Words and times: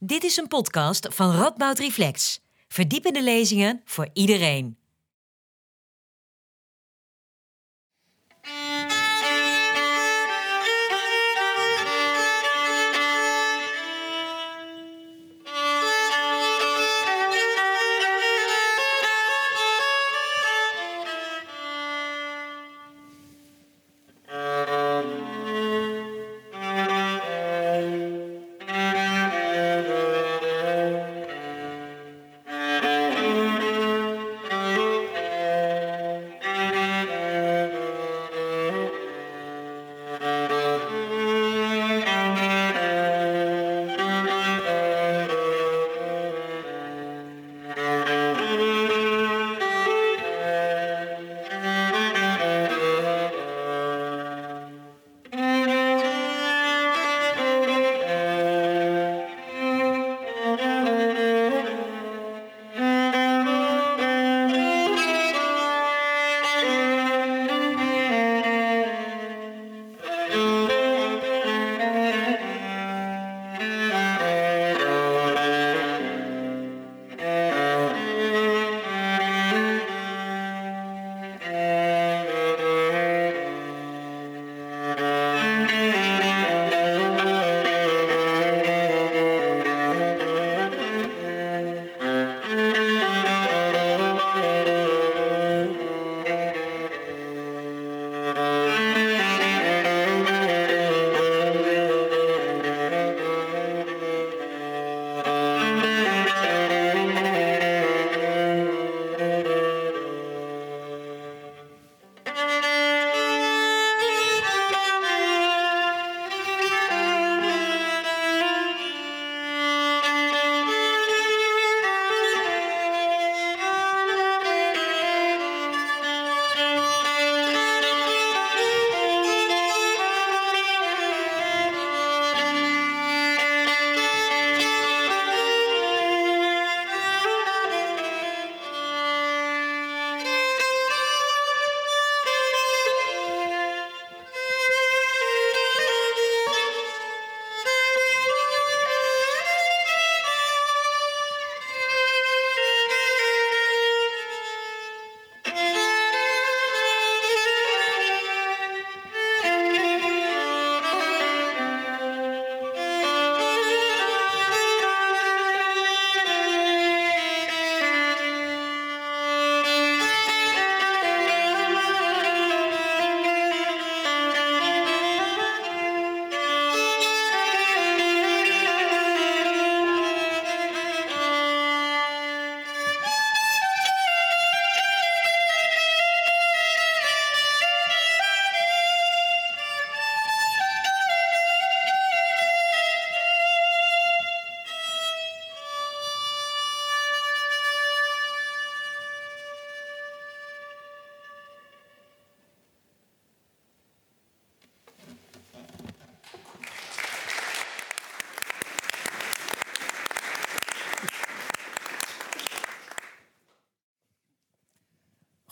Dit 0.00 0.24
is 0.24 0.36
een 0.36 0.46
podcast 0.46 1.08
van 1.10 1.30
Radboud 1.32 1.78
Reflex. 1.78 2.40
Verdiepende 2.68 3.22
lezingen 3.22 3.80
voor 3.84 4.08
iedereen. 4.12 4.76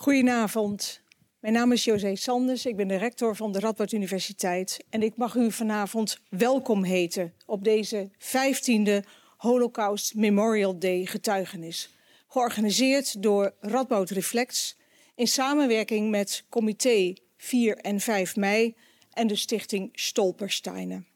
Goedenavond. 0.06 1.00
Mijn 1.40 1.52
naam 1.52 1.72
is 1.72 1.84
José 1.84 2.16
Sanders. 2.16 2.66
Ik 2.66 2.76
ben 2.76 2.88
de 2.88 2.96
rector 2.96 3.36
van 3.36 3.52
de 3.52 3.60
Radboud 3.60 3.92
Universiteit. 3.92 4.84
En 4.90 5.02
ik 5.02 5.16
mag 5.16 5.34
u 5.34 5.52
vanavond 5.52 6.18
welkom 6.28 6.84
heten 6.84 7.34
op 7.46 7.64
deze 7.64 8.10
15e 8.18 9.06
Holocaust 9.36 10.14
Memorial 10.14 10.78
Day 10.78 11.06
getuigenis. 11.06 11.90
Georganiseerd 12.28 13.22
door 13.22 13.54
Radboud 13.60 14.10
Reflex 14.10 14.76
in 15.14 15.28
samenwerking 15.28 16.10
met 16.10 16.44
Comité 16.48 17.14
4 17.36 17.76
en 17.76 18.00
5 18.00 18.36
mei 18.36 18.74
en 19.12 19.26
de 19.26 19.36
stichting 19.36 19.88
Stolpersteinen. 19.92 21.06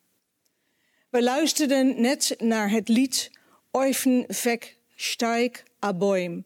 We 1.11 1.23
luisterden 1.23 2.01
net 2.01 2.35
naar 2.39 2.71
het 2.71 2.89
lied 2.89 3.31
Eufen 3.71 4.25
Vek 4.29 4.79
Steig 4.95 5.63
Aboim, 5.79 6.45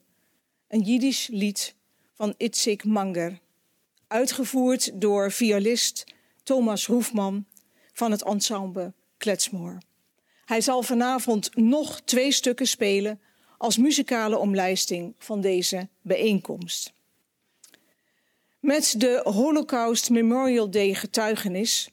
een 0.68 0.80
Jiddisch 0.80 1.28
lied 1.32 1.74
van 2.14 2.34
Itzik 2.36 2.84
Manger. 2.84 3.40
Uitgevoerd 4.06 5.00
door 5.00 5.32
violist 5.32 6.04
Thomas 6.42 6.86
Hoefman 6.86 7.46
van 7.92 8.10
het 8.10 8.22
ensemble 8.22 8.92
Kletsmoor. 9.16 9.78
Hij 10.44 10.60
zal 10.60 10.82
vanavond 10.82 11.56
nog 11.56 12.00
twee 12.00 12.32
stukken 12.32 12.66
spelen 12.66 13.20
als 13.58 13.76
muzikale 13.76 14.38
omlijsting 14.38 15.14
van 15.18 15.40
deze 15.40 15.88
bijeenkomst. 16.02 16.92
Met 18.60 18.94
de 18.98 19.20
Holocaust 19.24 20.10
Memorial 20.10 20.70
Day 20.70 20.94
getuigenis 20.94 21.90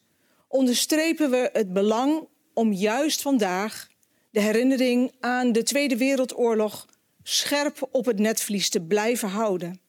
onderstrepen 0.47 1.29
we 1.29 1.49
het 1.53 1.73
belang 1.73 2.27
om 2.53 2.73
juist 2.73 3.21
vandaag 3.21 3.87
de 4.29 4.41
herinnering 4.41 5.11
aan 5.19 5.51
de 5.51 5.63
Tweede 5.63 5.97
Wereldoorlog 5.97 6.87
scherp 7.23 7.87
op 7.91 8.05
het 8.05 8.19
netvlies 8.19 8.69
te 8.69 8.81
blijven 8.81 9.29
houden. 9.29 9.80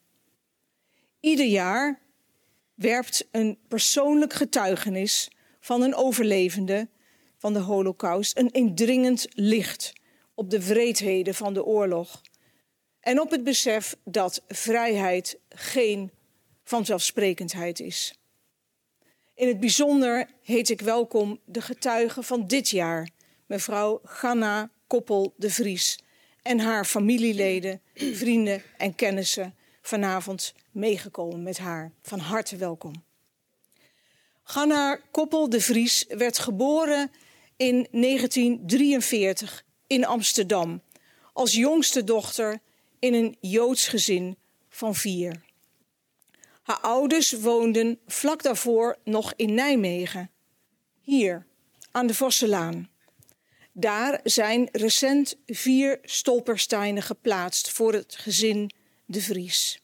Ieder 1.23 1.47
jaar 1.47 1.99
werpt 2.75 3.29
een 3.31 3.59
persoonlijk 3.69 4.33
getuigenis 4.33 5.31
van 5.61 5.83
een 5.83 5.95
overlevende 5.95 6.89
van 7.39 7.53
de 7.53 7.59
Holocaust 7.59 8.39
een 8.39 8.51
indringend 8.51 9.27
licht 9.35 9.93
op 10.35 10.51
de 10.51 10.67
wreedheden 10.67 11.35
van 11.35 11.55
de 11.55 11.65
oorlog 11.65 12.21
en 13.01 13.21
op 13.21 13.31
het 13.31 13.45
besef 13.45 13.97
dat 14.05 14.43
vrijheid 14.49 15.39
geen 15.49 16.11
vanzelfsprekendheid 16.65 17.81
is. 17.81 18.19
In 19.35 19.49
het 19.49 19.61
bijzonder 19.61 20.29
heet 20.43 20.69
ik 20.69 20.81
welkom 20.81 21.41
de 21.45 21.61
getuige 21.61 22.23
van 22.23 22.47
dit 22.47 22.69
jaar, 22.69 23.09
mevrouw 23.47 24.01
Ganna 24.05 24.71
Koppel 24.87 25.35
de 25.37 25.51
Vries 25.51 25.99
en 26.43 26.59
haar 26.59 26.85
familieleden, 26.85 27.81
vrienden 27.95 28.63
en 28.77 28.95
kennissen 28.95 29.55
vanavond 29.83 30.55
meegekomen 30.73 31.43
met 31.43 31.59
haar. 31.59 31.93
Van 32.03 32.19
harte 32.19 32.57
welkom. 32.57 32.93
Ganna 34.43 34.99
Koppel 35.11 35.49
de 35.49 35.61
Vries 35.61 36.05
werd 36.09 36.39
geboren 36.39 37.11
in 37.57 37.87
1943 37.91 39.65
in 39.87 40.05
Amsterdam 40.05 40.83
als 41.33 41.55
jongste 41.55 42.05
dochter 42.05 42.61
in 42.99 43.15
een 43.15 43.37
Joods 43.41 43.89
gezin 43.89 44.37
van 44.69 44.95
vier. 44.95 45.45
Haar 46.63 46.81
ouders 46.81 47.33
woonden 47.33 47.99
vlak 48.07 48.43
daarvoor 48.43 48.97
nog 49.05 49.33
in 49.37 49.55
Nijmegen, 49.55 50.31
hier 51.01 51.47
aan 51.91 52.07
de 52.07 52.15
Vosselaan. 52.15 52.91
Daar 53.73 54.21
zijn 54.25 54.69
recent 54.73 55.37
vier 55.47 55.99
stolpersteinen 56.03 57.03
geplaatst 57.03 57.71
voor 57.71 57.93
het 57.93 58.17
gezin 58.17 58.71
De 59.07 59.21
Vries. 59.21 59.81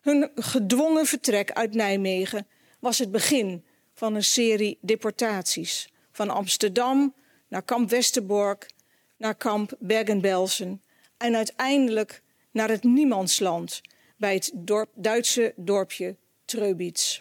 Hun 0.00 0.30
gedwongen 0.34 1.06
vertrek 1.06 1.52
uit 1.52 1.74
Nijmegen 1.74 2.46
was 2.78 2.98
het 2.98 3.10
begin 3.10 3.64
van 3.94 4.14
een 4.14 4.24
serie 4.24 4.78
deportaties. 4.80 5.88
Van 6.12 6.30
Amsterdam 6.30 7.14
naar 7.48 7.62
kamp 7.62 7.90
Westerbork, 7.90 8.70
naar 9.16 9.34
kamp 9.34 9.72
Bergen-Belsen 9.78 10.82
en 11.16 11.36
uiteindelijk 11.36 12.22
naar 12.50 12.68
het 12.68 12.84
niemandsland 12.84 13.80
bij 14.16 14.34
het 14.34 14.50
dorp, 14.54 14.90
Duitse 14.94 15.52
dorpje 15.56 16.16
Treubitz. 16.44 17.18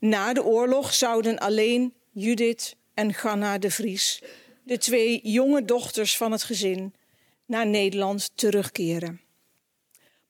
Na 0.00 0.32
de 0.32 0.44
oorlog 0.44 0.94
zouden 0.94 1.38
alleen 1.38 1.94
Judith 2.12 2.76
en 2.94 3.14
Ganna 3.14 3.58
de 3.58 3.70
Vries, 3.70 4.22
de 4.62 4.78
twee 4.78 5.20
jonge 5.22 5.64
dochters 5.64 6.16
van 6.16 6.32
het 6.32 6.42
gezin, 6.42 6.94
naar 7.46 7.66
Nederland 7.66 8.30
terugkeren. 8.34 9.25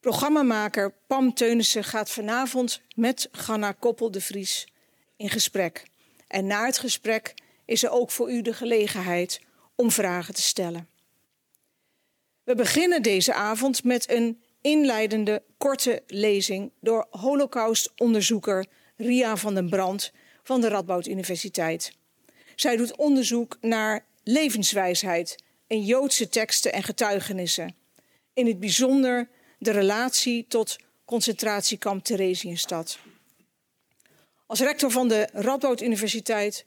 Programmamaker 0.06 0.94
Pam 1.06 1.34
Teunissen 1.34 1.84
gaat 1.84 2.10
vanavond 2.10 2.80
met 2.94 3.28
Ganna 3.32 3.72
Koppel 3.72 4.10
de 4.10 4.20
Vries 4.20 4.66
in 5.16 5.28
gesprek. 5.28 5.86
En 6.28 6.46
na 6.46 6.66
het 6.66 6.78
gesprek 6.78 7.34
is 7.64 7.82
er 7.82 7.90
ook 7.90 8.10
voor 8.10 8.30
u 8.30 8.42
de 8.42 8.52
gelegenheid 8.52 9.40
om 9.74 9.90
vragen 9.90 10.34
te 10.34 10.42
stellen. 10.42 10.88
We 12.44 12.54
beginnen 12.54 13.02
deze 13.02 13.34
avond 13.34 13.84
met 13.84 14.10
een 14.10 14.42
inleidende 14.60 15.42
korte 15.58 16.02
lezing 16.06 16.72
door 16.80 17.06
holocaustonderzoeker 17.10 18.66
Ria 18.96 19.36
van 19.36 19.54
den 19.54 19.68
Brand 19.68 20.12
van 20.42 20.60
de 20.60 20.68
Radboud 20.68 21.06
Universiteit. 21.06 21.92
Zij 22.54 22.76
doet 22.76 22.96
onderzoek 22.96 23.58
naar 23.60 24.04
levenswijsheid 24.24 25.36
in 25.66 25.84
Joodse 25.84 26.28
teksten 26.28 26.72
en 26.72 26.82
getuigenissen. 26.82 27.76
In 28.32 28.46
het 28.46 28.60
bijzonder 28.60 29.28
de 29.58 29.70
relatie 29.70 30.46
tot 30.48 30.76
concentratiekamp 31.04 32.04
Theresienstad. 32.04 32.98
Als 34.46 34.60
rector 34.60 34.90
van 34.90 35.08
de 35.08 35.28
Radboud 35.32 35.80
Universiteit 35.80 36.66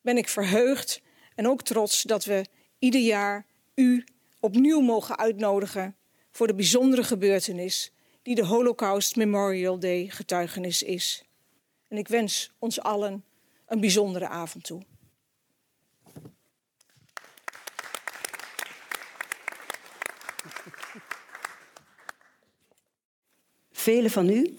ben 0.00 0.16
ik 0.16 0.28
verheugd 0.28 1.00
en 1.34 1.48
ook 1.48 1.62
trots 1.62 2.02
dat 2.02 2.24
we 2.24 2.44
ieder 2.78 3.00
jaar 3.00 3.46
u 3.74 4.04
opnieuw 4.40 4.80
mogen 4.80 5.18
uitnodigen 5.18 5.96
voor 6.30 6.46
de 6.46 6.54
bijzondere 6.54 7.04
gebeurtenis 7.04 7.92
die 8.22 8.34
de 8.34 8.44
Holocaust 8.44 9.16
Memorial 9.16 9.78
Day 9.78 10.08
getuigenis 10.08 10.82
is. 10.82 11.24
En 11.88 11.96
ik 11.96 12.08
wens 12.08 12.50
ons 12.58 12.80
allen 12.80 13.24
een 13.66 13.80
bijzondere 13.80 14.28
avond 14.28 14.64
toe. 14.64 14.82
Velen 23.78 24.10
van 24.10 24.28
u 24.28 24.58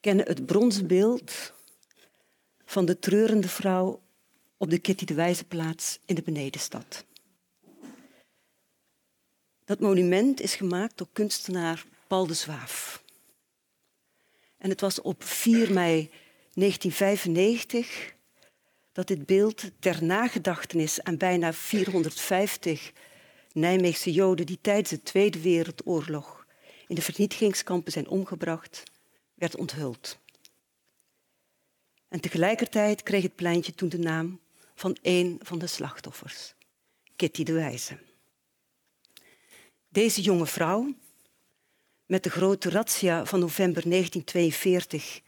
kennen 0.00 0.26
het 0.26 0.46
bronzen 0.46 0.86
beeld 0.86 1.52
van 2.64 2.84
de 2.84 2.98
treurende 2.98 3.48
vrouw 3.48 4.02
op 4.56 4.70
de 4.70 4.78
Kitty 4.78 5.04
de 5.04 5.14
Wijzeplaats 5.14 5.98
in 6.04 6.14
de 6.14 6.22
Benedenstad. 6.22 7.04
Dat 9.64 9.80
monument 9.80 10.40
is 10.40 10.54
gemaakt 10.54 10.98
door 10.98 11.08
kunstenaar 11.12 11.84
Paul 12.06 12.26
de 12.26 12.34
Zwaaf. 12.34 13.02
En 14.58 14.70
het 14.70 14.80
was 14.80 15.00
op 15.00 15.24
4 15.24 15.72
mei 15.72 16.10
1995 16.54 18.14
dat 18.92 19.06
dit 19.06 19.26
beeld 19.26 19.62
ter 19.78 20.04
nagedachtenis 20.04 21.02
aan 21.02 21.16
bijna 21.16 21.52
450 21.52 22.92
Nijmeegse 23.52 24.12
Joden 24.12 24.46
die 24.46 24.58
tijdens 24.60 24.90
de 24.90 25.02
Tweede 25.02 25.40
Wereldoorlog 25.40 26.41
in 26.92 26.98
de 26.98 27.04
vernietigingskampen 27.04 27.92
zijn 27.92 28.08
omgebracht, 28.08 28.82
werd 29.34 29.56
onthuld. 29.56 30.18
En 32.08 32.20
tegelijkertijd 32.20 33.02
kreeg 33.02 33.22
het 33.22 33.34
pleintje 33.34 33.74
toen 33.74 33.88
de 33.88 33.98
naam 33.98 34.40
van 34.74 34.96
een 35.02 35.40
van 35.42 35.58
de 35.58 35.66
slachtoffers, 35.66 36.54
Kitty 37.16 37.42
de 37.42 37.52
Wijze. 37.52 37.98
Deze 39.88 40.20
jonge 40.20 40.46
vrouw, 40.46 40.94
met 42.06 42.22
de 42.22 42.30
grote 42.30 42.70
razzia 42.70 43.24
van 43.24 43.40
november 43.40 43.82
1942 43.82 45.20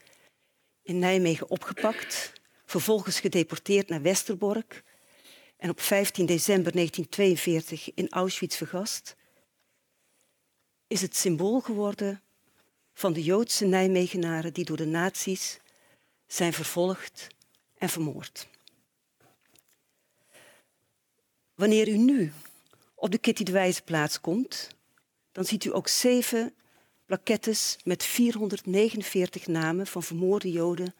in 0.81 0.99
Nijmegen 0.99 1.49
opgepakt, 1.49 2.33
vervolgens 2.65 3.19
gedeporteerd 3.19 3.89
naar 3.89 4.01
Westerbork 4.01 4.83
en 5.57 5.69
op 5.69 5.79
15 5.79 6.25
december 6.25 6.71
1942 6.71 7.93
in 7.93 8.09
Auschwitz 8.09 8.57
vergast, 8.57 9.15
is 10.87 11.01
het 11.01 11.15
symbool 11.15 11.59
geworden 11.59 12.21
van 12.93 13.13
de 13.13 13.23
Joodse 13.23 13.65
Nijmegenaren 13.65 14.53
die 14.53 14.65
door 14.65 14.77
de 14.77 14.85
nazi's 14.85 15.59
zijn 16.27 16.53
vervolgd 16.53 17.27
en 17.77 17.89
vermoord. 17.89 18.47
Wanneer 21.55 21.87
u 21.87 21.97
nu 21.97 22.33
op 22.95 23.11
de 23.11 23.17
Kitty 23.17 23.43
de 23.43 23.51
Wijze 23.51 23.81
plaats 23.81 24.21
komt, 24.21 24.69
dan 25.31 25.45
ziet 25.45 25.63
u 25.63 25.73
ook 25.73 25.87
zeven 25.87 26.53
plakettes 27.05 27.77
met 27.83 28.03
449 28.03 29.47
namen 29.47 29.87
van 29.87 30.03
vermoorde 30.03 30.51
Joden 30.51 30.95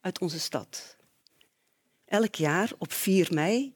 uit 0.00 0.18
onze 0.18 0.40
stad. 0.40 0.96
Elk 2.04 2.34
jaar 2.34 2.72
op 2.78 2.92
4 2.92 3.28
mei 3.30 3.74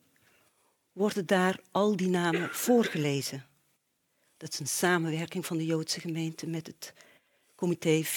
worden 0.93 1.26
daar 1.26 1.60
al 1.70 1.96
die 1.96 2.08
namen 2.08 2.54
voorgelezen. 2.54 3.46
Dat 4.42 4.52
is 4.52 4.58
een 4.58 4.66
samenwerking 4.66 5.46
van 5.46 5.56
de 5.56 5.66
Joodse 5.66 6.00
gemeente 6.00 6.46
met 6.46 6.66
het 6.66 6.92
comité 7.54 8.02
4-5 8.04 8.08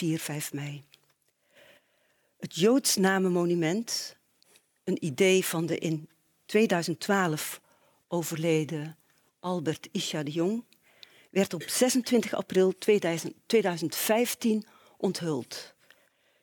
mei. 0.51 0.84
Het 2.38 2.55
Joods 2.55 2.96
Namenmonument, 2.96 4.15
een 4.84 5.05
idee 5.05 5.46
van 5.46 5.65
de 5.65 5.77
in 5.77 6.10
2012 6.46 7.62
overleden 8.08 8.98
Albert 9.39 9.88
Isha 9.91 10.24
de 10.24 10.32
Jong, 10.32 10.63
werd 11.29 11.53
op 11.53 11.63
26 11.63 12.34
april 12.34 12.74
2015 12.77 14.65
onthuld. 14.98 15.74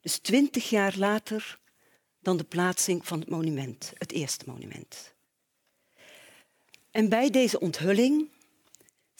Dus 0.00 0.18
twintig 0.18 0.70
jaar 0.70 0.94
later 0.96 1.58
dan 2.20 2.36
de 2.36 2.44
plaatsing 2.44 3.06
van 3.06 3.20
het 3.20 3.28
monument, 3.28 3.92
het 3.94 4.12
eerste 4.12 4.44
monument. 4.46 5.14
En 6.90 7.08
bij 7.08 7.30
deze 7.30 7.60
onthulling 7.60 8.31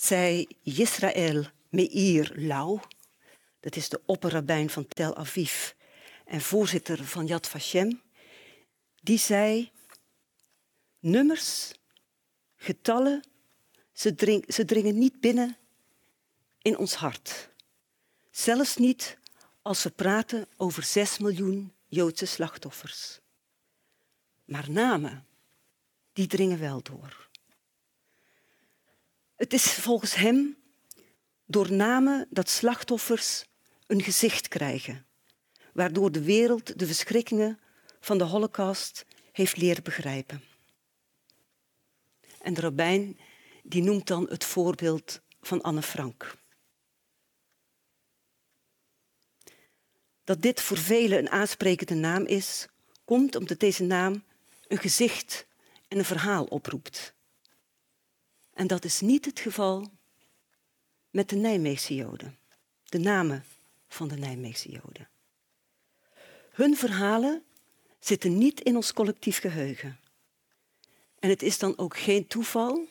zei 0.03 0.47
Yisrael 0.63 1.45
Meir 1.69 2.33
Lau, 2.35 2.81
dat 3.61 3.77
is 3.77 3.89
de 3.89 4.01
opperrabijn 4.07 4.71
van 4.71 4.87
Tel 4.87 5.17
Aviv 5.17 5.71
en 6.25 6.41
voorzitter 6.41 7.05
van 7.05 7.27
Yad 7.27 7.49
Vashem, 7.49 8.03
die 9.03 9.19
zei: 9.19 9.71
Nummers, 10.99 11.73
getallen, 12.57 13.23
ze, 13.93 14.43
ze 14.49 14.65
dringen 14.65 14.99
niet 14.99 15.21
binnen 15.21 15.57
in 16.63 16.77
ons 16.79 16.95
hart. 16.95 17.51
Zelfs 18.31 18.77
niet 18.77 19.19
als 19.63 19.83
we 19.83 19.91
praten 19.91 20.49
over 20.57 20.83
zes 20.83 21.19
miljoen 21.19 21.73
Joodse 21.87 22.27
slachtoffers. 22.27 23.21
Maar 24.45 24.71
namen, 24.71 25.27
die 26.13 26.27
dringen 26.27 26.59
wel 26.59 26.83
door. 26.83 27.31
Het 29.43 29.53
is 29.53 29.73
volgens 29.73 30.15
hem 30.15 30.57
door 31.47 31.73
namen 31.73 32.27
dat 32.31 32.49
slachtoffers 32.49 33.45
een 33.87 34.03
gezicht 34.03 34.49
krijgen, 34.49 35.07
waardoor 35.73 36.13
de 36.13 36.23
wereld 36.23 36.79
de 36.79 36.87
verschrikkingen 36.87 37.61
van 38.01 38.19
de 38.19 38.25
Holocaust 38.25 39.05
heeft 39.33 39.57
leren 39.57 39.83
begrijpen. 39.83 40.45
En 42.41 42.55
de 42.55 42.61
rabbijn 42.61 43.19
die 43.63 43.83
noemt 43.83 44.07
dan 44.07 44.29
het 44.29 44.45
voorbeeld 44.45 45.21
van 45.41 45.61
Anne 45.61 45.83
Frank. 45.83 46.35
Dat 50.25 50.43
dit 50.43 50.61
voor 50.61 50.79
velen 50.79 51.19
een 51.19 51.31
aansprekende 51.31 51.95
naam 51.95 52.25
is, 52.27 52.67
komt 53.05 53.37
omdat 53.37 53.61
deze 53.61 53.83
naam 53.83 54.25
een 54.69 54.79
gezicht 54.79 55.47
en 55.89 55.99
een 55.99 56.05
verhaal 56.05 56.45
oproept. 56.45 57.15
En 58.53 58.67
dat 58.67 58.85
is 58.85 59.01
niet 59.01 59.25
het 59.25 59.41
geval 59.41 59.91
met 61.11 61.29
de 61.29 61.37
Nijmeegse 61.37 61.95
Joden, 61.95 62.39
de 62.85 62.99
namen 62.99 63.45
van 63.89 64.09
de 64.09 64.17
Nijmeegse 64.17 64.71
Joden. 64.71 65.09
Hun 66.51 66.77
verhalen 66.77 67.43
zitten 67.99 68.39
niet 68.39 68.61
in 68.61 68.77
ons 68.77 68.93
collectief 68.93 69.39
geheugen. 69.39 69.99
En 71.19 71.29
het 71.29 71.43
is 71.43 71.59
dan 71.59 71.79
ook 71.79 71.99
geen 71.99 72.27
toeval 72.27 72.87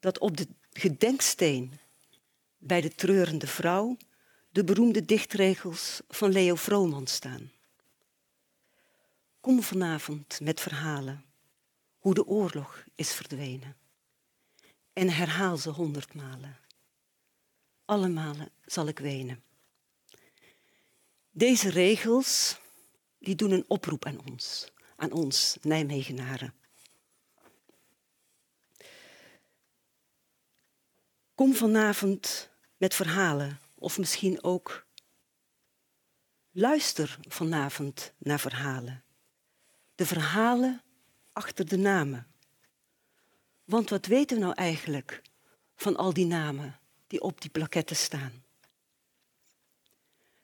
dat 0.00 0.18
op 0.18 0.36
de 0.36 0.48
gedenksteen 0.72 1.80
bij 2.58 2.80
de 2.80 2.94
treurende 2.94 3.46
vrouw 3.46 3.96
de 4.50 4.64
beroemde 4.64 5.04
dichtregels 5.04 6.00
van 6.08 6.32
Leo 6.32 6.54
Vrooman 6.54 7.06
staan. 7.06 7.52
Kom 9.40 9.62
vanavond 9.62 10.40
met 10.40 10.60
verhalen 10.60 11.24
hoe 11.98 12.14
de 12.14 12.26
oorlog 12.26 12.84
is 12.94 13.14
verdwenen. 13.14 13.76
En 14.94 15.10
herhaal 15.10 15.56
ze 15.56 15.70
honderd 15.70 16.14
malen. 16.14 16.58
Alle 17.84 18.08
malen 18.08 18.50
zal 18.64 18.86
ik 18.88 18.98
wenen. 18.98 19.42
Deze 21.30 21.70
regels 21.70 22.58
die 23.18 23.34
doen 23.34 23.50
een 23.50 23.64
oproep 23.68 24.04
aan 24.04 24.20
ons, 24.26 24.72
aan 24.96 25.12
ons 25.12 25.56
Nijmegenaren. 25.62 26.54
Kom 31.34 31.54
vanavond 31.54 32.50
met 32.76 32.94
verhalen 32.94 33.60
of 33.74 33.98
misschien 33.98 34.42
ook 34.42 34.86
luister 36.50 37.18
vanavond 37.28 38.12
naar 38.18 38.40
verhalen. 38.40 39.04
De 39.94 40.06
verhalen 40.06 40.82
achter 41.32 41.68
de 41.68 41.76
namen. 41.76 42.33
Want 43.64 43.90
wat 43.90 44.06
weten 44.06 44.36
we 44.36 44.42
nou 44.42 44.54
eigenlijk 44.54 45.22
van 45.76 45.96
al 45.96 46.12
die 46.12 46.26
namen 46.26 46.78
die 47.06 47.20
op 47.20 47.40
die 47.40 47.50
plaketten 47.50 47.96
staan? 47.96 48.44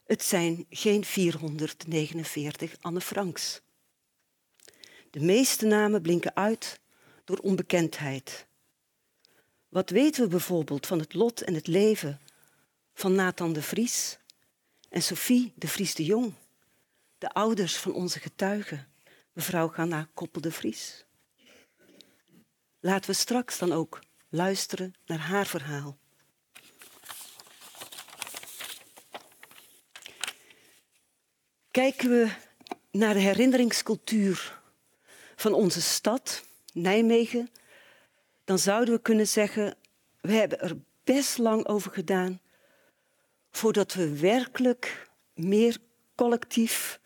Het 0.05 0.23
zijn 0.23 0.67
geen 0.71 1.05
449 1.05 2.77
Anne 2.81 3.01
Franks. 3.01 3.61
De 5.11 5.21
meeste 5.21 5.67
namen 5.67 6.03
blinken 6.03 6.37
uit 6.37 6.81
door 7.25 7.39
onbekendheid. 7.39 8.47
Wat 9.69 9.91
weten 9.91 10.23
we 10.23 10.29
bijvoorbeeld 10.29 10.87
van 10.87 10.99
het 10.99 11.15
lot 11.15 11.43
en 11.43 11.55
het 11.55 11.67
leven 11.67 12.21
van 12.95 13.15
Nathan 13.15 13.53
de 13.53 13.63
Vries 13.63 14.19
en 14.89 15.03
Sophie 15.03 15.53
de 15.55 15.69
Vries 15.69 15.95
de 15.95 16.05
Jong, 16.05 16.35
de 17.19 17.33
ouders 17.33 17.77
van 17.77 17.93
onze 17.93 18.19
getuigen, 18.19 18.89
mevrouw 19.33 19.69
Ganna 19.69 20.09
Koppel 20.15 20.41
de 20.41 20.53
Vries? 20.53 21.05
Laten 22.81 23.11
we 23.11 23.17
straks 23.17 23.59
dan 23.59 23.73
ook 23.73 24.01
luisteren 24.29 24.95
naar 25.07 25.19
haar 25.19 25.47
verhaal. 25.47 25.99
Kijken 31.71 32.11
we 32.11 32.31
naar 32.91 33.15
de 33.15 33.21
herinneringscultuur 33.21 34.61
van 35.37 35.53
onze 35.53 35.83
stad, 35.83 36.45
Nijmegen, 36.73 37.51
dan 38.45 38.59
zouden 38.59 38.95
we 38.95 39.01
kunnen 39.01 39.29
zeggen, 39.29 39.77
we 40.21 40.33
hebben 40.33 40.61
er 40.61 40.77
best 41.05 41.39
lang 41.39 41.67
over 41.67 41.91
gedaan 41.91 42.41
voordat 43.51 43.95
we 43.95 44.19
werkelijk 44.19 45.11
meer 45.35 45.79
collectief, 46.15 47.00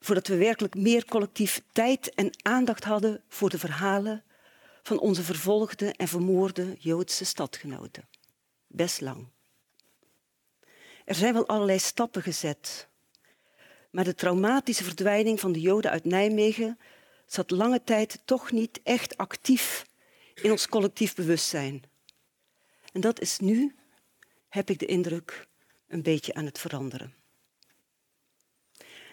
voordat 0.00 0.26
we 0.26 0.36
werkelijk 0.36 0.74
meer 0.74 1.04
collectief 1.04 1.62
tijd 1.72 2.14
en 2.14 2.30
aandacht 2.42 2.84
hadden 2.84 3.22
voor 3.28 3.50
de 3.50 3.58
verhalen 3.58 4.24
van 4.82 4.98
onze 4.98 5.22
vervolgde 5.22 5.92
en 5.92 6.08
vermoorde 6.08 6.76
Joodse 6.78 7.24
stadgenoten. 7.24 8.08
Best 8.66 9.00
lang. 9.00 9.28
Er 11.04 11.14
zijn 11.14 11.34
wel 11.34 11.46
allerlei 11.46 11.78
stappen 11.78 12.22
gezet 12.22 12.88
maar 13.90 14.04
de 14.04 14.14
traumatische 14.14 14.84
verdwijning 14.84 15.40
van 15.40 15.52
de 15.52 15.60
Joden 15.60 15.90
uit 15.90 16.04
Nijmegen 16.04 16.78
zat 17.26 17.50
lange 17.50 17.84
tijd 17.84 18.20
toch 18.24 18.52
niet 18.52 18.80
echt 18.82 19.16
actief 19.16 19.86
in 20.34 20.50
ons 20.50 20.68
collectief 20.68 21.14
bewustzijn. 21.14 21.82
En 22.92 23.00
dat 23.00 23.20
is 23.20 23.38
nu, 23.38 23.74
heb 24.48 24.70
ik 24.70 24.78
de 24.78 24.86
indruk, 24.86 25.46
een 25.88 26.02
beetje 26.02 26.34
aan 26.34 26.44
het 26.44 26.58
veranderen. 26.58 27.14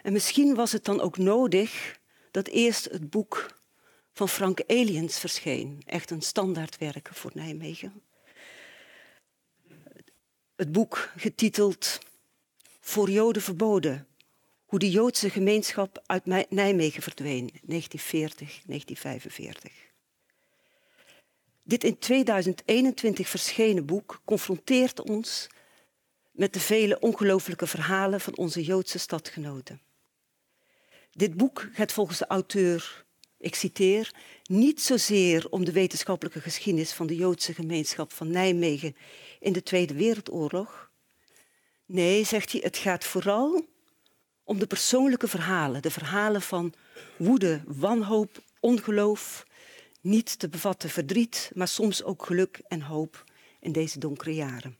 En 0.07 0.13
misschien 0.13 0.55
was 0.55 0.71
het 0.71 0.85
dan 0.85 1.01
ook 1.01 1.17
nodig 1.17 1.99
dat 2.31 2.47
eerst 2.47 2.85
het 2.85 3.09
boek 3.09 3.59
van 4.13 4.29
Frank 4.29 4.61
Eliens 4.67 5.19
verscheen, 5.19 5.81
echt 5.85 6.11
een 6.11 6.21
standaardwerk 6.21 7.09
voor 7.13 7.31
Nijmegen. 7.33 8.01
Het 10.55 10.71
boek 10.71 11.11
getiteld 11.17 11.99
Voor 12.79 13.09
Joden 13.09 13.41
verboden, 13.41 14.07
hoe 14.65 14.79
de 14.79 14.91
Joodse 14.91 15.29
gemeenschap 15.29 16.03
uit 16.05 16.25
Nijmegen 16.49 17.01
verdween, 17.01 17.47
1940, 17.47 18.37
1945. 18.65 19.71
Dit 21.63 21.83
in 21.83 21.97
2021 21.97 23.29
verschenen 23.29 23.85
boek 23.85 24.21
confronteert 24.25 25.01
ons 25.01 25.47
met 26.31 26.53
de 26.53 26.59
vele 26.59 26.99
ongelooflijke 26.99 27.67
verhalen 27.67 28.21
van 28.21 28.37
onze 28.37 28.63
Joodse 28.63 28.97
stadgenoten. 28.97 29.85
Dit 31.17 31.37
boek 31.37 31.69
gaat 31.71 31.91
volgens 31.91 32.17
de 32.17 32.27
auteur, 32.27 33.05
ik 33.37 33.55
citeer, 33.55 34.13
niet 34.43 34.81
zozeer 34.81 35.49
om 35.49 35.65
de 35.65 35.71
wetenschappelijke 35.71 36.41
geschiedenis 36.41 36.93
van 36.93 37.07
de 37.07 37.15
Joodse 37.15 37.53
gemeenschap 37.53 38.13
van 38.13 38.31
Nijmegen 38.31 38.95
in 39.39 39.53
de 39.53 39.63
Tweede 39.63 39.93
Wereldoorlog. 39.93 40.91
Nee, 41.85 42.23
zegt 42.23 42.51
hij, 42.51 42.61
het 42.63 42.77
gaat 42.77 43.05
vooral 43.05 43.65
om 44.43 44.59
de 44.59 44.67
persoonlijke 44.67 45.27
verhalen, 45.27 45.81
de 45.81 45.91
verhalen 45.91 46.41
van 46.41 46.73
woede, 47.17 47.61
wanhoop, 47.65 48.43
ongeloof, 48.59 49.45
niet 50.01 50.39
te 50.39 50.49
bevatten 50.49 50.89
verdriet, 50.89 51.51
maar 51.53 51.67
soms 51.67 52.03
ook 52.03 52.25
geluk 52.25 52.61
en 52.67 52.81
hoop 52.81 53.23
in 53.59 53.71
deze 53.71 53.99
donkere 53.99 54.33
jaren. 54.33 54.77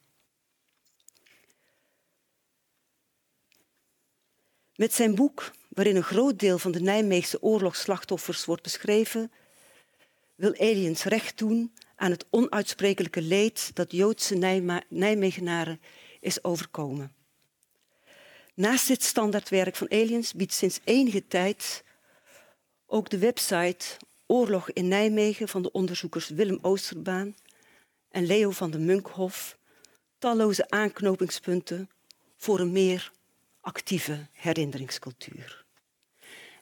Met 4.75 4.94
zijn 4.94 5.15
boek, 5.15 5.51
waarin 5.77 5.96
een 5.96 6.03
groot 6.03 6.39
deel 6.39 6.57
van 6.60 6.72
de 6.72 6.81
Nijmeegse 6.81 7.41
oorlogsslachtoffers 7.41 8.46
wordt 8.46 8.63
beschreven, 8.63 9.31
wil 10.36 10.53
Aliens 10.53 11.03
recht 11.03 11.38
doen 11.38 11.74
aan 11.96 12.12
het 12.12 12.25
onuitsprekelijke 12.29 13.22
leed 13.22 13.72
dat 13.74 13.91
Joodse 13.91 14.36
Nijmegenaren 14.89 15.81
is 16.19 16.43
overkomen. 16.43 17.13
Naast 18.53 18.88
dit 18.88 19.03
standaardwerk 19.03 19.75
van 19.75 19.91
Aliens 19.91 20.34
biedt 20.34 20.53
sinds 20.53 20.79
enige 20.84 21.27
tijd 21.27 21.84
ook 22.86 23.10
de 23.10 23.17
website 23.17 23.86
Oorlog 24.25 24.72
in 24.72 24.88
Nijmegen 24.88 25.48
van 25.48 25.62
de 25.62 25.72
onderzoekers 25.72 26.29
Willem 26.29 26.60
Oosterbaan 26.62 27.36
en 28.10 28.25
Leo 28.25 28.51
van 28.51 28.72
de 28.72 28.79
Munkhof 28.79 29.57
talloze 30.17 30.69
aanknopingspunten 30.69 31.89
voor 32.38 32.60
een 32.60 32.72
meer 32.72 33.12
actieve 33.62 34.27
herinneringscultuur. 34.31 35.65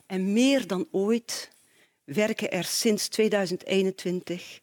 En 0.06 0.34
meer 0.34 0.68
dan 0.68 0.88
ooit 0.92 1.52
werken 2.04 2.52
er 2.52 2.64
sinds 2.64 3.08
2021 3.08 4.60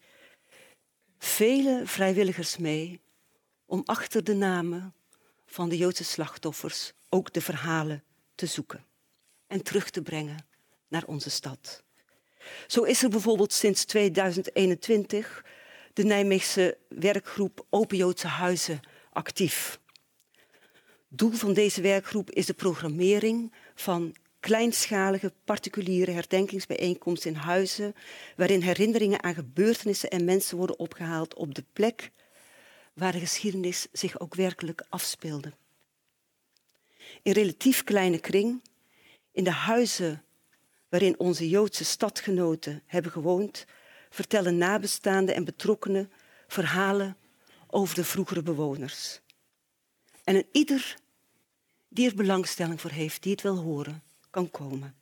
vele 1.17 1.81
vrijwilligers 1.85 2.57
mee 2.57 3.01
om 3.65 3.81
achter 3.85 4.23
de 4.23 4.33
namen 4.33 4.93
van 5.45 5.69
de 5.69 5.77
Joodse 5.77 6.03
slachtoffers 6.03 6.93
ook 7.09 7.33
de 7.33 7.41
verhalen 7.41 8.03
te 8.35 8.45
zoeken 8.45 8.85
en 9.47 9.63
terug 9.63 9.89
te 9.89 10.01
brengen 10.01 10.45
naar 10.87 11.03
onze 11.05 11.29
stad. 11.29 11.83
Zo 12.67 12.83
is 12.83 13.03
er 13.03 13.09
bijvoorbeeld 13.09 13.53
sinds 13.53 13.85
2021 13.85 15.45
de 15.93 16.03
Nijmeegse 16.03 16.77
werkgroep 16.87 17.65
Open 17.69 17.97
Joodse 17.97 18.27
Huizen 18.27 18.79
actief. 19.11 19.79
Doel 21.07 21.31
van 21.31 21.53
deze 21.53 21.81
werkgroep 21.81 22.31
is 22.31 22.45
de 22.45 22.53
programmering 22.53 23.53
van 23.75 24.15
kleinschalige 24.43 25.33
particuliere 25.45 26.11
herdenkingsbijeenkomsten 26.11 27.31
in 27.31 27.37
huizen, 27.37 27.95
waarin 28.35 28.61
herinneringen 28.61 29.23
aan 29.23 29.33
gebeurtenissen 29.33 30.09
en 30.09 30.25
mensen 30.25 30.57
worden 30.57 30.79
opgehaald 30.79 31.33
op 31.33 31.55
de 31.55 31.63
plek 31.73 32.11
waar 32.93 33.11
de 33.11 33.19
geschiedenis 33.19 33.87
zich 33.91 34.19
ook 34.19 34.35
werkelijk 34.35 34.85
afspeelde 34.89 35.53
in 37.21 37.31
relatief 37.31 37.83
kleine 37.83 38.19
kring, 38.19 38.61
in 39.31 39.43
de 39.43 39.51
huizen 39.51 40.23
waarin 40.89 41.19
onze 41.19 41.49
Joodse 41.49 41.85
stadgenoten 41.85 42.83
hebben 42.85 43.11
gewoond, 43.11 43.65
vertellen 44.09 44.57
nabestaanden 44.57 45.35
en 45.35 45.45
betrokkenen 45.45 46.11
verhalen 46.47 47.17
over 47.67 47.95
de 47.95 48.03
vroegere 48.03 48.43
bewoners. 48.43 49.21
En 50.23 50.35
een 50.35 50.47
ieder 50.51 50.95
die 51.89 52.09
er 52.09 52.15
belangstelling 52.15 52.81
voor 52.81 52.91
heeft, 52.91 53.23
die 53.23 53.31
het 53.31 53.41
wil 53.41 53.57
horen, 53.57 54.03
kan 54.33 54.51
komen. 54.51 54.95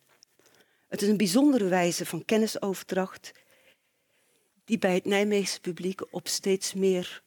Het 0.88 1.02
is 1.02 1.08
een 1.08 1.16
bijzondere 1.16 1.68
wijze 1.68 2.06
van 2.06 2.24
kennisoverdracht 2.24 3.32
die 4.64 4.78
bij 4.78 4.94
het 4.94 5.04
Nijmeegse 5.04 5.60
publiek 5.60 6.14
op 6.14 6.28
steeds 6.28 6.74
meer 6.74 7.22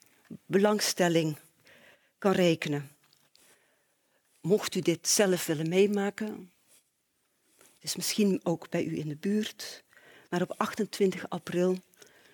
belangstelling 0.46 1.38
kan 2.18 2.32
rekenen. 2.32 2.92
Mocht 4.42 4.76
u 4.76 4.80
dit 4.80 5.08
zelf 5.08 5.46
willen 5.46 5.70
meemaken, 5.70 6.52
is 7.80 7.96
misschien 7.96 8.40
ook 8.44 8.70
bij 8.70 8.86
u 8.86 8.98
in 8.98 9.08
de 9.08 9.16
buurt, 9.16 9.84
maar 10.30 10.42
op 10.42 10.54
28 10.58 11.30
april 11.30 11.78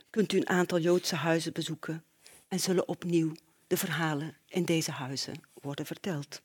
kunt 0.09 0.33
u 0.33 0.37
een 0.37 0.49
aantal 0.49 0.79
Joodse 0.79 1.15
huizen 1.15 1.53
bezoeken 1.53 2.03
en 2.47 2.59
zullen 2.59 2.87
opnieuw 2.87 3.31
de 3.67 3.77
verhalen 3.77 4.37
in 4.47 4.65
deze 4.65 4.91
huizen 4.91 5.41
worden 5.53 5.85
verteld. 5.85 6.41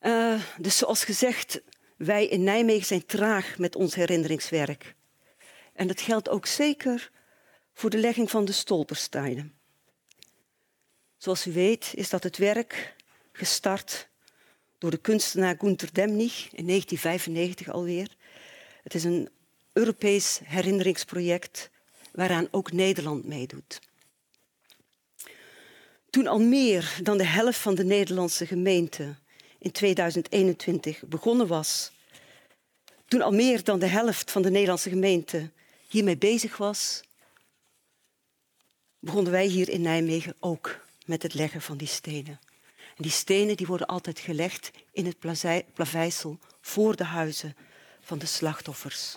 Uh, 0.00 0.42
dus 0.58 0.76
zoals 0.76 1.04
gezegd, 1.04 1.60
wij 1.96 2.26
in 2.26 2.42
Nijmegen 2.42 2.86
zijn 2.86 3.06
traag 3.06 3.58
met 3.58 3.76
ons 3.76 3.94
herinneringswerk. 3.94 4.94
En 5.72 5.86
dat 5.86 6.00
geldt 6.00 6.28
ook 6.28 6.46
zeker 6.46 7.10
voor 7.74 7.90
de 7.90 7.98
legging 7.98 8.30
van 8.30 8.44
de 8.44 8.52
stolpersteinen. 8.52 9.58
Zoals 11.16 11.46
u 11.46 11.52
weet 11.52 11.92
is 11.94 12.08
dat 12.08 12.22
het 12.22 12.36
werk 12.36 12.94
gestart 13.32 14.08
door 14.78 14.90
de 14.90 14.96
kunstenaar 14.96 15.56
Gunther 15.58 15.92
Demnig 15.92 16.48
in 16.52 16.66
1995 16.66 17.68
alweer. 17.68 18.16
Het 18.82 18.94
is 18.94 19.04
een 19.04 19.28
Europees 19.72 20.40
herinneringsproject 20.44 21.70
waaraan 22.12 22.48
ook 22.50 22.72
Nederland 22.72 23.24
meedoet. 23.24 23.80
Toen 26.10 26.26
al 26.26 26.40
meer 26.40 26.98
dan 27.02 27.18
de 27.18 27.26
helft 27.26 27.58
van 27.58 27.74
de 27.74 27.84
Nederlandse 27.84 28.46
gemeenten 28.46 29.18
in 29.58 29.72
2021 29.72 31.02
begonnen 31.06 31.46
was, 31.46 31.90
toen 33.06 33.22
al 33.22 33.32
meer 33.32 33.64
dan 33.64 33.78
de 33.78 33.86
helft 33.86 34.30
van 34.30 34.42
de 34.42 34.50
Nederlandse 34.50 34.88
gemeenten 34.88 35.52
hiermee 35.88 36.16
bezig 36.16 36.56
was, 36.56 37.00
begonnen 38.98 39.32
wij 39.32 39.46
hier 39.46 39.68
in 39.68 39.80
Nijmegen 39.80 40.36
ook 40.40 40.80
met 41.06 41.22
het 41.22 41.34
leggen 41.34 41.62
van 41.62 41.76
die 41.76 41.88
stenen. 41.88 42.40
En 42.96 43.02
die 43.02 43.10
stenen 43.10 43.56
die 43.56 43.66
worden 43.66 43.86
altijd 43.86 44.18
gelegd 44.18 44.70
in 44.92 45.06
het 45.06 45.18
plaveisel 45.74 46.38
voor 46.60 46.96
de 46.96 47.04
huizen 47.04 47.56
van 48.00 48.18
de 48.18 48.26
slachtoffers. 48.26 49.16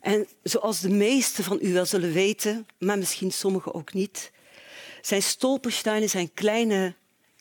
En 0.00 0.28
zoals 0.42 0.80
de 0.80 0.88
meesten 0.88 1.44
van 1.44 1.58
u 1.62 1.72
wel 1.72 1.86
zullen 1.86 2.12
weten, 2.12 2.66
maar 2.78 2.98
misschien 2.98 3.32
sommigen 3.32 3.74
ook 3.74 3.92
niet, 3.92 4.32
zijn 5.00 5.22
stolpersteinen 5.22 6.08
zijn 6.08 6.32
kleine 6.34 6.94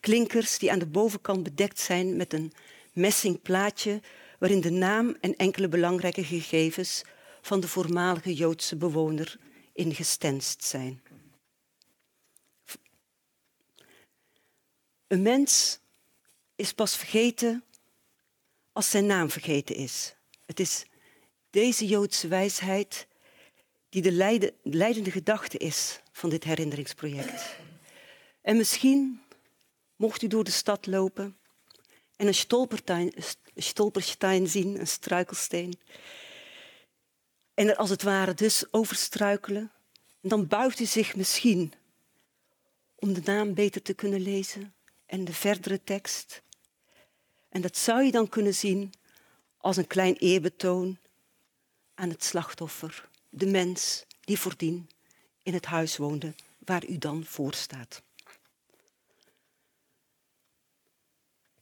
klinkers 0.05 0.57
die 0.57 0.71
aan 0.71 0.79
de 0.79 0.85
bovenkant 0.85 1.43
bedekt 1.43 1.79
zijn 1.79 2.15
met 2.15 2.33
een 2.33 2.53
messingplaatje 2.93 4.01
waarin 4.39 4.61
de 4.61 4.69
naam 4.69 5.17
en 5.21 5.35
enkele 5.35 5.67
belangrijke 5.67 6.23
gegevens 6.23 7.03
van 7.41 7.59
de 7.59 7.67
voormalige 7.67 8.33
Joodse 8.33 8.75
bewoner 8.75 9.39
ingestenst 9.73 10.63
zijn. 10.63 11.01
Een 15.07 15.21
mens 15.21 15.79
is 16.55 16.73
pas 16.73 16.97
vergeten 16.97 17.63
als 18.71 18.89
zijn 18.89 19.05
naam 19.05 19.29
vergeten 19.29 19.75
is. 19.75 20.15
Het 20.45 20.59
is 20.59 20.85
deze 21.49 21.85
Joodse 21.85 22.27
wijsheid 22.27 23.07
die 23.89 24.01
de 24.01 24.51
leidende 24.63 25.11
gedachte 25.11 25.57
is 25.57 26.01
van 26.11 26.29
dit 26.29 26.43
herinneringsproject. 26.43 27.55
En 28.41 28.57
misschien 28.57 29.23
mocht 29.95 30.21
u 30.21 30.27
door 30.27 30.43
de 30.43 30.51
stad 30.51 30.85
lopen 30.85 31.37
en 32.15 32.27
een 32.27 32.33
stolperstein 33.55 34.47
zien, 34.47 34.79
een 34.79 34.87
struikelsteen, 34.87 35.79
en 37.53 37.67
er 37.67 37.75
als 37.75 37.89
het 37.89 38.03
ware 38.03 38.33
dus 38.33 38.73
over 38.73 38.95
struikelen, 38.95 39.71
en 40.21 40.29
dan 40.29 40.47
buigt 40.47 40.79
u 40.79 40.85
zich 40.85 41.15
misschien 41.15 41.73
om 42.95 43.13
de 43.13 43.21
naam 43.23 43.53
beter 43.53 43.81
te 43.81 43.93
kunnen 43.93 44.21
lezen 44.21 44.73
en 45.05 45.25
de 45.25 45.33
verdere 45.33 45.83
tekst. 45.83 46.43
En 47.49 47.61
dat 47.61 47.77
zou 47.77 48.03
je 48.03 48.11
dan 48.11 48.29
kunnen 48.29 48.53
zien 48.53 48.93
als 49.57 49.77
een 49.77 49.87
klein 49.87 50.15
eerbetoon 50.15 50.97
aan 51.93 52.09
het 52.09 52.23
slachtoffer, 52.23 53.09
de 53.29 53.45
mens 53.45 54.05
die 54.21 54.39
voordien 54.39 54.89
in 55.43 55.53
het 55.53 55.65
huis 55.65 55.97
woonde 55.97 56.33
waar 56.57 56.85
u 56.85 56.97
dan 56.97 57.25
voor 57.25 57.53
staat. 57.53 58.03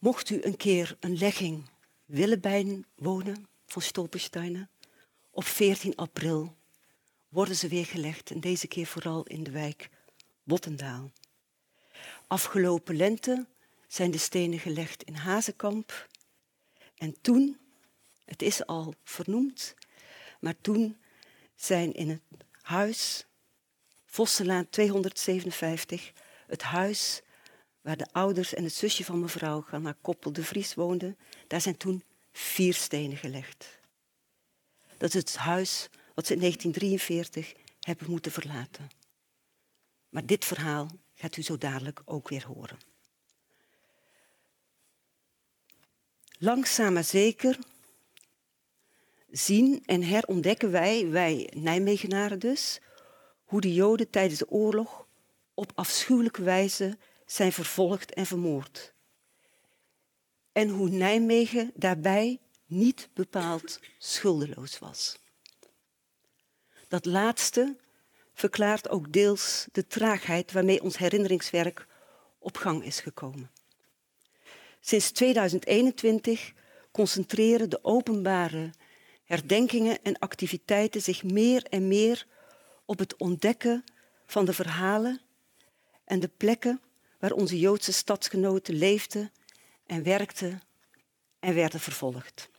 Mocht 0.03 0.29
u 0.29 0.39
een 0.41 0.57
keer 0.57 0.97
een 0.99 1.17
legging 1.17 1.69
willen 2.05 2.41
bijwonen 2.41 3.47
van 3.65 3.81
Stolpersteinen, 3.81 4.69
op 5.31 5.43
14 5.43 5.95
april 5.95 6.55
worden 7.29 7.55
ze 7.55 7.67
weer 7.67 7.85
gelegd 7.85 8.31
en 8.31 8.39
deze 8.39 8.67
keer 8.67 8.85
vooral 8.85 9.23
in 9.23 9.43
de 9.43 9.51
wijk 9.51 9.89
Bottendaal. 10.43 11.11
Afgelopen 12.27 12.95
lente 12.95 13.47
zijn 13.87 14.11
de 14.11 14.17
stenen 14.17 14.59
gelegd 14.59 15.03
in 15.03 15.15
Hazekamp 15.15 16.07
en 16.95 17.21
toen, 17.21 17.59
het 18.25 18.41
is 18.41 18.65
al 18.65 18.93
vernoemd, 19.03 19.75
maar 20.39 20.55
toen 20.61 20.97
zijn 21.55 21.93
in 21.93 22.09
het 22.09 22.21
huis, 22.61 23.25
Vosselaan 24.05 24.69
257, 24.69 26.13
het 26.47 26.61
huis 26.61 27.22
waar 27.83 27.97
de 27.97 28.07
ouders 28.11 28.53
en 28.53 28.63
het 28.63 28.73
zusje 28.73 29.03
van 29.03 29.19
mevrouw 29.19 29.61
Ganna 29.61 29.95
Koppel 30.01 30.33
de 30.33 30.43
Vries 30.43 30.73
woonden, 30.73 31.17
daar 31.47 31.61
zijn 31.61 31.77
toen 31.77 32.03
vier 32.31 32.73
stenen 32.73 33.17
gelegd. 33.17 33.79
Dat 34.97 35.09
is 35.09 35.15
het 35.15 35.35
huis 35.35 35.89
wat 36.13 36.25
ze 36.25 36.33
in 36.33 36.39
1943 36.39 37.53
hebben 37.79 38.09
moeten 38.09 38.31
verlaten. 38.31 38.89
Maar 40.09 40.25
dit 40.25 40.45
verhaal 40.45 40.87
gaat 41.13 41.37
u 41.37 41.41
zo 41.41 41.57
dadelijk 41.57 42.01
ook 42.05 42.29
weer 42.29 42.45
horen. 42.45 42.77
Langzaam 46.39 46.93
maar 46.93 47.03
zeker 47.03 47.57
zien 49.31 49.83
en 49.85 50.03
herontdekken 50.03 50.71
wij, 50.71 51.09
wij 51.09 51.49
Nijmegenaren 51.55 52.39
dus, 52.39 52.79
hoe 53.43 53.61
de 53.61 53.73
Joden 53.73 54.09
tijdens 54.09 54.39
de 54.39 54.49
oorlog 54.49 55.07
op 55.53 55.71
afschuwelijke 55.75 56.43
wijze 56.43 56.97
zijn 57.33 57.51
vervolgd 57.51 58.13
en 58.13 58.25
vermoord. 58.25 58.93
En 60.51 60.69
hoe 60.69 60.89
Nijmegen 60.89 61.71
daarbij 61.75 62.39
niet 62.65 63.09
bepaald 63.13 63.79
schuldeloos 63.97 64.79
was. 64.79 65.19
Dat 66.87 67.05
laatste 67.05 67.77
verklaart 68.33 68.89
ook 68.89 69.11
deels 69.11 69.67
de 69.71 69.87
traagheid 69.87 70.51
waarmee 70.51 70.81
ons 70.81 70.97
herinneringswerk 70.97 71.87
op 72.39 72.57
gang 72.57 72.83
is 72.83 72.99
gekomen. 72.99 73.51
Sinds 74.79 75.11
2021 75.11 76.53
concentreren 76.91 77.69
de 77.69 77.83
openbare 77.83 78.69
herdenkingen 79.23 80.03
en 80.03 80.19
activiteiten 80.19 81.01
zich 81.01 81.23
meer 81.23 81.63
en 81.63 81.87
meer 81.87 82.27
op 82.85 82.99
het 82.99 83.17
ontdekken 83.17 83.83
van 84.25 84.45
de 84.45 84.53
verhalen 84.53 85.21
en 86.05 86.19
de 86.19 86.29
plekken 86.37 86.81
waar 87.23 87.31
onze 87.31 87.59
Joodse 87.59 87.91
stadsgenoten 87.91 88.75
leefden 88.75 89.31
en 89.85 90.03
werkten 90.03 90.61
en 91.39 91.53
werden 91.53 91.79
vervolgd. 91.79 92.49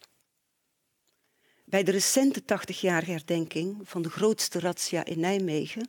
Bij 1.64 1.82
de 1.82 1.90
recente 1.90 2.42
80-jarige 2.42 3.10
herdenking 3.10 3.80
van 3.82 4.02
de 4.02 4.10
grootste 4.10 4.60
razzia 4.60 5.04
in 5.04 5.20
Nijmegen, 5.20 5.88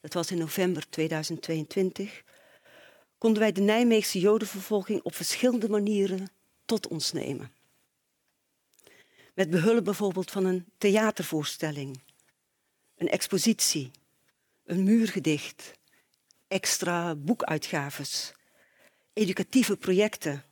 dat 0.00 0.12
was 0.12 0.30
in 0.30 0.38
november 0.38 0.88
2022, 0.88 2.22
konden 3.18 3.40
wij 3.40 3.52
de 3.52 3.60
Nijmeegse 3.60 4.18
Jodenvervolging 4.18 5.02
op 5.02 5.14
verschillende 5.14 5.68
manieren 5.68 6.30
tot 6.64 6.86
ons 6.86 7.12
nemen. 7.12 7.52
Met 9.34 9.50
behulp 9.50 9.84
bijvoorbeeld 9.84 10.30
van 10.30 10.44
een 10.44 10.66
theatervoorstelling, 10.78 12.02
een 12.96 13.08
expositie, 13.08 13.90
een 14.64 14.82
muurgedicht, 14.82 15.77
extra 16.48 17.14
boekuitgaves, 17.14 18.32
educatieve 19.12 19.76
projecten, 19.76 20.44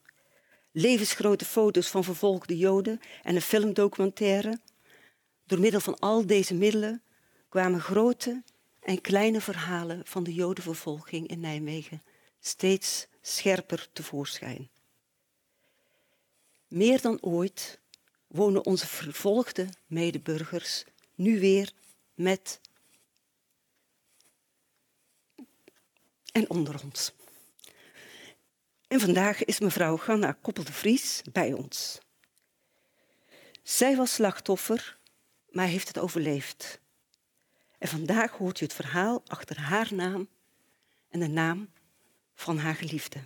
levensgrote 0.72 1.44
foto's 1.44 1.88
van 1.88 2.04
vervolgde 2.04 2.56
Joden 2.56 3.00
en 3.22 3.34
een 3.34 3.42
filmdocumentaire. 3.42 4.60
Door 5.46 5.60
middel 5.60 5.80
van 5.80 5.98
al 5.98 6.26
deze 6.26 6.54
middelen 6.54 7.02
kwamen 7.48 7.80
grote 7.80 8.42
en 8.80 9.00
kleine 9.00 9.40
verhalen 9.40 10.00
van 10.04 10.24
de 10.24 10.34
Jodenvervolging 10.34 11.28
in 11.28 11.40
Nijmegen 11.40 12.02
steeds 12.40 13.06
scherper 13.20 13.88
tevoorschijn. 13.92 14.68
Meer 16.68 17.00
dan 17.00 17.22
ooit 17.22 17.80
wonen 18.26 18.66
onze 18.66 18.86
vervolgde 18.86 19.68
medeburgers 19.86 20.84
nu 21.14 21.40
weer 21.40 21.72
met 22.14 22.60
en 26.36 26.50
onder 26.50 26.82
ons. 26.84 27.12
En 28.88 29.00
vandaag 29.00 29.44
is 29.44 29.60
mevrouw 29.60 29.96
Ganna 29.96 30.32
Koppel 30.32 30.64
de 30.64 30.72
Vries 30.72 31.22
bij 31.32 31.52
ons. 31.52 31.98
Zij 33.62 33.96
was 33.96 34.12
slachtoffer, 34.14 34.98
maar 35.50 35.66
heeft 35.66 35.88
het 35.88 35.98
overleefd. 35.98 36.80
En 37.78 37.88
vandaag 37.88 38.30
hoort 38.32 38.60
u 38.60 38.64
het 38.64 38.74
verhaal 38.74 39.22
achter 39.26 39.60
haar 39.60 39.94
naam 39.94 40.28
en 41.08 41.20
de 41.20 41.28
naam 41.28 41.70
van 42.34 42.58
haar 42.58 42.74
geliefde. 42.74 43.20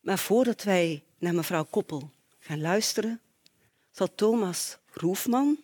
Maar 0.00 0.18
voordat 0.18 0.62
wij 0.62 1.04
naar 1.18 1.34
mevrouw 1.34 1.64
Koppel 1.64 2.10
gaan 2.38 2.60
luisteren, 2.60 3.20
zal 3.90 4.14
Thomas 4.14 4.78
Roefman, 4.90 5.58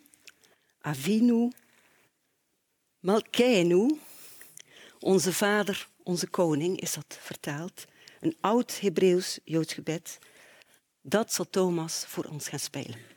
Avinu, 0.81 1.51
Malkeinu, 3.01 3.99
onze 5.05 5.33
vader, 5.33 5.89
onze 6.03 6.27
koning, 6.27 6.81
is 6.81 6.95
dat 6.95 7.19
vertaald, 7.21 7.85
een 8.21 8.37
oud 8.41 8.81
Hebreeuws 8.81 9.39
Joods 9.45 9.73
gebed, 9.73 10.19
dat 11.03 11.33
zal 11.33 11.51
Thomas 11.51 12.05
voor 12.07 12.25
ons 12.25 12.49
gaan 12.49 12.59
spelen. 12.59 13.14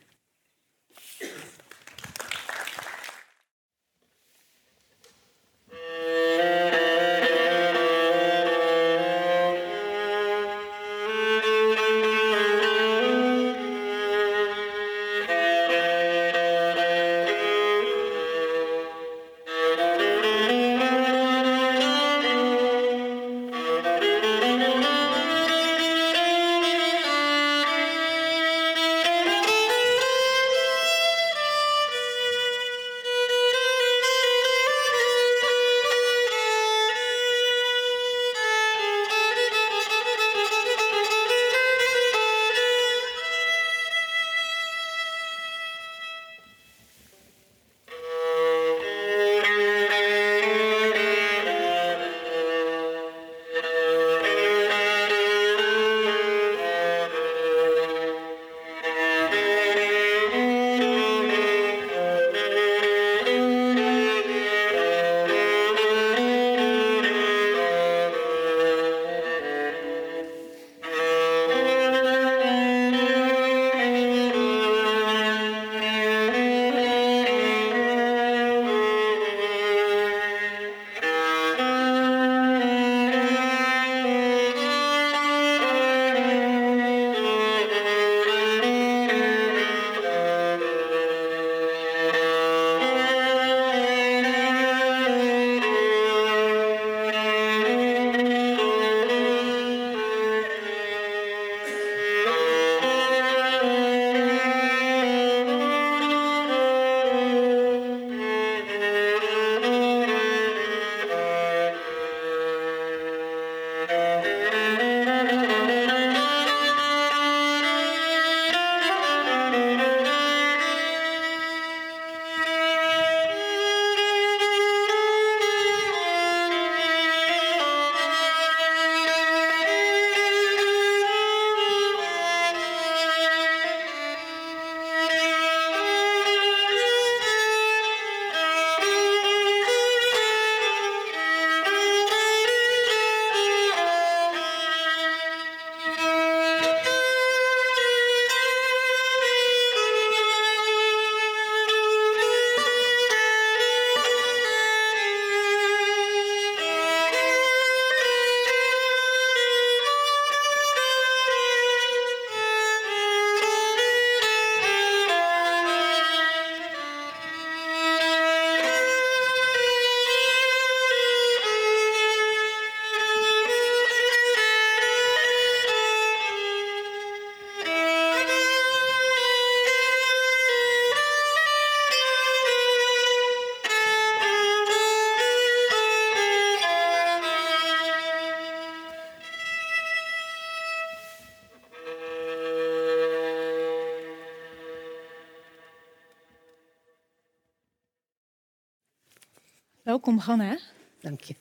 Welkom, 200.08 200.26
Ganna. 200.26 200.58
Dank 201.00 201.20
je. 201.20 201.34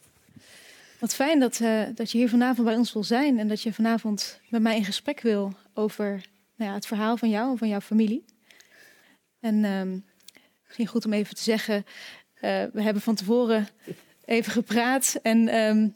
Wat 1.00 1.16
fijn 1.16 1.40
dat, 1.40 1.60
uh, 1.60 1.84
dat 1.96 2.12
je 2.12 2.18
hier 2.18 2.30
vanavond 2.30 2.68
bij 2.68 2.76
ons 2.76 2.94
wil 2.94 3.04
zijn 3.04 3.40
en 3.40 3.48
dat 3.48 3.62
je 3.62 3.74
vanavond 3.74 4.40
met 4.50 4.62
mij 4.62 4.76
in 4.76 4.86
gesprek 4.86 5.22
wil 5.22 5.54
over 5.74 6.26
nou 6.56 6.70
ja, 6.70 6.76
het 6.76 6.86
verhaal 6.86 7.18
van 7.18 7.30
jou 7.30 7.52
en 7.52 7.58
van 7.58 7.68
jouw 7.68 7.82
familie. 7.82 8.26
En 9.40 9.56
uh, 9.64 9.82
misschien 10.66 10.88
goed 10.88 11.06
om 11.06 11.14
even 11.14 11.36
te 11.36 11.44
zeggen, 11.44 11.76
uh, 11.76 12.42
we 12.74 12.82
hebben 12.82 13.02
van 13.02 13.16
tevoren 13.16 13.68
even 14.26 14.52
gepraat 14.52 15.20
en 15.22 15.56
um, 15.56 15.94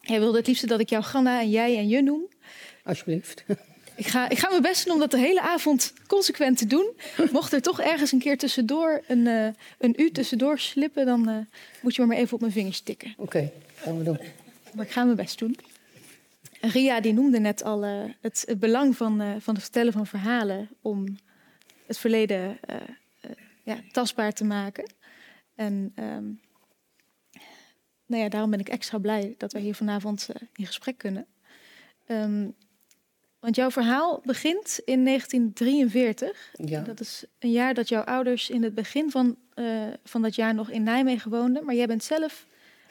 jij 0.00 0.18
wilde 0.18 0.38
het 0.38 0.46
liefste 0.46 0.66
dat 0.66 0.80
ik 0.80 0.88
jou 0.88 1.02
Ganna 1.02 1.40
en 1.40 1.50
jij 1.50 1.76
en 1.76 1.88
je 1.88 2.02
noem. 2.02 2.28
Alsjeblieft. 2.84 3.44
Ik 3.96 4.06
ga, 4.06 4.28
ik 4.28 4.38
ga 4.38 4.48
mijn 4.48 4.62
best 4.62 4.84
doen 4.84 4.94
om 4.94 5.00
dat 5.00 5.10
de 5.10 5.18
hele 5.18 5.40
avond 5.40 5.92
consequent 6.06 6.58
te 6.58 6.66
doen. 6.66 6.92
Mocht 7.32 7.52
er 7.52 7.62
toch 7.62 7.80
ergens 7.80 8.12
een 8.12 8.18
keer 8.18 8.38
tussendoor 8.38 9.02
een, 9.06 9.26
uh, 9.26 9.48
een 9.78 9.94
U 9.96 10.10
tussendoor 10.10 10.58
slippen, 10.58 11.06
dan 11.06 11.28
uh, 11.28 11.36
moet 11.80 11.94
je 11.94 12.02
me 12.02 12.08
maar 12.08 12.16
even 12.16 12.34
op 12.34 12.40
mijn 12.40 12.52
vingers 12.52 12.80
tikken. 12.80 13.14
Oké, 13.16 13.22
okay, 13.22 13.52
gaan 13.74 13.98
we 13.98 14.04
doen. 14.04 14.18
Maar 14.74 14.84
ik 14.84 14.90
ga 14.90 15.04
mijn 15.04 15.16
best 15.16 15.38
doen. 15.38 15.56
Ria 16.60 17.00
die 17.00 17.12
noemde 17.12 17.38
net 17.38 17.62
al 17.62 17.84
uh, 17.84 18.04
het, 18.20 18.44
het, 18.46 18.58
belang 18.58 18.96
van, 18.96 19.40
van 19.40 19.54
het 19.54 19.62
vertellen 19.62 19.92
van 19.92 20.06
verhalen 20.06 20.68
om 20.82 21.16
het 21.86 21.98
verleden 21.98 22.58
ja, 23.62 23.78
tastbaar 23.92 24.32
te 24.32 24.44
maken. 24.44 24.92
En 25.54 25.92
um, 25.96 26.40
nou 28.06 28.22
ja, 28.22 28.28
daarom 28.28 28.50
ben 28.50 28.60
ik 28.60 28.68
extra 28.68 28.98
blij 28.98 29.34
dat 29.38 29.52
wij 29.52 29.62
hier 29.62 29.74
vanavond 29.74 30.28
in 30.54 30.66
gesprek 30.66 30.98
kunnen. 30.98 31.26
Um, 32.06 32.54
want 33.44 33.56
jouw 33.56 33.70
verhaal 33.70 34.20
begint 34.24 34.80
in 34.84 35.04
1943. 35.04 36.50
Ja. 36.52 36.80
Dat 36.80 37.00
is 37.00 37.24
een 37.38 37.50
jaar 37.50 37.74
dat 37.74 37.88
jouw 37.88 38.02
ouders 38.02 38.50
in 38.50 38.62
het 38.62 38.74
begin 38.74 39.10
van, 39.10 39.36
uh, 39.54 39.82
van 40.04 40.22
dat 40.22 40.34
jaar 40.34 40.54
nog 40.54 40.70
in 40.70 40.82
Nijmegen 40.82 41.30
woonden. 41.30 41.64
Maar 41.64 41.74
jij 41.74 41.86
bent 41.86 42.04
zelf 42.04 42.46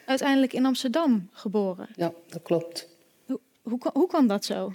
uiteindelijk 0.05 0.53
in 0.53 0.65
Amsterdam 0.65 1.29
geboren. 1.31 1.87
Ja, 1.95 2.13
dat 2.29 2.41
klopt. 2.41 2.89
Hoe, 3.25 3.39
hoe, 3.61 3.79
hoe 3.93 4.07
kwam 4.07 4.27
dat 4.27 4.45
zo? 4.45 4.73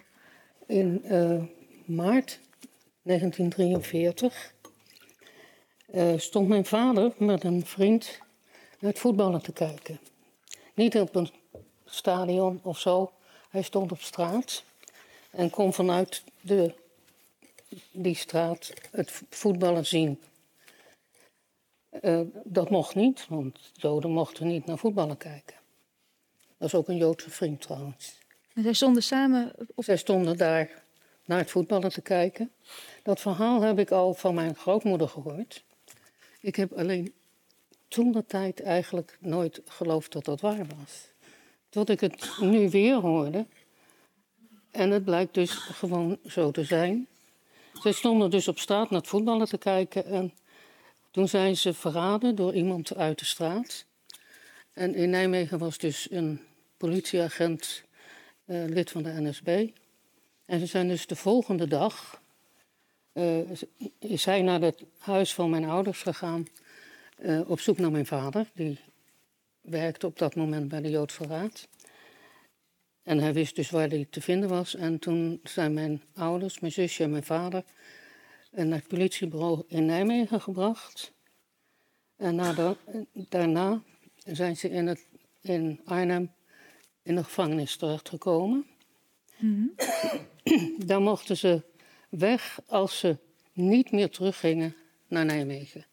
In 0.66 1.02
uh, 1.04 1.42
maart 1.84 2.40
1943. 3.02 4.54
eh, 5.86 6.12
stond 6.16 6.48
mijn 6.48 6.64
vader 6.64 7.12
met 7.18 7.44
een 7.44 7.66
vriend 7.66 8.18
naar 8.78 8.90
het 8.90 9.00
voetballen 9.00 9.42
te 9.42 9.52
kijken. 9.52 10.00
Niet 10.74 10.96
op 10.96 11.14
een 11.14 11.30
stadion 11.84 12.60
of 12.62 12.78
zo. 12.78 13.12
Hij 13.48 13.62
stond 13.62 13.92
op 13.92 14.00
straat 14.00 14.66
en 15.38 15.50
kon 15.50 15.72
vanuit 15.72 16.22
de, 16.40 16.74
die 17.92 18.14
straat 18.14 18.72
het 18.90 19.22
voetballen 19.30 19.86
zien. 19.86 20.20
Eh, 21.90 22.20
dat 22.44 22.70
mocht 22.70 22.94
niet, 22.94 23.26
want 23.28 23.58
Joden 23.72 24.10
mochten 24.10 24.46
niet 24.46 24.66
naar 24.66 24.78
voetballen 24.78 25.16
kijken. 25.16 25.56
Dat 26.56 26.68
is 26.68 26.74
ook 26.74 26.88
een 26.88 26.96
Joodse 26.96 27.30
vriend 27.30 27.60
trouwens. 27.60 28.18
En 28.54 28.62
zij 28.62 28.72
stonden 28.72 29.02
samen 29.02 29.52
op... 29.74 29.84
Zij 29.84 29.96
stonden 29.96 30.36
daar 30.36 30.82
naar 31.24 31.38
het 31.38 31.50
voetballen 31.50 31.90
te 31.90 32.02
kijken. 32.02 32.52
Dat 33.02 33.20
verhaal 33.20 33.60
heb 33.60 33.78
ik 33.78 33.90
al 33.90 34.14
van 34.14 34.34
mijn 34.34 34.54
grootmoeder 34.54 35.08
gehoord. 35.08 35.64
Ik 36.40 36.56
heb 36.56 36.72
alleen 36.72 37.14
toen 37.88 38.12
de 38.12 38.26
tijd 38.26 38.62
eigenlijk 38.62 39.18
nooit 39.20 39.60
geloofd 39.64 40.12
dat 40.12 40.24
dat 40.24 40.40
waar 40.40 40.66
was. 40.78 41.08
Tot 41.68 41.88
ik 41.88 42.00
het 42.00 42.36
nu 42.40 42.70
weer 42.70 42.94
hoorde. 42.94 43.46
En 44.70 44.90
het 44.90 45.04
blijkt 45.04 45.34
dus 45.34 45.52
gewoon 45.52 46.18
zo 46.26 46.50
te 46.50 46.64
zijn. 46.64 47.06
Zij 47.82 47.92
stonden 47.92 48.30
dus 48.30 48.48
op 48.48 48.58
straat 48.58 48.90
naar 48.90 49.00
het 49.00 49.08
voetballen 49.08 49.48
te 49.48 49.58
kijken. 49.58 50.04
En 50.04 50.32
toen 51.10 51.28
zijn 51.28 51.56
ze 51.56 51.74
verraden 51.74 52.34
door 52.34 52.54
iemand 52.54 52.94
uit 52.94 53.18
de 53.18 53.24
straat. 53.24 53.84
En 54.72 54.94
in 54.94 55.10
Nijmegen 55.10 55.58
was 55.58 55.78
dus 55.78 56.10
een 56.10 56.40
politieagent 56.76 57.84
uh, 58.44 58.64
lid 58.64 58.90
van 58.90 59.02
de 59.02 59.20
NSB. 59.20 59.68
En 60.44 60.60
ze 60.60 60.66
zijn 60.66 60.88
dus 60.88 61.06
de 61.06 61.16
volgende 61.16 61.68
dag. 61.68 62.20
Uh, 63.12 63.38
is 63.98 64.24
hij 64.24 64.42
naar 64.42 64.60
het 64.60 64.84
huis 64.98 65.34
van 65.34 65.50
mijn 65.50 65.64
ouders 65.64 66.02
gegaan. 66.02 66.46
Uh, 67.18 67.50
op 67.50 67.60
zoek 67.60 67.78
naar 67.78 67.90
mijn 67.90 68.06
vader. 68.06 68.46
Die 68.54 68.78
werkte 69.60 70.06
op 70.06 70.18
dat 70.18 70.34
moment 70.34 70.68
bij 70.68 70.80
de 70.80 70.90
Joodse 70.90 71.24
Raad. 71.24 71.68
En 73.08 73.18
hij 73.18 73.32
wist 73.32 73.56
dus 73.56 73.70
waar 73.70 73.88
hij 73.88 74.06
te 74.10 74.20
vinden 74.20 74.48
was. 74.48 74.74
En 74.74 74.98
toen 74.98 75.40
zijn 75.44 75.72
mijn 75.72 76.02
ouders, 76.14 76.60
mijn 76.60 76.72
zusje 76.72 77.02
en 77.02 77.10
mijn 77.10 77.22
vader 77.22 77.64
naar 78.50 78.78
het 78.78 78.88
politiebureau 78.88 79.62
in 79.68 79.86
Nijmegen 79.86 80.40
gebracht. 80.40 81.12
En 82.16 82.36
de, 82.36 82.76
daarna 83.12 83.82
zijn 84.24 84.56
ze 84.56 84.70
in, 84.70 84.86
het, 84.86 85.06
in 85.40 85.80
Arnhem 85.84 86.32
in 87.02 87.14
de 87.14 87.24
gevangenis 87.24 87.76
terechtgekomen. 87.76 88.66
Mm 89.36 89.74
Daar 90.86 91.02
mochten 91.02 91.36
ze 91.36 91.62
weg 92.08 92.60
als 92.66 92.98
ze 92.98 93.16
niet 93.52 93.90
meer 93.90 94.10
teruggingen 94.10 94.74
naar 95.06 95.24
Nijmegen. 95.24 95.86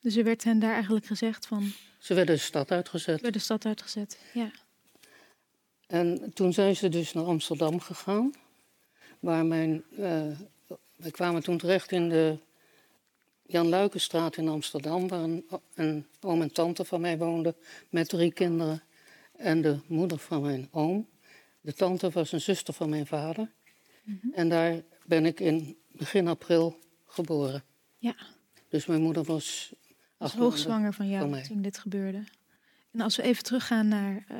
Dus 0.00 0.16
er 0.16 0.24
werd 0.24 0.44
hen 0.44 0.58
daar 0.58 0.72
eigenlijk 0.72 1.06
gezegd 1.06 1.46
van... 1.46 1.72
Ze 1.98 2.14
werden 2.14 2.34
de 2.34 2.40
stad 2.40 2.70
uitgezet. 2.70 3.20
werden 3.20 3.32
de 3.32 3.38
stad 3.38 3.64
uitgezet, 3.64 4.18
ja. 4.34 4.50
En 5.86 6.32
toen 6.34 6.52
zijn 6.52 6.76
ze 6.76 6.88
dus 6.88 7.12
naar 7.12 7.24
Amsterdam 7.24 7.80
gegaan. 7.80 8.32
Waar 9.20 9.46
mijn... 9.46 9.84
Uh, 9.90 10.38
wij 10.96 11.10
kwamen 11.10 11.42
toen 11.42 11.58
terecht 11.58 11.92
in 11.92 12.08
de 12.08 12.38
Jan 13.46 13.68
Luikenstraat 13.68 14.36
in 14.36 14.48
Amsterdam... 14.48 15.08
waar 15.08 15.22
een, 15.22 15.46
een 15.74 16.06
oom 16.20 16.42
en 16.42 16.52
tante 16.52 16.84
van 16.84 17.00
mij 17.00 17.18
woonden 17.18 17.56
met 17.88 18.08
drie 18.08 18.32
kinderen. 18.32 18.82
En 19.36 19.62
de 19.62 19.78
moeder 19.86 20.18
van 20.18 20.42
mijn 20.42 20.68
oom. 20.70 21.08
De 21.60 21.72
tante 21.72 22.10
was 22.10 22.32
een 22.32 22.40
zuster 22.40 22.74
van 22.74 22.88
mijn 22.88 23.06
vader. 23.06 23.50
Mm 24.02 24.18
-hmm. 24.22 24.32
En 24.34 24.48
daar 24.48 24.82
ben 25.04 25.26
ik 25.26 25.40
in 25.40 25.76
begin 25.92 26.28
april 26.28 26.78
geboren. 27.06 27.64
Ja. 27.98 28.16
Dus 28.68 28.86
mijn 28.86 29.02
moeder 29.02 29.24
was... 29.24 29.74
was 30.16 30.34
hoogzwanger 30.34 30.92
van 30.92 31.08
jou 31.08 31.30
van 31.30 31.42
toen 31.42 31.62
dit 31.62 31.78
gebeurde. 31.78 32.24
En 32.92 33.00
als 33.00 33.16
we 33.16 33.22
even 33.22 33.42
teruggaan 33.42 33.88
naar 33.88 34.24
uh, 34.30 34.36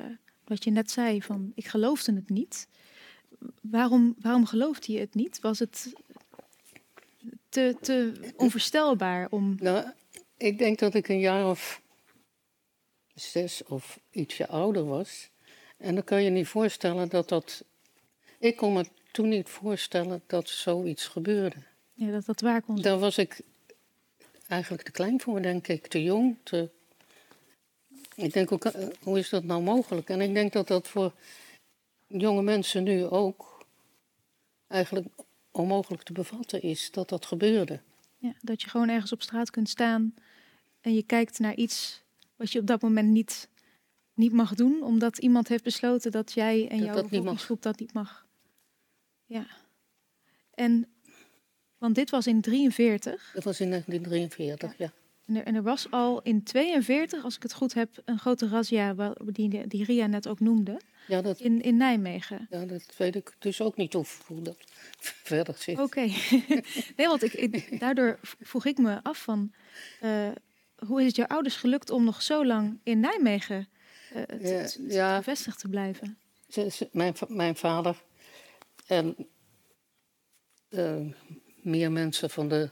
wat 0.48 0.64
je 0.64 0.70
net 0.70 0.90
zei, 0.90 1.22
van 1.22 1.52
ik 1.54 1.66
geloofde 1.66 2.14
het 2.14 2.28
niet. 2.28 2.68
Waarom, 3.60 4.14
waarom 4.20 4.46
geloofde 4.46 4.92
je 4.92 4.98
het 4.98 5.14
niet? 5.14 5.40
Was 5.40 5.58
het 5.58 5.92
te, 7.48 7.76
te 7.80 8.12
onvoorstelbaar 8.36 9.26
om... 9.30 9.54
Nou, 9.58 9.90
ik 10.36 10.58
denk 10.58 10.78
dat 10.78 10.94
ik 10.94 11.08
een 11.08 11.20
jaar 11.20 11.48
of 11.48 11.82
zes 13.14 13.64
of 13.64 14.00
ietsje 14.10 14.48
ouder 14.48 14.84
was. 14.84 15.30
En 15.76 15.94
dan 15.94 16.04
kan 16.04 16.22
je 16.22 16.30
niet 16.30 16.46
voorstellen 16.46 17.08
dat 17.08 17.28
dat. 17.28 17.64
Ik 18.38 18.56
kon 18.56 18.72
me 18.72 18.86
toen 19.12 19.28
niet 19.28 19.48
voorstellen 19.48 20.22
dat 20.26 20.48
zoiets 20.48 21.06
gebeurde. 21.06 21.56
Ja, 21.92 22.10
dat 22.10 22.24
dat 22.24 22.40
waar 22.40 22.62
kon. 22.62 22.80
Daar 22.80 22.98
was 22.98 23.18
ik 23.18 23.40
eigenlijk 24.48 24.82
te 24.82 24.90
klein 24.90 25.20
voor, 25.20 25.42
denk 25.42 25.68
ik, 25.68 25.86
te 25.86 26.02
jong. 26.02 26.36
Te... 26.42 26.70
Ik 28.16 28.32
denk 28.32 28.52
ook, 28.52 28.64
eh, 28.64 28.88
hoe 29.02 29.18
is 29.18 29.28
dat 29.28 29.44
nou 29.44 29.62
mogelijk? 29.62 30.08
En 30.08 30.20
ik 30.20 30.34
denk 30.34 30.52
dat 30.52 30.68
dat 30.68 30.88
voor 30.88 31.12
jonge 32.06 32.42
mensen 32.42 32.82
nu 32.82 33.04
ook 33.04 33.66
eigenlijk 34.66 35.06
onmogelijk 35.50 36.02
te 36.02 36.12
bevatten 36.12 36.62
is 36.62 36.90
dat 36.90 37.08
dat 37.08 37.26
gebeurde. 37.26 37.80
Ja, 38.18 38.34
dat 38.40 38.62
je 38.62 38.68
gewoon 38.68 38.88
ergens 38.88 39.12
op 39.12 39.22
straat 39.22 39.50
kunt 39.50 39.68
staan 39.68 40.14
en 40.80 40.94
je 40.94 41.02
kijkt 41.02 41.38
naar 41.38 41.54
iets 41.54 42.02
wat 42.36 42.52
je 42.52 42.58
op 42.58 42.66
dat 42.66 42.82
moment 42.82 43.08
niet 43.08 43.48
niet 44.16 44.32
mag 44.32 44.54
doen, 44.54 44.82
omdat 44.82 45.18
iemand 45.18 45.48
heeft 45.48 45.64
besloten 45.64 46.10
dat 46.10 46.32
jij 46.32 46.68
en 46.68 46.78
dat 46.78 46.86
jouw 46.86 47.02
bevolkingsgroep 47.02 47.62
dat 47.62 47.78
niet 47.78 47.92
mag. 47.92 48.26
Ja. 49.24 49.46
En, 50.54 50.88
want 51.78 51.94
dit 51.94 52.10
was 52.10 52.26
in 52.26 52.40
43. 52.40 53.30
Dat 53.34 53.44
was 53.44 53.60
in 53.60 53.70
1943, 53.70 54.78
ja. 54.78 54.92
En, 55.26 55.36
er, 55.36 55.44
en 55.44 55.54
er, 55.54 55.62
was 55.62 55.90
al 55.90 56.22
in 56.22 56.42
42, 56.42 57.24
als 57.24 57.36
ik 57.36 57.42
het 57.42 57.52
goed 57.52 57.74
heb, 57.74 58.02
een 58.04 58.18
grote 58.18 58.48
razzia 58.48 59.14
die, 59.24 59.66
die 59.66 59.84
Ria 59.84 60.06
net 60.06 60.28
ook 60.28 60.40
noemde. 60.40 60.80
Ja, 61.06 61.22
dat, 61.22 61.40
in, 61.40 61.62
in 61.62 61.76
Nijmegen. 61.76 62.46
Ja, 62.50 62.64
dat 62.64 62.96
weet 62.96 63.14
ik 63.16 63.34
dus 63.38 63.60
ook 63.60 63.76
niet 63.76 63.92
hoe, 63.92 64.04
hoe 64.26 64.42
dat 64.42 64.56
verder 65.24 65.54
zit. 65.58 65.78
Oké. 65.78 66.00
nee, 66.96 67.06
want 67.06 67.22
ik, 67.22 67.32
ik, 67.32 67.80
daardoor 67.80 68.18
vroeg 68.22 68.64
ik 68.64 68.78
me 68.78 69.02
af 69.02 69.22
van... 69.22 69.52
Uh, 70.02 70.28
hoe 70.76 71.00
is 71.00 71.06
het 71.06 71.16
jouw 71.16 71.26
ouders 71.26 71.56
gelukt 71.56 71.90
om 71.90 72.04
nog 72.04 72.22
zo 72.22 72.46
lang 72.46 72.80
in 72.82 73.00
Nijmegen 73.00 73.68
uh, 74.14 74.22
te, 74.22 74.84
ja, 74.88 75.16
gevestigd 75.16 75.58
te 75.58 75.68
blijven? 75.68 76.18
Mijn, 76.92 77.14
mijn 77.28 77.56
vader 77.56 78.02
en 78.86 79.16
uh, 80.70 81.12
meer 81.62 81.92
mensen 81.92 82.30
van 82.30 82.48
de 82.48 82.70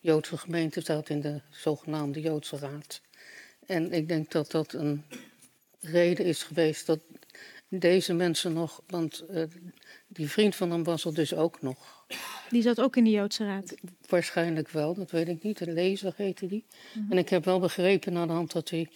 Joodse 0.00 0.38
gemeente 0.38 0.80
zaten 0.80 1.14
in 1.14 1.20
de 1.20 1.40
zogenaamde 1.50 2.20
Joodse 2.20 2.56
Raad. 2.56 3.00
En 3.66 3.92
ik 3.92 4.08
denk 4.08 4.30
dat 4.30 4.50
dat 4.50 4.72
een 4.72 5.04
reden 5.80 6.24
is 6.24 6.42
geweest 6.42 6.86
dat 6.86 7.00
deze 7.68 8.14
mensen 8.14 8.52
nog, 8.52 8.82
want 8.86 9.24
uh, 9.30 9.42
die 10.06 10.30
vriend 10.30 10.56
van 10.56 10.70
hem 10.70 10.84
was 10.84 11.04
er 11.04 11.14
dus 11.14 11.34
ook 11.34 11.62
nog. 11.62 12.06
Die 12.50 12.62
zat 12.62 12.80
ook 12.80 12.96
in 12.96 13.04
de 13.04 13.10
Joodse 13.10 13.44
Raad? 13.44 13.74
Waarschijnlijk 14.08 14.68
wel, 14.68 14.94
dat 14.94 15.10
weet 15.10 15.28
ik 15.28 15.42
niet. 15.42 15.60
Een 15.60 15.72
lezer 15.72 16.12
heette 16.16 16.46
die. 16.46 16.64
Mm 16.68 17.02
-hmm. 17.02 17.10
En 17.12 17.18
ik 17.18 17.28
heb 17.28 17.44
wel 17.44 17.60
begrepen 17.60 18.12
na 18.12 18.26
de 18.26 18.32
hand 18.32 18.52
dat 18.52 18.70
hij 18.70 18.90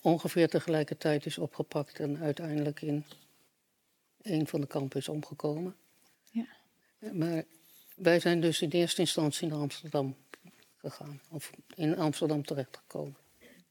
ongeveer 0.00 0.48
tegelijkertijd 0.48 1.26
is 1.26 1.38
opgepakt 1.38 1.98
en 1.98 2.18
uiteindelijk 2.18 2.82
in 2.82 3.04
een 4.22 4.46
van 4.46 4.60
de 4.60 4.66
kampen 4.66 4.98
is 4.98 5.08
omgekomen. 5.08 5.76
Ja. 6.30 6.46
Maar 7.12 7.44
wij 7.94 8.20
zijn 8.20 8.40
dus 8.40 8.62
in 8.62 8.70
eerste 8.70 9.00
instantie 9.00 9.48
naar 9.48 9.58
Amsterdam 9.58 10.16
gegaan, 10.90 11.20
of 11.30 11.50
in 11.74 11.96
Amsterdam 11.96 12.44
terechtgekomen. 12.44 13.16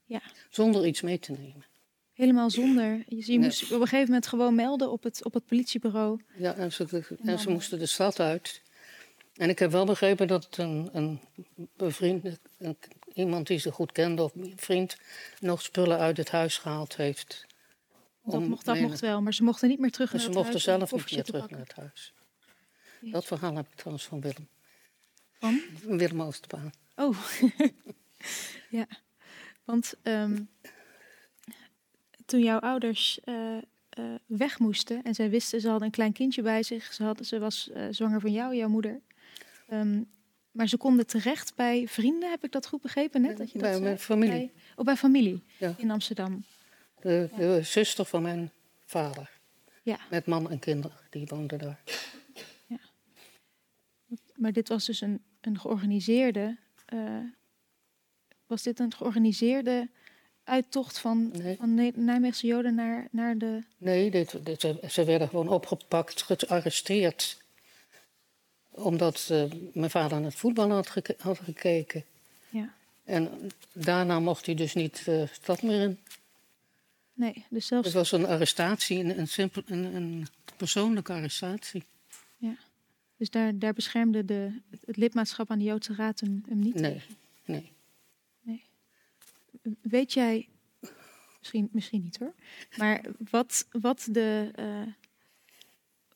Ja. 0.06 0.22
Zonder 0.50 0.86
iets 0.86 1.02
mee 1.02 1.20
te 1.20 1.32
nemen. 1.32 1.66
Helemaal 2.14 2.50
zonder. 2.50 3.04
Je, 3.08 3.32
je 3.32 3.40
moest 3.40 3.64
op 3.64 3.70
een 3.82 3.88
gegeven 3.88 4.06
moment 4.06 4.28
gewoon 4.28 4.56
melden 4.56 4.92
op 4.92 5.04
het, 5.04 5.24
op 5.24 5.34
het 5.34 5.46
politiebureau. 5.46 6.22
Ja, 6.36 6.54
en 6.54 6.72
ze, 6.72 7.06
en 7.24 7.40
ze 7.40 7.50
moesten 7.50 7.80
de 7.80 7.86
stad 7.86 8.20
uit. 8.20 8.62
En 9.34 9.50
ik 9.50 9.60
heb 9.60 9.72
wel 9.72 9.86
begrepen 9.86 10.28
dat 10.28 10.58
een, 10.58 10.90
een 10.94 11.20
bevriend, 11.78 12.40
een, 12.58 12.78
iemand 13.14 13.48
die 13.48 13.58
ze 13.58 13.72
goed 13.72 13.92
kende 13.92 14.24
of 14.24 14.32
vriend, 14.56 14.98
nog 15.40 15.62
spullen 15.62 15.98
uit 15.98 16.18
het 16.18 16.32
huis 16.32 16.58
gehaald 16.58 16.96
heeft. 16.96 17.46
Dat, 18.24 18.48
mocht, 18.48 18.66
dat 18.66 18.80
mocht 18.80 19.00
wel, 19.00 19.22
maar 19.22 19.34
ze 19.34 19.44
mochten 19.44 19.70
niet 19.70 19.80
meer 19.80 19.92
terug 19.92 20.14
naar 20.14 20.22
het 20.22 20.34
huis. 20.34 20.38
Ze 20.38 20.52
mochten 20.52 20.62
zelf 20.62 20.92
niet 20.92 21.12
meer 21.12 21.24
terug 21.24 21.50
naar 21.50 21.60
het 21.60 21.74
huis. 21.74 22.14
Dat 23.02 23.26
verhaal 23.26 23.56
heb 23.56 23.68
ik 23.68 23.76
trouwens 23.76 24.06
van 24.06 24.22
Willem. 24.22 24.48
Van? 25.40 25.62
Willem 25.98 26.22
Oosterbaan. 26.22 26.72
Oh, 26.96 27.18
ja. 28.70 28.88
Want 29.64 29.94
um, 30.04 30.50
toen 32.26 32.40
jouw 32.40 32.60
ouders 32.60 33.20
uh, 33.26 33.58
uh, 34.00 34.16
weg 34.26 34.60
moesten 34.60 35.04
en 35.04 35.14
zij 35.14 35.30
wisten, 35.30 35.62
ze 35.62 35.68
hadden 35.68 35.86
een 35.88 35.94
klein 35.94 36.14
kindje 36.14 36.42
bij 36.42 36.64
zich, 36.64 36.94
ze, 36.94 37.04
hadden, 37.04 37.26
ze 37.26 37.40
was 37.40 37.70
uh, 37.76 37.86
zwanger 37.90 38.22
van 38.22 38.32
jou, 38.32 38.56
jouw 38.56 38.70
moeder. 38.70 39.02
Um, 39.72 40.10
maar 40.52 40.68
ze 40.68 40.78
konden 40.78 41.08
terecht 41.08 41.56
bij 41.56 41.88
vrienden, 41.88 42.30
heb 42.30 42.44
ik 42.44 42.52
dat 42.52 42.68
goed 42.68 42.82
begrepen 42.82 43.22
net? 43.22 43.38
Dat 43.38 43.52
je 43.52 43.60
bij 43.60 43.72
dat 43.72 43.82
mijn 43.82 44.00
familie. 44.00 44.32
Bij, 44.32 44.52
oh, 44.76 44.86
bij 44.86 44.96
familie 44.96 45.44
ja. 45.60 45.74
in 45.78 45.92
Amsterdam. 45.92 46.44
De, 47.02 47.30
de 47.36 47.44
ja. 47.44 47.62
zuster 47.62 48.06
van 48.06 48.22
mijn 48.22 48.52
vader. 48.86 49.30
Ja. 49.84 50.00
Met 50.10 50.26
man 50.26 50.50
en 50.50 50.60
kinderen, 50.60 50.98
die 51.10 51.26
woonden 51.28 51.60
daar. 51.60 51.82
Ja. 52.68 52.80
Maar 54.36 54.52
dit 54.52 54.68
was 54.68 54.86
dus 54.86 55.02
een, 55.02 55.22
een 55.42 55.60
georganiseerde 55.60 56.58
uh, 56.94 57.18
was 58.46 58.64
dit 58.64 58.80
een 58.80 58.94
georganiseerde 58.94 59.90
uittocht 60.44 60.98
van, 61.00 61.32
Nee. 61.38 61.56
van 61.58 61.74
Nijmeegse 61.96 62.48
Joden 62.48 62.76
naar, 62.76 63.08
naar 63.12 63.38
de. 63.38 63.64
Nee, 63.78 64.12
dit, 64.12 64.46
dit- 64.46 64.62
ze- 64.92 65.04
werden 65.04 65.28
gewoon 65.30 65.48
opgepakt, 65.48 66.22
gearresteerd. 66.22 67.42
Omdat 68.70 69.28
eh, 69.32 69.44
mijn 69.74 69.90
vader 69.90 70.18
naar 70.18 70.26
het 70.30 70.40
voetbal 70.40 70.70
had, 70.70 70.90
geke- 70.90 71.16
had 71.20 71.40
gekeken. 71.44 72.04
Ja. 72.50 72.74
En 73.04 73.52
daarna 73.74 74.20
mocht 74.20 74.46
hij 74.46 74.56
dus 74.56 74.74
niet 74.74 75.06
de 75.06 75.28
stad 75.32 75.62
meer 75.62 75.82
in. 75.82 76.00
Nee, 77.14 77.46
dus 77.50 77.68
zelfs. 77.68 77.86
Het 77.86 77.96
was 77.96 78.12
een 78.12 78.26
arrestatie, 78.26 79.00
een, 79.00 79.20
een, 79.20 79.28
simpel, 79.28 79.62
een, 79.66 79.84
een 79.96 80.28
persoonlijke 80.58 81.14
arrestatie. 81.14 81.84
Dus 83.24 83.32
daar, 83.32 83.60
daar 83.60 83.74
beschermde 83.74 84.26
de, 84.26 84.62
het 84.86 84.98
lidmaatschap 84.98 85.52
aan 85.52 85.58
de 85.60 85.64
Joodse 85.66 85.96
Raad 85.96 86.20
hem, 86.20 86.44
hem 86.48 86.60
niet. 86.60 86.74
Nee, 86.76 87.02
nee. 87.46 87.72
Weet 89.82 90.14
jij, 90.14 90.48
misschien, 91.40 91.70
misschien 91.72 92.02
niet 92.04 92.18
hoor, 92.18 92.34
maar 92.78 93.06
wat, 93.30 93.68
wat, 93.72 94.08
de, 94.12 94.52
eh, 94.56 94.82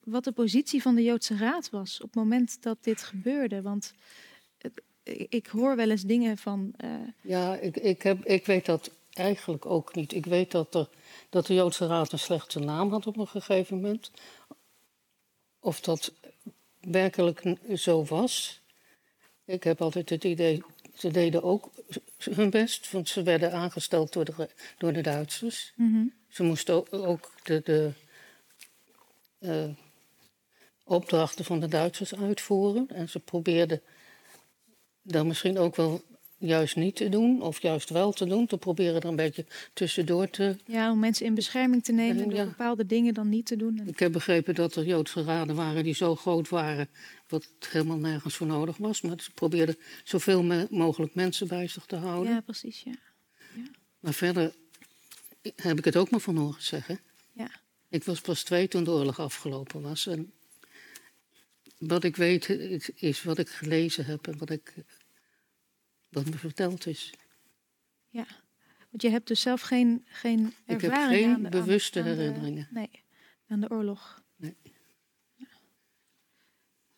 wat 0.04 0.24
de 0.24 0.32
positie 0.32 0.82
van 0.82 0.96
de 0.96 1.04
Joodse 1.04 1.38
Raad 1.38 1.70
was 1.70 1.96
op 2.02 2.06
het 2.08 2.16
moment 2.16 2.62
dat 2.64 2.78
dit 2.82 3.04
gebeurde? 3.04 3.62
Want 3.62 3.94
ik- 5.04 5.26
ik 5.30 5.48
hoor 5.48 5.76
wel 5.76 5.90
eens 5.90 6.04
dingen 6.04 6.38
van. 6.38 6.74
eh, 6.78 6.90
Ja, 7.22 7.56
ik, 7.56 7.78
ik, 7.78 8.02
heb, 8.02 8.26
ik 8.26 8.46
weet 8.46 8.66
dat 8.66 8.92
eigenlijk 9.14 9.66
ook 9.66 9.96
niet. 9.96 10.14
Ik 10.14 10.26
weet 10.26 10.52
dat, 10.52 10.76
er, 10.76 10.90
dat 11.30 11.46
de 11.46 11.54
Joodse 11.54 11.88
Raad 11.88 12.12
een 12.12 12.20
slechte 12.20 12.60
naam 12.60 12.90
had 12.92 13.08
op 13.08 13.18
een 13.18 13.28
gegeven 13.28 13.76
moment. 13.76 14.12
Of 15.60 15.82
dat 15.82 16.14
werkelijk 16.92 17.44
zo 17.76 18.04
was. 18.06 18.62
Ik 19.46 19.64
heb 19.64 19.82
altijd 19.82 20.10
het 20.10 20.24
idee, 20.24 20.64
ze 20.94 21.12
deden 21.12 21.44
ook 21.44 21.70
hun 22.18 22.50
best, 22.50 22.92
want 22.92 23.10
ze 23.10 23.24
werden 23.24 23.52
aangesteld 23.54 24.14
door 24.14 24.26
de, 24.26 24.50
door 24.78 24.94
de 24.94 25.02
Duitsers. 25.02 25.74
mhm, 25.76 26.06
Ze 26.30 26.44
moesten 26.44 26.92
ook- 26.92 27.32
de, 27.44 27.62
de 27.64 27.92
eh, 29.40 29.70
opdrachten 30.84 31.46
van 31.46 31.60
de 31.60 31.68
Duitsers 31.68 32.16
uitvoeren. 32.16 32.88
En 32.90 33.10
ze 33.10 33.20
probeerden 33.20 33.82
dat 35.02 35.26
misschien 35.26 35.58
ook 35.58 35.76
wel 35.76 36.02
juist 36.38 36.76
niet 36.76 36.96
te 36.96 37.10
doen, 37.10 37.42
of 37.42 37.62
juist 37.62 37.90
wel 37.90 38.12
te 38.12 38.26
doen. 38.26 38.48
Te 38.48 38.58
proberen 38.58 38.96
er 39.02 39.06
een 39.06 39.16
beetje 39.16 39.46
tussendoor 39.74 40.30
te. 40.30 40.56
ja, 40.66 40.92
om 40.92 41.00
mensen 41.00 41.26
in 41.26 41.34
bescherming 41.36 41.84
te 41.84 41.92
nemen 41.92 42.24
En 42.24 42.30
door 42.30 42.38
ja. 42.38 42.46
bepaalde 42.46 42.86
dingen 42.86 43.14
dan 43.14 43.30
niet 43.30 43.46
te 43.46 43.56
doen. 43.56 43.80
En- 43.80 43.88
Ik 43.88 44.00
heb 44.00 44.12
begrepen 44.12 44.56
dat 44.56 44.76
er 44.76 44.86
Joodse 44.86 45.24
raden 45.24 45.56
waren 45.56 45.84
die 45.84 45.96
zo 45.96 46.16
groot 46.16 46.50
waren. 46.50 46.90
wat 47.28 47.50
helemaal 47.70 47.98
nergens 47.98 48.36
voor 48.36 48.48
nodig 48.48 48.78
was. 48.78 49.02
Maar 49.02 49.22
ze 49.22 49.32
probeerden 49.32 49.78
zoveel 50.04 50.44
me- 50.44 50.68
mogelijk 50.70 51.16
mensen 51.16 51.48
bij 51.48 51.68
zich 51.68 51.86
te 51.86 51.96
houden. 51.96 52.34
ja, 52.34 52.42
precies, 52.42 52.82
ja. 52.84 52.94
Maar 54.00 54.14
verder 54.14 54.54
heb 55.56 55.78
ik 55.78 55.86
het 55.86 55.96
ook 55.96 56.10
maar 56.10 56.20
van 56.20 56.38
horen 56.38 56.62
zeggen. 56.64 57.00
Ja. 57.34 57.50
Ik 57.90 58.04
was 58.04 58.22
pas 58.22 58.44
twee 58.44 58.68
toen 58.68 58.84
de 58.84 58.92
oorlog 58.92 59.20
afgelopen 59.20 59.82
was. 59.82 60.08
En 60.08 60.32
wat 61.78 62.04
ik 62.04 62.16
weet 62.16 62.50
is 62.96 63.24
wat 63.24 63.38
ik 63.38 63.50
gelezen 63.50 64.06
heb 64.06 64.28
en 64.28 64.38
wat, 64.38 64.50
ik, 64.50 64.74
wat 66.24 66.34
me 66.34 66.38
verteld 66.40 66.86
is. 66.86 67.14
Want 68.90 69.02
je 69.02 69.10
hebt 69.10 69.28
dus 69.28 69.42
zelf 69.42 69.62
geen, 69.62 70.06
geen 70.08 70.54
Ik 70.66 70.82
heb 70.82 70.94
geen 70.94 71.34
aan- 71.46 71.50
bewuste 71.50 72.00
aan 72.00 72.06
de- 72.06 72.12
herinneringen. 72.12 72.68
nee, 72.72 72.90
aan 73.48 73.60
de 73.60 73.70
oorlog. 73.70 74.24
Nee. 74.36 74.56
Ja. 75.36 75.46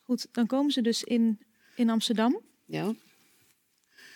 Goed, 0.02 0.28
dan 0.32 0.46
komen 0.48 0.72
ze 0.72 0.82
dus 0.82 1.04
in, 1.04 1.40
in 1.76 1.90
Amsterdam. 1.90 2.42
Ja, 2.66 2.94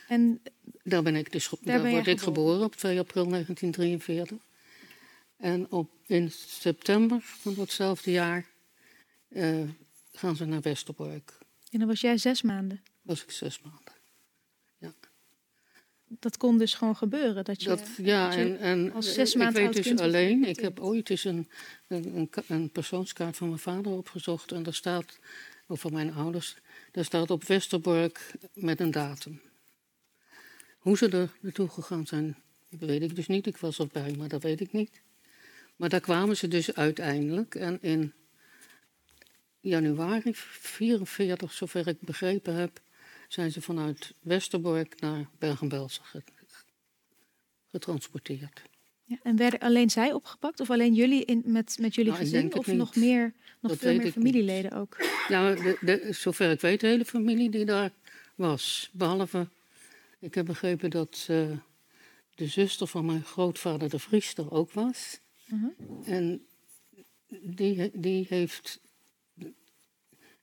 En 0.08 0.42
daar 0.84 1.04
ben 1.04 1.16
ik 1.16 1.32
dus 1.32 1.50
Daar 1.62 1.80
word 1.90 2.08
ik 2.08 2.20
geboren. 2.20 2.20
geboren 2.20 2.64
op 2.64 2.76
2 2.76 3.00
april 3.00 3.28
1943. 3.30 4.38
En 5.38 5.72
op, 5.72 5.92
in 6.06 6.32
september 6.32 7.22
van 7.22 7.54
datzelfde 7.56 8.12
jaar 8.12 8.46
eh, 9.28 9.70
gaan 10.12 10.36
ze 10.36 10.46
naar 10.46 10.62
Westerbork. 10.62 11.38
En 11.72 11.80
dan 11.80 11.88
was 11.88 12.02
jij 12.02 12.18
zes 12.18 12.42
maanden. 12.42 12.84
Was 13.02 13.24
ik 13.24 13.32
zes 13.32 13.62
maanden. 13.62 13.93
Dat 16.20 16.38
kon 16.38 16.58
dus 16.58 16.74
gewoon 16.74 16.96
gebeuren. 16.96 17.44
Dat 17.44 17.64
je, 17.64 17.70
Dat, 17.70 17.84
ja, 17.98 18.26
dat 18.26 18.36
je 18.36 18.42
en, 18.42 18.60
en 18.60 18.92
als 18.92 19.14
zes 19.14 19.32
ik 19.32 19.38
maanden 19.38 19.64
weet 19.64 19.76
oud 19.76 19.84
dus 19.84 20.00
alleen, 20.00 20.46
ik 20.46 20.60
heb 20.60 20.80
ooit 20.80 21.10
eens 21.10 21.24
een, 21.24 21.50
een 22.48 22.70
persoonskaart 22.70 23.38
van 23.38 23.48
mijn 23.48 23.60
vader 23.60 23.92
opgezocht 23.92 24.52
en 24.52 24.64
daar 24.64 24.74
staat, 24.74 25.20
of 25.68 25.80
van 25.80 25.94
mijn 25.94 26.14
ouders, 26.14 26.56
daar 26.92 27.06
staat 27.06 27.32
op 27.32 27.44
Westerbork 27.44 28.32
met 28.54 28.80
een 28.80 28.92
datum. 28.92 29.42
Hoe 30.78 30.98
ze 30.98 31.10
er 31.10 31.30
naartoe 31.40 31.70
gegaan 31.70 32.08
zijn, 32.08 32.36
weet 32.70 33.02
ik 33.02 33.16
dus 33.16 33.28
niet. 33.28 33.48
Ik 33.48 33.58
was 33.58 33.80
erbij, 33.80 34.16
maar 34.18 34.28
dat 34.28 34.44
weet 34.44 34.62
ik 34.62 34.72
niet. 34.72 35.02
Maar 35.76 35.90
daar 35.90 36.00
kwamen 36.00 36.38
ze 36.38 36.48
dus 36.48 36.74
uiteindelijk 36.74 37.56
en 37.56 37.78
in 37.82 38.14
januari 39.60 40.32
44, 40.36 41.54
zover 41.54 41.88
ik 41.88 42.00
begrepen 42.00 42.56
heb, 42.56 42.82
zijn 43.34 43.52
ze 43.52 43.62
vanuit 43.62 44.14
Westerbork 44.20 45.00
naar 45.02 45.30
Bergen-Belsen 45.40 46.04
ge- 46.06 46.24
getransporteerd. 47.72 48.62
ja, 49.04 49.18
en 49.24 49.36
werden 49.36 49.60
alleen 49.60 49.90
zij 49.90 50.14
opgepakt? 50.14 50.60
Of 50.60 50.70
alleen 50.70 50.94
jullie 50.94 51.26
in, 51.26 51.42
met, 51.46 51.78
met 51.80 51.96
jullie 51.96 52.12
Nou, 52.12 52.24
gezin? 52.24 52.56
Of 52.56 52.68
niet. 52.68 52.76
nog, 52.78 52.96
meer, 52.96 53.34
nog 53.60 53.72
Dat 53.72 53.80
veel 53.82 53.94
meer 53.96 54.04
niet. 54.04 54.14
familieleden 54.14 54.72
ook? 54.72 54.98
Ja, 55.28 55.54
de, 55.56 55.78
de, 55.82 56.08
zover 56.12 56.52
ik 56.52 56.62
weet, 56.62 56.80
de 56.80 56.88
hele 56.88 57.06
familie 57.06 57.50
die 57.50 57.66
daar 57.66 57.92
was. 58.36 58.90
Behalve, 58.94 59.48
ik 60.20 60.34
heb 60.36 60.46
begrepen 60.46 60.90
dat 60.90 61.26
eh, 61.30 61.52
de 62.36 62.48
zuster 62.48 62.88
van 62.88 63.06
mijn 63.06 63.24
grootvader 63.24 63.90
de 63.90 64.00
Vries 64.00 64.34
er 64.36 64.52
ook 64.52 64.72
was. 64.72 65.20
Mhm. 65.46 65.66
En 66.06 66.46
die, 67.42 67.92
die 67.94 68.26
heeft. 68.30 68.80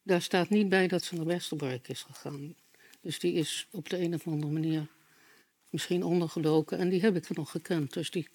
Daar 0.03 0.23
staat 0.23 0.49
niet 0.49 0.69
bij 0.69 0.89
dat 0.89 1.03
ze 1.05 1.15
naar 1.15 1.25
Westerbork 1.27 1.89
is 1.89 2.03
gegaan. 2.03 2.55
Dus 3.01 3.19
die 3.19 3.33
is 3.33 3.67
op 3.71 3.89
de 3.89 3.99
een 3.99 4.15
of 4.15 4.27
andere 4.27 4.53
manier 4.53 4.87
misschien 5.71 6.03
ondergedoken. 6.03 6.79
En 6.79 6.89
die 6.89 7.01
heb 7.01 7.17
ik 7.17 7.29
nog 7.29 7.51
gekend. 7.51 7.93
Dus 7.93 8.11
die 8.11 8.29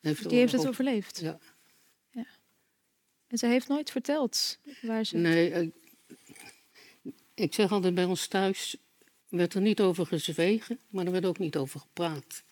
heeft, 0.00 0.22
de 0.22 0.28
Die 0.28 0.38
heeft 0.38 0.52
het 0.52 0.66
overleefd. 0.66 1.18
Ja. 1.20 1.38
En 3.26 3.38
zij 3.38 3.50
heeft 3.50 3.68
nooit 3.68 3.90
verteld 3.90 4.58
waar 4.82 5.04
ze... 5.04 5.16
Nee, 5.16 5.50
ik, 5.50 5.74
ik 7.34 7.54
zeg 7.54 7.72
altijd 7.72 7.94
bij 7.94 8.04
ons 8.04 8.26
thuis 8.26 8.76
werd 9.28 9.54
er 9.54 9.60
niet 9.60 9.80
over 9.80 10.06
gezwegen, 10.06 10.80
maar 10.88 11.06
er 11.06 11.12
werd 11.12 11.24
ook 11.24 11.38
niet 11.38 11.56
over 11.56 11.80
gepraat. 11.80 12.44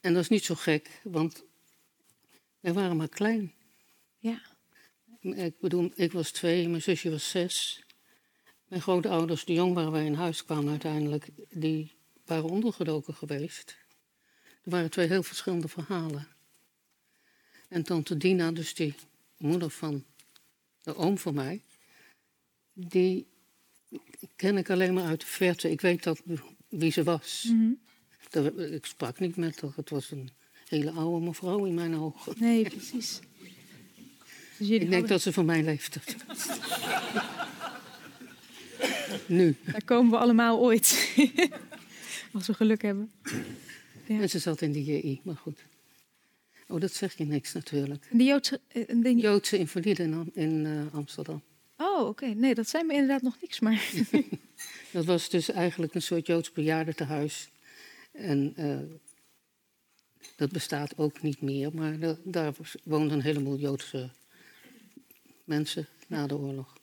En 0.00 0.12
dat 0.12 0.22
is 0.22 0.28
niet 0.28 0.44
zo 0.44 0.54
gek, 0.54 1.00
want 1.02 1.44
wij 2.60 2.72
waren 2.72 2.96
maar 2.96 3.08
klein. 3.08 3.52
Ja. 4.18 4.42
Ik 5.20 5.58
bedoel, 5.58 5.92
ik 5.94 6.12
was 6.12 6.30
twee, 6.30 6.68
mijn 6.68 6.82
zusje 6.82 7.10
was 7.10 7.30
zes. 7.30 7.84
Mijn 8.70 8.82
grootouders, 8.82 9.44
die 9.44 9.54
jong 9.56 9.74
waren 9.74 9.92
wij 9.92 10.04
in 10.04 10.14
huis 10.14 10.44
kwamen 10.44 10.70
uiteindelijk, 10.70 11.28
die 11.50 11.92
waren 12.24 12.44
ondergedoken 12.50 13.14
geweest. 13.14 13.76
Er 14.62 14.70
waren 14.70 14.90
twee 14.90 15.06
heel 15.08 15.22
verschillende 15.22 15.68
verhalen. 15.68 16.28
En 17.68 17.82
tante 17.82 18.16
Dina, 18.16 18.52
dus 18.52 18.74
die 18.74 18.94
moeder 19.36 19.70
van 19.70 20.04
de 20.82 20.96
oom 20.96 21.18
van 21.18 21.34
mij, 21.34 21.62
die 22.72 23.26
ken 24.36 24.56
ik 24.56 24.70
alleen 24.70 24.94
maar 24.94 25.04
uit 25.06 25.20
de 25.20 25.26
verte. 25.26 25.70
Ik 25.70 25.80
weet 25.80 26.02
dat, 26.02 26.20
wie 26.68 26.92
ze 26.92 27.02
was. 27.02 27.46
Mhm. 27.48 28.62
Ik 28.74 28.86
sprak 28.86 29.18
niet 29.18 29.36
met 29.36 29.60
haar. 29.60 29.72
Het 29.76 29.90
was 29.90 30.10
een 30.10 30.30
hele 30.68 30.90
oude 30.90 31.24
mevrouw 31.26 31.64
in 31.64 31.74
mijn 31.74 31.94
ogen. 31.96 32.34
Nee, 32.38 32.62
precies. 32.68 33.20
Dus 34.58 34.68
Ik 34.68 34.80
denk 34.80 34.90
hadden- 34.92 35.08
dat 35.08 35.20
ze 35.22 35.32
van 35.32 35.44
mijn 35.44 35.64
leeftijd 35.64 36.16
was. 36.26 36.46
nu. 39.26 39.56
Daar 39.64 39.84
komen 39.84 40.10
we 40.10 40.16
allemaal 40.18 40.58
ooit. 40.60 41.12
Als 42.32 42.46
we 42.46 42.54
geluk 42.54 42.82
hebben. 42.82 43.10
Ja. 44.06 44.20
En 44.20 44.30
ze 44.30 44.38
zat 44.38 44.60
in 44.60 44.72
de 44.72 44.84
JI, 44.84 45.20
maar 45.24 45.36
goed. 45.36 45.58
Oh, 46.68 46.80
dat 46.80 46.92
zeg 46.92 47.16
je 47.16 47.24
niks 47.24 47.52
natuurlijk. 47.52 48.06
De 48.10 48.24
Joodse... 48.24 48.60
eh, 48.68 48.84
de- 49.02 49.14
Joodse 49.16 49.58
invalide 49.58 50.02
in, 50.32 50.66
eh, 50.66 50.94
Amsterdam. 50.94 51.42
Oh, 51.76 52.06
oké. 52.08 52.26
Nee, 52.26 52.54
dat 52.54 52.68
zijn 52.68 52.86
me 52.86 52.92
inderdaad 52.92 53.22
nog 53.22 53.36
niks, 53.40 53.60
maar... 53.60 53.90
Dat 54.92 55.04
was 55.04 55.28
dus 55.28 55.48
eigenlijk 55.50 55.94
een 55.94 56.02
soort 56.02 56.26
Joods 56.26 56.52
bejaardentehuis. 56.52 57.48
En 58.12 58.52
eh, 58.56 58.78
dat 60.36 60.50
bestaat 60.52 60.98
ook 60.98 61.22
niet 61.22 61.40
meer, 61.40 61.74
maar 61.74 61.98
da- 61.98 62.16
daar 62.24 62.54
woonden 62.84 63.12
een 63.18 63.22
heleboel 63.24 63.56
Joodse 63.58 64.10
mensen 65.44 65.86
na 66.06 66.26
de 66.26 66.36
oorlog. 66.36 66.78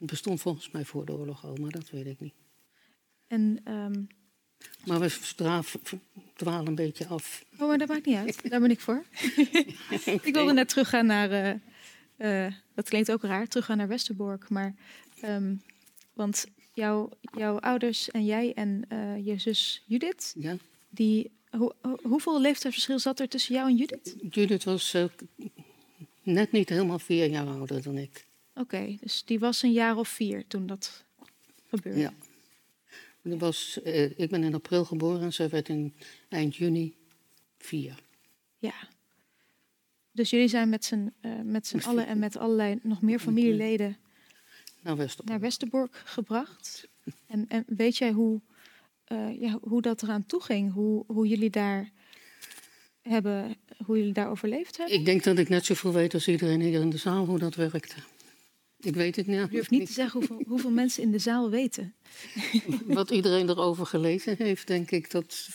Het 0.00 0.08
bestond 0.10 0.40
volgens 0.40 0.70
mij 0.70 0.84
voor 0.84 1.04
de 1.06 1.12
oorlog 1.12 1.44
al, 1.44 1.54
maar 1.56 1.70
dat 1.70 1.90
weet 1.90 2.06
ik 2.06 2.20
niet. 2.20 2.34
En, 3.26 3.60
ehm, 3.64 4.02
Maar 4.86 5.00
we 5.00 5.10
dwalen 6.36 6.66
een 6.66 6.74
beetje 6.74 7.06
af. 7.06 7.44
oh, 7.58 7.68
maar 7.68 7.78
dat 7.78 7.88
maakt 7.88 8.06
niet 8.06 8.16
uit. 8.16 8.50
Daar 8.50 8.60
ben 8.60 8.70
ik 8.70 8.80
voor. 8.80 9.04
ik 10.22 10.34
wilde 10.34 10.52
net 10.52 10.68
teruggaan 10.68 11.06
naar... 11.06 11.30
eh, 11.30 12.46
eh, 12.46 12.52
dat 12.74 12.88
klinkt 12.88 13.12
ook 13.12 13.22
raar, 13.22 13.46
teruggaan 13.48 13.76
naar 13.76 13.88
Westerbork. 13.88 14.48
Maar, 14.48 14.74
ehm, 15.20 15.54
want 16.14 16.46
jouw, 16.74 17.10
jouw 17.36 17.58
ouders 17.58 18.10
en 18.10 18.24
jij 18.24 18.52
en 18.54 18.84
eh, 18.88 19.26
je 19.26 19.38
zus 19.38 19.84
Judith. 19.86 20.34
Ja. 20.38 20.56
Die, 20.88 21.30
hoe, 21.50 21.74
hoe- 21.82 21.98
hoeveel 22.02 22.40
leeftijdsverschil 22.40 22.98
zat 22.98 23.20
er 23.20 23.28
tussen 23.28 23.54
jou 23.54 23.68
en 23.68 23.76
Judith? 23.76 24.16
Judith 24.30 24.64
was 24.64 24.96
net 26.22 26.52
niet 26.52 26.68
helemaal 26.68 26.98
vier 26.98 27.30
jaar 27.30 27.46
ouder 27.46 27.82
dan 27.82 27.98
ik. 27.98 28.28
Oké, 28.60 28.96
dus 29.00 29.24
die 29.24 29.38
was 29.38 29.62
een 29.62 29.72
jaar 29.72 29.96
of 29.96 30.08
vier 30.08 30.46
toen 30.46 30.66
dat 30.66 31.04
gebeurde. 31.68 32.00
Ja. 32.00 32.12
Die 33.22 33.36
was, 33.38 33.82
eh, 33.82 34.18
ik 34.18 34.30
ben 34.30 34.42
in 34.44 34.54
april 34.54 34.84
geboren 34.84 35.22
en 35.22 35.32
zij 35.32 35.48
werd 35.48 35.68
in 35.68 35.94
eind 36.28 36.56
juni 36.56 36.94
vier. 37.58 37.98
Ja. 38.58 38.74
Dus 40.12 40.30
jullie 40.30 40.48
zijn 40.48 40.68
met 40.68 40.84
z'n 40.84 41.12
eh, 41.20 41.40
met 41.44 41.74
allen 41.82 42.06
en 42.06 42.18
met 42.18 42.36
allerlei 42.36 42.78
nog 42.82 43.02
meer 43.02 43.18
familieleden 43.18 43.96
Naar 44.82 44.96
Westerbork. 44.96 45.28
naar 45.28 45.40
Westerbork 45.40 46.02
gebracht. 46.04 46.88
En, 47.26 47.44
en 47.48 47.64
weet 47.66 47.96
jij 47.96 48.10
hoe, 48.12 48.40
eh, 49.04 49.40
ja, 49.40 49.58
hoe 49.62 49.82
dat 49.82 50.02
eraan 50.02 50.26
toe 50.26 50.42
ging? 50.42 50.72
Hoe, 50.72 51.04
hoe 51.06 51.26
jullie 51.28 51.50
daar 51.50 51.90
hebben, 53.02 53.56
hoe 53.84 53.96
jullie 53.98 54.12
daar 54.12 54.30
overleefd 54.30 54.76
hebben? 54.76 54.96
Ik 54.96 55.04
denk 55.04 55.24
dat 55.24 55.38
ik 55.38 55.48
net 55.48 55.64
zoveel 55.64 55.92
weet 55.92 56.14
als 56.14 56.28
iedereen 56.28 56.60
hier 56.60 56.80
in 56.80 56.90
de 56.90 56.96
zaal 56.96 57.26
hoe 57.26 57.38
dat 57.38 57.54
werkte. 57.54 57.96
Ik 58.80 58.94
weet 58.94 59.16
het 59.16 59.26
niet. 59.26 59.46
Je 59.50 59.56
hoeft 59.56 59.70
niet 59.70 59.86
te 59.86 59.92
zeggen 59.92 60.18
hoeveel, 60.18 60.42
hoeveel 60.46 60.70
mensen 60.70 61.02
in 61.02 61.10
de 61.10 61.18
zaal 61.18 61.50
weten. 61.50 61.94
Wat 62.86 63.10
iedereen 63.10 63.48
erover 63.48 63.86
gelezen 63.86 64.36
heeft, 64.38 64.66
denk 64.66 64.90
ik, 64.90 65.10
dat 65.10 65.48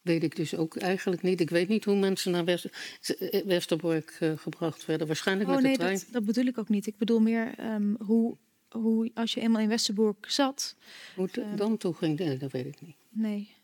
weet 0.00 0.22
ik 0.22 0.36
dus 0.36 0.54
ook 0.56 0.76
eigenlijk 0.76 1.22
niet. 1.22 1.40
Ik 1.40 1.50
weet 1.50 1.68
niet 1.68 1.84
hoe 1.84 1.96
mensen 1.96 2.32
naar 2.32 2.44
West- 2.44 2.64
eh, 3.00 3.44
Westerbork 3.44 4.16
eh, 4.20 4.32
gebracht 4.36 4.86
werden. 4.86 5.06
Waarschijnlijk 5.06 5.48
Oh 5.48 5.54
met 5.54 5.64
nee, 5.64 5.72
de 5.72 5.78
trein. 5.78 5.94
dat, 5.98 6.06
dat 6.10 6.24
bedoel 6.24 6.44
ik 6.44 6.58
ook 6.58 6.68
niet. 6.68 6.86
Ik 6.86 6.96
bedoel 6.96 7.20
meer 7.20 7.54
ehm, 7.58 7.94
hoe, 7.98 8.36
hoe, 8.68 9.10
als 9.14 9.34
je 9.34 9.40
eenmaal 9.40 9.62
in 9.62 9.68
Westerbork 9.68 10.30
zat. 10.30 10.76
Hoe 11.16 11.28
het 11.32 11.58
dan 11.58 11.76
toe 11.76 11.94
ging, 11.94 12.18
nee, 12.18 12.36
dat 12.36 12.52
weet 12.52 12.66
ik 12.66 12.80
niet. 12.80 12.96
Nee, 13.10 13.54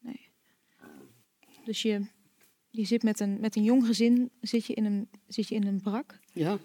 nee. 0.00 0.20
Dus 1.64 1.82
je, 1.82 2.00
je 2.70 2.84
zit 2.84 3.02
met 3.02 3.20
een, 3.20 3.40
met 3.40 3.56
een 3.56 3.64
jong 3.64 3.86
gezin, 3.86 4.30
zit 4.40 4.66
je 4.66 4.74
in 4.74 4.84
een, 4.84 5.08
zit 5.26 5.48
je 5.48 5.54
in 5.54 5.66
een 5.66 5.80
brak, 5.80 6.18
Ja, 6.32 6.58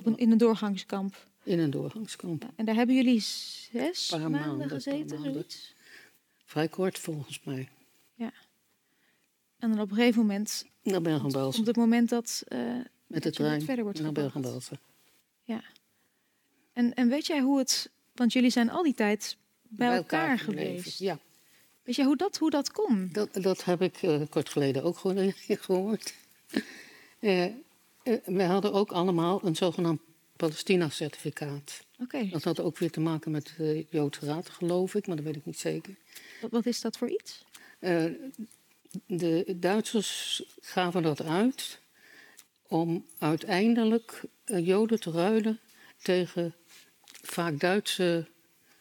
op 0.00 0.06
een, 0.06 0.18
in 0.18 0.30
een 0.30 0.38
doorgangskamp. 0.38 1.26
in 1.42 1.58
een 1.58 1.70
doorgangskamp. 1.70 2.42
Ja, 2.42 2.50
en 2.56 2.64
daar 2.64 2.74
hebben 2.74 2.94
jullie 2.94 3.20
zes 3.20 4.08
Paar 4.10 4.30
maanden, 4.30 4.68
gezeten, 4.68 5.14
maanden. 5.14 5.32
zoiets. 5.32 5.74
Vrij 6.44 6.68
kort 6.68 6.98
volgens 6.98 7.40
mij. 7.44 7.68
En 9.58 9.70
dan 9.70 9.80
op 9.80 9.90
een 9.90 9.96
gegeven 9.96 10.20
moment 10.20 10.66
Naar 10.82 11.02
Bergen-Belsen. 11.02 11.54
komt 11.54 11.66
het 11.66 11.76
moment 11.76 12.08
dat, 12.08 12.42
eh, 12.48 12.58
Met 13.06 13.22
de 13.22 13.28
je 13.28 13.34
trein 13.34 13.62
verder 13.62 13.84
wordt 13.84 14.00
naar. 14.00 14.12
Bergen-Belsen. 14.12 14.78
En, 16.72 16.94
en 16.94 17.08
weet 17.08 17.26
jij 17.26 17.40
hoe 17.40 17.58
het, 17.58 17.90
want 18.14 18.32
jullie 18.32 18.50
zijn 18.50 18.70
al 18.70 18.82
die 18.82 18.94
tijd 18.94 19.36
bij, 19.62 19.96
elkaar, 19.96 20.38
geweest. 20.38 20.98
Ja, 20.98 21.18
Weet 21.82 21.96
jij 21.96 22.04
hoe 22.04 22.16
dat, 22.16 22.38
hoe 22.38 22.50
dat 22.50 22.72
kon? 22.72 23.08
dat, 23.12 23.28
dat 23.32 23.64
heb 23.64 23.82
ik 23.82 24.02
eh, 24.02 24.20
kort 24.28 24.48
geleden 24.48 24.82
ook 24.82 24.98
gewoon 24.98 25.32
gehoord. 25.46 26.14
Eh, 27.18 27.44
eh, 27.44 27.52
wij 28.24 28.46
hadden 28.46 28.72
ook 28.72 28.92
allemaal 28.92 29.40
een 29.44 29.56
zogenaamd 29.56 30.00
Palestina-certificaat. 30.36 31.84
Dat 32.30 32.44
had 32.44 32.60
ook 32.60 32.78
weer 32.78 32.90
te 32.90 33.00
maken 33.00 33.30
met 33.30 33.54
de 33.56 33.86
Joodse 33.90 34.26
Raad, 34.26 34.50
geloof 34.50 34.94
ik, 34.94 35.06
maar 35.06 35.16
dat 35.16 35.24
weet 35.24 35.36
ik 35.36 35.46
niet 35.46 35.58
zeker. 35.58 35.96
wat, 36.40 36.50
wat 36.50 36.66
is 36.66 36.80
dat 36.80 36.96
voor 36.96 37.10
iets? 37.10 37.44
Eh, 37.78 38.04
de 39.06 39.56
Duitsers 39.56 40.42
gaven 40.60 41.02
dat 41.02 41.22
uit 41.22 41.80
om 42.66 43.06
uiteindelijk 43.18 44.22
eh, 44.44 44.66
Joden 44.66 45.00
te 45.00 45.10
ruilen 45.10 45.60
tegen 46.02 46.54
vaak 47.22 47.60
Duitse 47.60 48.28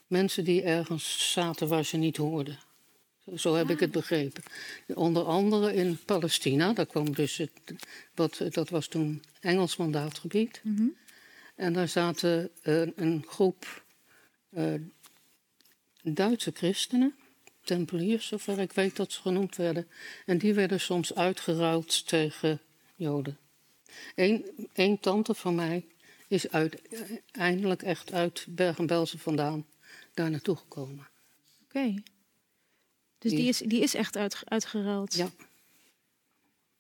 mensen 0.08 0.44
die 0.44 0.62
ergens 0.62 1.32
zaten 1.32 1.68
waar 1.68 1.86
ze 1.86 1.98
niet 1.98 2.18
hoorden. 2.18 2.60
Zo- 3.36 3.56
heb 3.56 3.70
ik 3.70 3.80
het 3.80 3.92
begrepen. 3.92 4.44
Onder 4.88 5.24
andere 5.24 5.74
in 5.74 6.00
Palestina, 6.06 6.74
daar 6.74 6.86
kwam 6.86 7.14
dus 7.14 7.38
het, 7.38 7.52
wat, 8.16 8.42
dat 8.50 8.70
was 8.70 8.88
toen 8.88 9.24
Engels 9.40 9.76
mandaatgebied. 9.76 10.62
Mhm. 10.64 10.88
En 11.56 11.74
daar 11.74 11.88
zaten 11.88 12.50
eh, 12.62 12.82
een 12.96 13.26
groep 13.28 13.84
eh, 14.50 14.74
Duitse 16.02 16.52
christenen, 16.54 17.16
tempeliers, 17.64 18.28
zover 18.28 18.60
ik 18.60 18.72
weet 18.72 18.96
dat 18.96 19.12
ze 19.12 19.22
genoemd 19.22 19.56
werden. 19.56 19.88
En 20.26 20.38
die 20.38 20.54
werden 20.54 20.80
soms 20.80 21.16
uitgeruild 21.16 22.08
tegen 22.08 22.60
Joden. 22.96 23.38
Eén 24.16 24.46
één 24.74 25.00
tante 25.00 25.34
van 25.34 25.56
mij 25.56 25.86
is 26.28 26.50
uiteindelijk 26.52 27.82
echt 27.82 28.14
uit 28.14 28.46
Bergen-Belsen 28.50 29.20
vandaan 29.20 29.66
daar 30.14 30.30
naartoe 30.30 30.56
gekomen. 30.56 31.08
Oké. 31.64 31.94
Dus 33.20 33.32
die 33.32 33.40
Die- 33.40 33.50
is, 33.50 33.58
die 33.58 33.82
is 33.82 33.94
echt 33.94 34.18
uit, 34.18 34.42
uitgeruild. 34.46 35.14
Ja, 35.16 35.30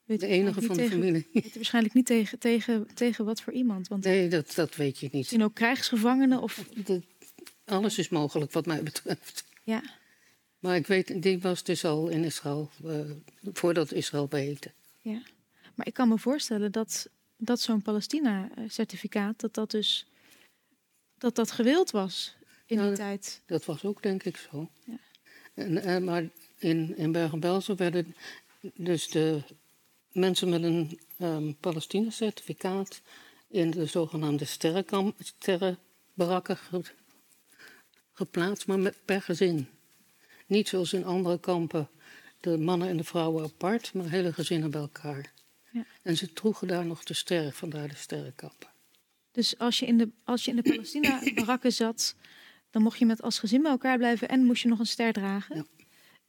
Weet 0.03 0.19
de 0.19 0.27
enige 0.27 0.61
van 0.61 0.75
de 0.75 0.81
tegen- 0.81 0.97
familie. 0.99 1.27
weet 1.33 1.55
waarschijnlijk 1.55 1.93
niet 1.93 2.05
tegen, 2.05 2.39
tegen, 2.39 2.87
tegen 2.93 3.25
wat 3.25 3.41
voor 3.41 3.53
iemand. 3.53 3.87
Want 3.87 4.03
Nee, 4.03 4.27
dat, 4.29 4.55
dat 4.55 4.75
weet 4.75 4.97
je 4.97 5.05
niet. 5.05 5.13
misschien 5.13 5.43
ook 5.43 5.53
krijgsgevangenen 5.55 6.41
of... 6.41 6.63
Dat- 6.75 7.01
alles 7.65 7.97
is 7.97 8.09
mogelijk 8.09 8.51
wat 8.51 8.65
mij 8.65 8.83
betreft. 8.83 9.43
Ja, 9.63 9.83
Maar 10.59 10.75
ik 10.75 10.87
weet, 10.87 11.21
die 11.21 11.39
was 11.39 11.63
dus 11.63 11.85
al 11.85 12.07
in 12.07 12.23
Israël, 12.23 12.69
eh, 12.85 12.99
voordat 13.53 13.91
Israël 13.91 14.27
beheette. 14.27 14.71
ja. 15.01 15.21
Maar 15.75 15.87
ik 15.87 15.93
kan 15.93 16.07
me 16.09 16.17
voorstellen 16.17 16.71
dat, 16.71 17.09
dat 17.37 17.59
zo'n 17.61 17.81
Palestina-certificaat... 17.81 19.39
dat 19.39 19.53
dat 19.53 19.71
dus... 19.71 20.05
dat 21.17 21.35
dat 21.35 21.51
gewild 21.51 21.91
was 21.91 22.35
in 22.65 22.81
die 22.81 22.91
tijd. 22.91 23.41
Dat 23.45 23.65
was 23.65 23.83
ook 23.85 24.01
denk 24.03 24.23
ik 24.23 24.37
zo. 24.51 24.69
Ja. 24.85 24.97
En, 25.59 25.77
en, 25.81 26.03
maar 26.03 26.29
in, 26.57 26.97
in 26.97 27.11
Bergen-Belsen 27.11 27.75
werden 27.75 28.15
dus 28.73 29.09
de 29.09 29.41
mensen 30.11 30.49
met 30.49 30.63
een 30.63 30.99
ehm 31.17 31.51
Palestina-certificaat 31.59 33.01
in 33.47 33.71
de 33.71 33.85
zogenaamde 33.85 34.45
sterrenkam, 34.45 35.13
sterrenbarakken 35.19 36.57
ge- 36.57 36.81
geplaatst, 38.13 38.67
maar 38.67 38.79
met, 38.79 38.95
per 39.05 39.21
gezin. 39.21 39.67
Niet 40.47 40.67
zoals 40.67 40.93
in 40.93 41.05
andere 41.05 41.39
kampen, 41.39 41.89
de 42.39 42.57
mannen 42.57 42.87
en 42.87 42.97
de 42.97 43.03
vrouwen 43.03 43.43
apart, 43.43 43.93
maar 43.93 44.09
hele 44.09 44.33
gezinnen 44.33 44.71
bij 44.71 44.81
elkaar. 44.81 45.33
Ja. 45.71 45.85
En 46.01 46.17
ze 46.17 46.33
droegen 46.33 46.67
daar 46.67 46.85
nog 46.85 47.03
de 47.03 47.13
sterren, 47.13 47.53
vandaar 47.53 47.87
de 47.87 47.95
sterrenkampen. 47.95 48.67
Dus 49.31 49.57
als 49.57 49.79
je 49.79 49.85
in 49.85 49.97
de, 49.97 50.09
als 50.23 50.45
je 50.45 50.51
in 50.51 50.55
de 50.55 50.69
Palestina-barakken 50.69 51.73
zat... 51.73 52.15
dan 52.69 52.81
mocht 52.81 52.99
je 52.99 53.05
met 53.05 53.21
als 53.21 53.39
gezin 53.39 53.61
bij 53.61 53.71
elkaar 53.71 53.97
blijven... 53.97 54.29
en 54.29 54.45
moest 54.45 54.61
je 54.61 54.67
nog 54.67 54.79
een 54.79 54.85
ster 54.85 55.13
dragen. 55.13 55.55
Ja. 55.55 55.65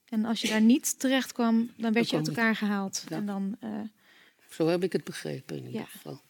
En 0.05 0.25
als 0.25 0.41
je 0.41 0.49
daar 0.49 0.61
niet 0.63 0.99
terecht 0.99 1.33
kwam, 1.33 1.71
dan 1.77 1.93
werd 1.93 2.11
je 2.11 2.17
uit 2.17 2.27
niet. 2.29 2.37
elkaar 2.37 2.57
gehaald. 2.57 3.05
Ja. 3.09 3.17
En 3.17 3.27
dan... 3.27 3.57
eh, 3.61 3.81
Zo 4.51 4.67
heb 4.67 4.83
ik 4.83 4.93
het 4.93 5.05
begrepen 5.05 5.57
in 5.57 5.65
ieder 5.67 5.81
Ja. 5.81 5.87
geval. 5.87 6.21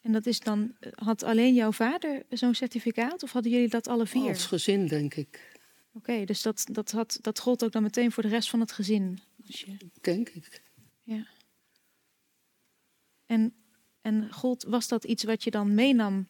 En 0.00 0.12
dat 0.12 0.26
is 0.26 0.40
dan, 0.40 0.76
had 0.94 1.22
alleen 1.22 1.54
jouw 1.54 1.72
vader 1.72 2.22
zo'n 2.30 2.54
certificaat 2.54 3.22
of 3.22 3.32
hadden 3.32 3.52
jullie 3.52 3.68
dat 3.68 3.88
alle 3.88 4.06
vier? 4.06 4.28
Als 4.28 4.46
gezin, 4.46 4.86
denk 4.86 5.14
ik. 5.14 5.58
Oké, 5.92 6.24
dus 6.24 6.42
dat, 6.42 6.66
dat, 6.70 6.90
had, 6.90 7.18
dat 7.20 7.38
gold 7.38 7.64
ook 7.64 7.72
dan 7.72 7.82
meteen 7.82 8.12
voor 8.12 8.22
de 8.22 8.28
rest 8.28 8.50
van 8.50 8.60
het 8.60 8.72
gezin. 8.72 9.20
Als 9.46 9.60
je, 9.60 9.76
Denk 10.00 10.28
ik. 10.28 10.62
ja. 11.02 11.26
En, 13.26 13.54
en 14.00 14.32
gold, 14.32 14.62
was 14.62 14.88
dat 14.88 15.04
iets 15.04 15.24
wat 15.24 15.44
je 15.44 15.50
dan 15.50 15.74
meenam 15.74 16.28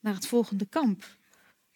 naar 0.00 0.14
het 0.14 0.26
volgende 0.26 0.66
kamp? 0.66 1.16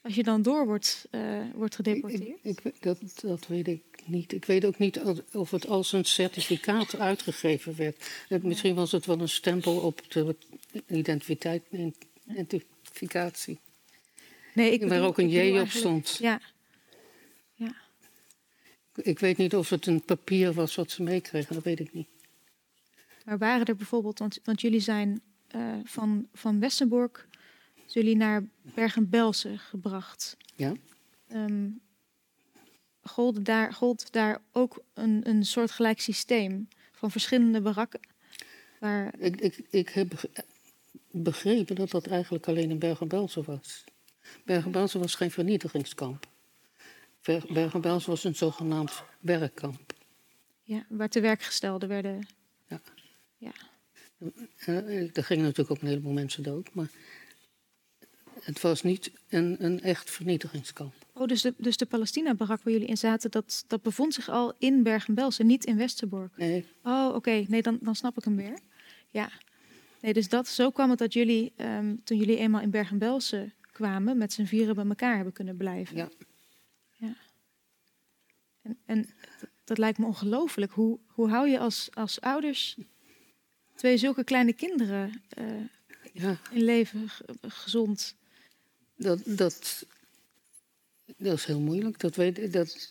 Als 0.03 0.15
je 0.15 0.23
dan 0.23 0.43
door 0.43 0.67
wordt, 0.67 1.07
eh, 1.11 1.41
wordt 1.55 1.75
gedeporteerd? 1.75 2.39
Ik, 2.43 2.83
dat, 2.83 2.99
dat 3.23 3.47
weet 3.47 3.69
ik 3.69 3.83
niet. 4.05 4.33
Ik 4.33 4.45
weet 4.45 4.65
ook 4.65 4.79
niet 4.79 5.01
of- 5.33 5.51
het 5.51 5.67
als 5.67 5.93
een 5.93 6.05
certificaat 6.05 6.97
uitgegeven 6.99 7.77
werd. 7.77 8.11
Het- 8.29 8.43
Misschien 8.43 8.75
was 8.75 8.93
het 8.93 9.07
wel 9.07 9.21
een 9.21 9.29
stempel 9.29 9.77
op 9.77 10.03
de 10.13 10.37
identiteit, 10.87 11.63
identificatie. 12.29 13.59
nee, 14.55 14.73
ik 14.73 14.83
Waar 14.89 15.03
ook 15.03 15.19
een 15.19 15.31
J 15.31 15.59
op 15.59 15.69
stond. 15.69 16.17
Ja, 16.21 16.41
ja. 17.55 17.75
Ik 18.95 19.19
weet 19.19 19.37
niet 19.37 19.55
of 19.57 19.69
het 19.71 19.87
een 19.87 20.05
papier 20.05 20.53
was 20.53 20.75
wat 20.75 20.91
ze 20.91 21.03
meekregen, 21.03 21.55
dat 21.55 21.65
weet 21.65 21.81
ik 21.81 21.93
niet. 21.93 22.09
Maar 23.25 23.39
waren 23.39 23.67
er 23.67 23.77
bijvoorbeeld, 23.77 24.19
want, 24.19 24.39
want 24.45 24.61
jullie 24.61 24.81
zijn 24.81 25.21
eh, 25.49 25.75
van, 25.85 26.29
van 26.35 26.61
Westerbork, 26.61 27.29
jullie 27.93 28.17
naar 28.17 28.45
Bergen-Belsen 28.63 29.59
gebracht. 29.59 30.37
Ja? 30.55 30.73
Ehm 31.29 31.69
gold, 33.03 33.45
daar, 33.45 33.73
gold 33.73 34.13
daar 34.13 34.41
ook 34.53 34.83
een, 34.95 35.29
een 35.29 35.45
soortgelijk 35.45 36.01
systeem 36.01 36.69
van 36.93 37.11
verschillende 37.11 37.61
barakken? 37.61 38.01
Waar, 38.81 39.19
Ik, 39.19 39.41
ik, 39.41 39.63
ik 39.71 39.89
heb 39.89 40.09
beg- 40.09 40.45
begrepen 41.11 41.75
dat 41.77 41.91
dat 41.91 42.07
eigenlijk 42.07 42.49
alleen 42.49 42.71
in 42.71 42.79
Bergen-Belsen 42.79 43.45
was. 43.45 43.85
Bergen-Belsen 44.45 45.01
was 45.01 45.15
geen 45.15 45.31
vernietigingskamp. 45.31 46.27
Ver- 47.21 47.53
Bergen-Belsen 47.53 48.11
was 48.11 48.25
een 48.25 48.35
zogenaamd 48.37 49.03
werkkamp. 49.21 49.93
ja, 50.63 50.87
waar 50.89 51.09
te 51.09 51.21
werk 51.21 51.43
gestelden 51.43 51.89
werden. 51.89 52.27
Ja. 52.69 52.81
Ja. 53.37 53.53
Eh, 54.57 55.17
er 55.17 55.25
gingen 55.25 55.43
natuurlijk 55.45 55.71
ook 55.71 55.81
een 55.83 55.89
heleboel 55.89 56.13
mensen 56.13 56.43
dood. 56.43 56.75
Maar 56.75 56.91
het 58.43 58.61
was 58.61 58.83
niet 58.83 59.11
een, 59.29 59.57
een 59.65 59.81
echt 59.81 60.11
vernietigingskamp. 60.11 60.95
Oh, 61.13 61.27
dus 61.27 61.43
de, 61.43 61.55
dus 61.57 61.77
de 61.77 61.87
Palestina-barak 61.87 62.63
waar 62.63 62.73
jullie 62.73 62.89
in 62.89 62.97
zaten, 62.97 63.31
dat, 63.31 63.65
dat 63.67 63.83
bevond 63.83 64.15
zich 64.15 64.29
al 64.29 64.55
in 64.59 64.83
Bergen-Belsen, 64.83 65.47
niet 65.47 65.65
in 65.65 65.77
Westerbork. 65.77 66.37
Nee, 66.37 66.67
Oh, 66.83 67.13
oké. 67.15 67.45
Nee, 67.49 67.63
dan, 67.63 67.79
dan 67.81 67.95
snap 67.95 68.17
ik 68.19 68.25
hem 68.25 68.37
weer. 68.37 68.59
Ja. 69.11 69.31
Nee, 70.01 70.13
dus 70.13 70.29
dat, 70.29 70.49
zo 70.49 70.71
kwam 70.71 70.91
het 70.91 70.99
dat 70.99 71.13
jullie, 71.13 71.53
ehm, 71.57 71.97
toen 72.05 72.19
jullie 72.19 72.37
eenmaal 72.37 72.61
in 72.61 72.71
Bergen-Belsen 72.71 73.53
kwamen, 73.73 74.19
met 74.19 74.33
z'n 74.33 74.45
vieren 74.45 74.75
bij 74.75 74.85
elkaar 74.87 75.15
hebben 75.15 75.33
kunnen 75.33 75.57
blijven. 75.57 75.97
Ja. 75.97 76.09
ja. 76.93 77.15
En, 78.63 78.79
en 78.87 79.09
dat, 79.65 79.79
lijkt 79.79 79.99
me 79.99 80.07
ongelooflijk. 80.07 80.73
Hoe, 80.73 80.99
hoe 81.07 81.29
hou 81.29 81.49
je 81.49 81.59
als, 81.59 81.89
als 81.95 82.21
ouders 82.21 82.77
twee 83.75 83.97
zulke 83.97 84.25
kleine 84.25 84.53
kinderen 84.53 85.23
eh, 85.29 85.45
ja 86.13 86.37
in 86.51 86.63
leven 86.63 87.09
ge- 87.09 87.25
gezond? 87.41 88.15
Dat, 89.03 89.21
dat, 89.25 89.87
dat 91.17 91.37
is 91.37 91.45
heel 91.45 91.61
moeilijk. 91.61 92.01
Dat 92.01 92.17
weet, 92.17 92.53
dat, 92.53 92.91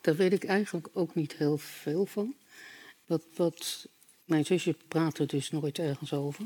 daar 0.00 0.16
weet 0.16 0.32
ik 0.32 0.44
eigenlijk 0.44 0.88
ook 0.92 1.14
niet 1.14 1.32
heel 1.32 1.58
veel 1.58 2.06
van. 2.06 2.34
Wat, 3.06 3.22
wat, 3.34 3.86
mijn 4.24 4.46
zusje 4.46 4.76
praat 4.88 5.18
er 5.18 5.26
dus 5.26 5.50
nooit 5.50 5.78
ergens 5.78 6.12
over. 6.12 6.44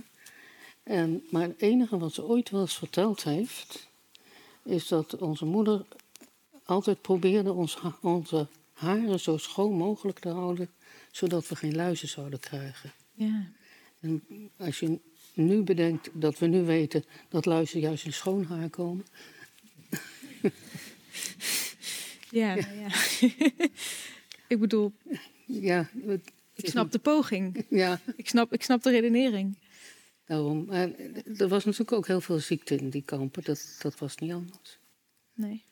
En, 0.83 1.25
maar 1.31 1.43
het 1.43 1.61
enige 1.61 1.99
wat 1.99 2.15
ze 2.15 2.25
ooit 2.25 2.51
wel 2.51 2.61
eens 2.61 2.79
verteld 2.79 3.23
heeft, 3.23 3.89
is 4.63 4.89
dat 4.89 5.17
onze 5.17 5.45
moeder 5.45 5.87
altijd 6.65 7.01
probeerde 7.01 7.53
ons, 7.53 7.79
onze 8.01 8.47
haren 8.73 9.21
zo 9.21 9.37
schoon 9.37 9.73
mogelijk 9.73 10.19
te 10.19 10.29
houden, 10.29 10.71
zodat 11.11 11.49
we 11.49 11.57
geen 11.57 11.75
luizen 11.75 12.09
zouden 12.09 12.41
krijgen. 12.41 12.93
Ja. 13.13 13.51
En 14.01 14.23
als 14.57 14.79
je 14.79 14.99
nu 15.35 15.63
bedenkt 15.63 16.11
dat 16.13 16.39
we 16.39 16.47
nu 16.47 16.63
weten 16.63 17.05
dat 17.29 17.47
luizen 17.47 17.81
juist 17.81 18.05
in 18.05 18.13
schoon 18.13 18.45
haar 18.45 18.71
komen, 18.71 19.05
Ja, 22.31 22.55
nou 22.55 22.79
ja. 22.79 22.89
ik 24.55 24.59
bedoel, 24.61 24.93
ja, 25.47 25.91
het 26.07 26.31
ik 26.55 26.69
snap 26.69 26.93
de 26.93 26.99
poging. 26.99 27.67
Ja, 27.69 28.01
Ik 28.17 28.29
snap, 28.29 28.53
ik 28.53 28.63
snap 28.63 28.83
de 28.83 28.91
redenering. 28.91 29.59
daarom. 30.27 30.71
Er 30.71 31.49
was 31.49 31.65
natuurlijk 31.65 31.93
ook 31.93 32.07
heel 32.07 32.21
veel 32.21 32.39
ziekte 32.39 32.77
in 32.77 32.91
die 32.91 33.03
kampen. 33.03 33.45
Dat, 33.45 33.77
dat 33.83 33.99
was 33.99 34.17
niet 34.17 34.33
anders. 34.33 34.79
Nee. 35.35 35.65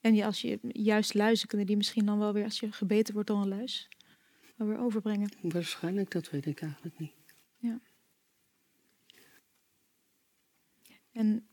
En 0.00 0.22
als 0.22 0.40
je 0.40 0.58
juist 0.72 1.14
luizen 1.14 1.48
kunnen 1.48 1.66
die 1.66 1.76
misschien 1.76 2.06
dan 2.06 2.18
wel 2.18 2.32
weer, 2.32 2.44
als 2.44 2.60
je 2.60 2.72
gebeten 2.72 3.14
wordt 3.14 3.28
door 3.28 3.40
een 3.40 3.48
luis, 3.48 3.88
wel 4.56 4.68
weer 4.68 4.78
overbrengen. 4.78 5.32
Waarschijnlijk, 5.40 6.10
dat 6.10 6.30
weet 6.30 6.46
ik 6.46 6.60
eigenlijk 6.60 6.98
niet. 6.98 7.12
En 11.14 11.48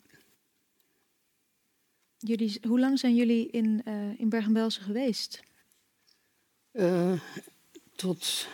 jullie, 2.18 2.60
hoe 2.68 2.80
lang 2.80 3.00
zijn 3.00 3.16
jullie 3.16 3.48
in, 3.50 3.82
eh 3.86 4.20
in 4.20 4.30
Bergen-Belsen 4.30 4.84
geweest? 4.84 5.44
Eh, 6.72 7.22
tot 7.96 8.48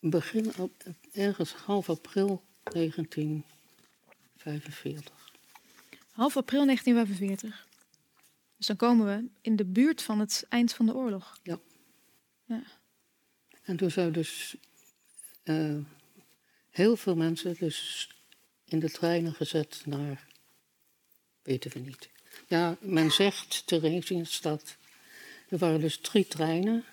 begin, 0.00 0.52
op- 0.58 0.82
ergens 1.12 1.52
half 1.52 1.90
april 1.90 2.44
1945. 2.62 5.32
Half 6.10 6.36
april 6.36 6.64
1945. 6.64 7.66
Dus 8.56 8.66
dan 8.66 8.76
komen 8.76 9.06
we 9.06 9.28
in 9.40 9.56
de 9.56 9.64
buurt 9.64 10.02
van 10.02 10.20
het 10.20 10.46
eind 10.48 10.74
van 10.74 10.86
de 10.86 10.94
oorlog. 10.94 11.38
En 13.62 13.76
toen 13.76 13.90
zijn 13.90 14.12
dus 14.12 14.56
eh, 15.42 15.76
heel 16.78 16.96
veel 16.96 17.16
mensen 17.16 17.56
dus 17.58 18.08
in 18.64 18.78
de 18.78 18.90
treinen 18.90 19.34
gezet 19.34 19.82
naar, 19.84 20.26
weten 21.42 21.70
we 21.70 21.78
niet. 21.78 22.08
Ja, 22.46 22.76
men 22.80 23.10
zegt 23.10 23.66
Theresienstad. 23.66 24.76
Er 25.48 25.58
waren 25.58 25.80
dus 25.80 25.98
drie 25.98 26.26
treinen. 26.26 26.84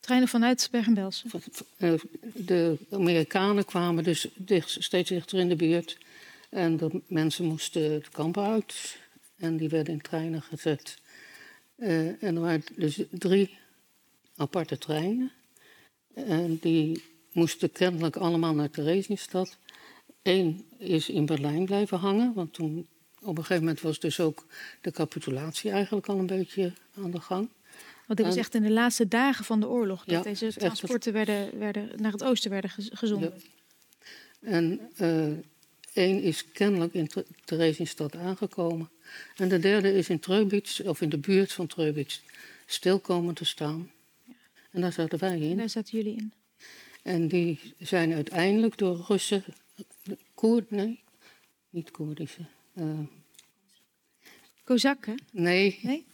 Treinen 0.00 0.28
vanuit 0.28 0.68
Bergen-Belsen. 0.70 1.30
Eh, 1.76 1.94
De 2.34 2.78
Amerikanen 2.90 3.64
kwamen 3.64 4.04
dus 4.04 4.28
steeds 4.64 5.08
dichter 5.08 5.38
in 5.38 5.48
de 5.48 5.56
buurt. 5.56 5.98
En 6.50 6.76
de 6.76 7.02
mensen 7.06 7.44
moesten 7.44 7.92
het 7.92 8.08
kamp 8.08 8.38
uit. 8.38 8.98
En 9.36 9.56
die 9.56 9.68
werden 9.68 9.94
in 9.94 10.00
treinen 10.00 10.42
gezet. 10.42 10.98
Eh, 11.76 12.22
en 12.22 12.34
er 12.36 12.40
waren 12.40 12.64
dus 12.76 13.00
drie 13.10 13.58
aparte 14.36 14.78
treinen. 14.78 15.32
En 16.14 16.58
die 16.60 17.11
moesten 17.32 17.72
kennelijk 17.72 18.16
allemaal 18.16 18.54
naar 18.54 18.70
Theresienstad. 18.70 19.58
Eén 20.22 20.64
is 20.78 21.08
in 21.08 21.26
Berlijn 21.26 21.64
blijven 21.64 21.98
hangen. 21.98 22.32
Want 22.34 22.52
toen 22.52 22.86
op 23.20 23.28
een 23.38 23.44
gegeven 23.44 23.62
moment 23.64 23.80
was 23.80 23.98
dus 23.98 24.20
ook 24.20 24.46
de 24.80 24.90
capitulatie 24.90 25.70
eigenlijk 25.70 26.06
al 26.06 26.18
een 26.18 26.26
beetje 26.26 26.72
aan 26.96 27.10
de 27.10 27.20
gang. 27.20 27.48
Want 28.06 28.18
dit 28.18 28.26
was 28.26 28.34
En- 28.34 28.40
echt 28.40 28.54
in 28.54 28.62
de 28.62 28.70
laatste 28.70 29.08
dagen 29.08 29.44
van 29.44 29.60
de 29.60 29.68
oorlog. 29.68 30.04
Dat 30.04 30.14
Ja, 30.14 30.22
deze 30.22 30.46
echt 30.46 30.58
transporten 30.58 31.12
werden, 31.12 31.58
werden 31.58 31.90
naar 31.96 32.12
het 32.12 32.24
oosten 32.24 32.50
werden 32.50 32.70
gez- 32.70 32.88
gezonden. 32.92 33.32
Ja. 33.36 34.48
En 34.48 34.80
eh, 34.96 35.26
één 35.92 36.22
is 36.22 36.52
kennelijk 36.52 36.94
in 36.94 37.10
Theresienstad 37.44 38.16
aangekomen. 38.16 38.90
En 39.36 39.48
de 39.48 39.58
derde 39.58 39.92
is 39.94 40.08
in 40.08 40.18
Treubitz, 40.20 40.80
of 40.80 41.00
in 41.00 41.08
de 41.08 41.18
buurt 41.18 41.52
van 41.52 41.66
Treubitz, 41.66 42.20
stil 42.66 42.98
komen 42.98 43.34
te 43.34 43.44
staan. 43.44 43.90
En 44.70 44.80
daar 44.80 44.92
zaten 44.92 45.18
wij 45.18 45.30
En 45.32 45.40
in. 45.42 45.56
daar 45.56 45.68
zaten 45.68 45.98
jullie 45.98 46.16
in. 46.16 46.32
En 47.02 47.28
die 47.28 47.74
zijn 47.78 48.12
uiteindelijk 48.12 48.78
door 48.78 49.04
Russen, 49.08 49.44
Koerd, 50.34 50.70
nee, 50.70 51.00
niet 51.70 51.90
Koerdische. 51.90 52.44
eh, 52.74 52.98
Kozakken? 54.64 55.18
nee, 55.32 55.78
Nee? 55.82 56.04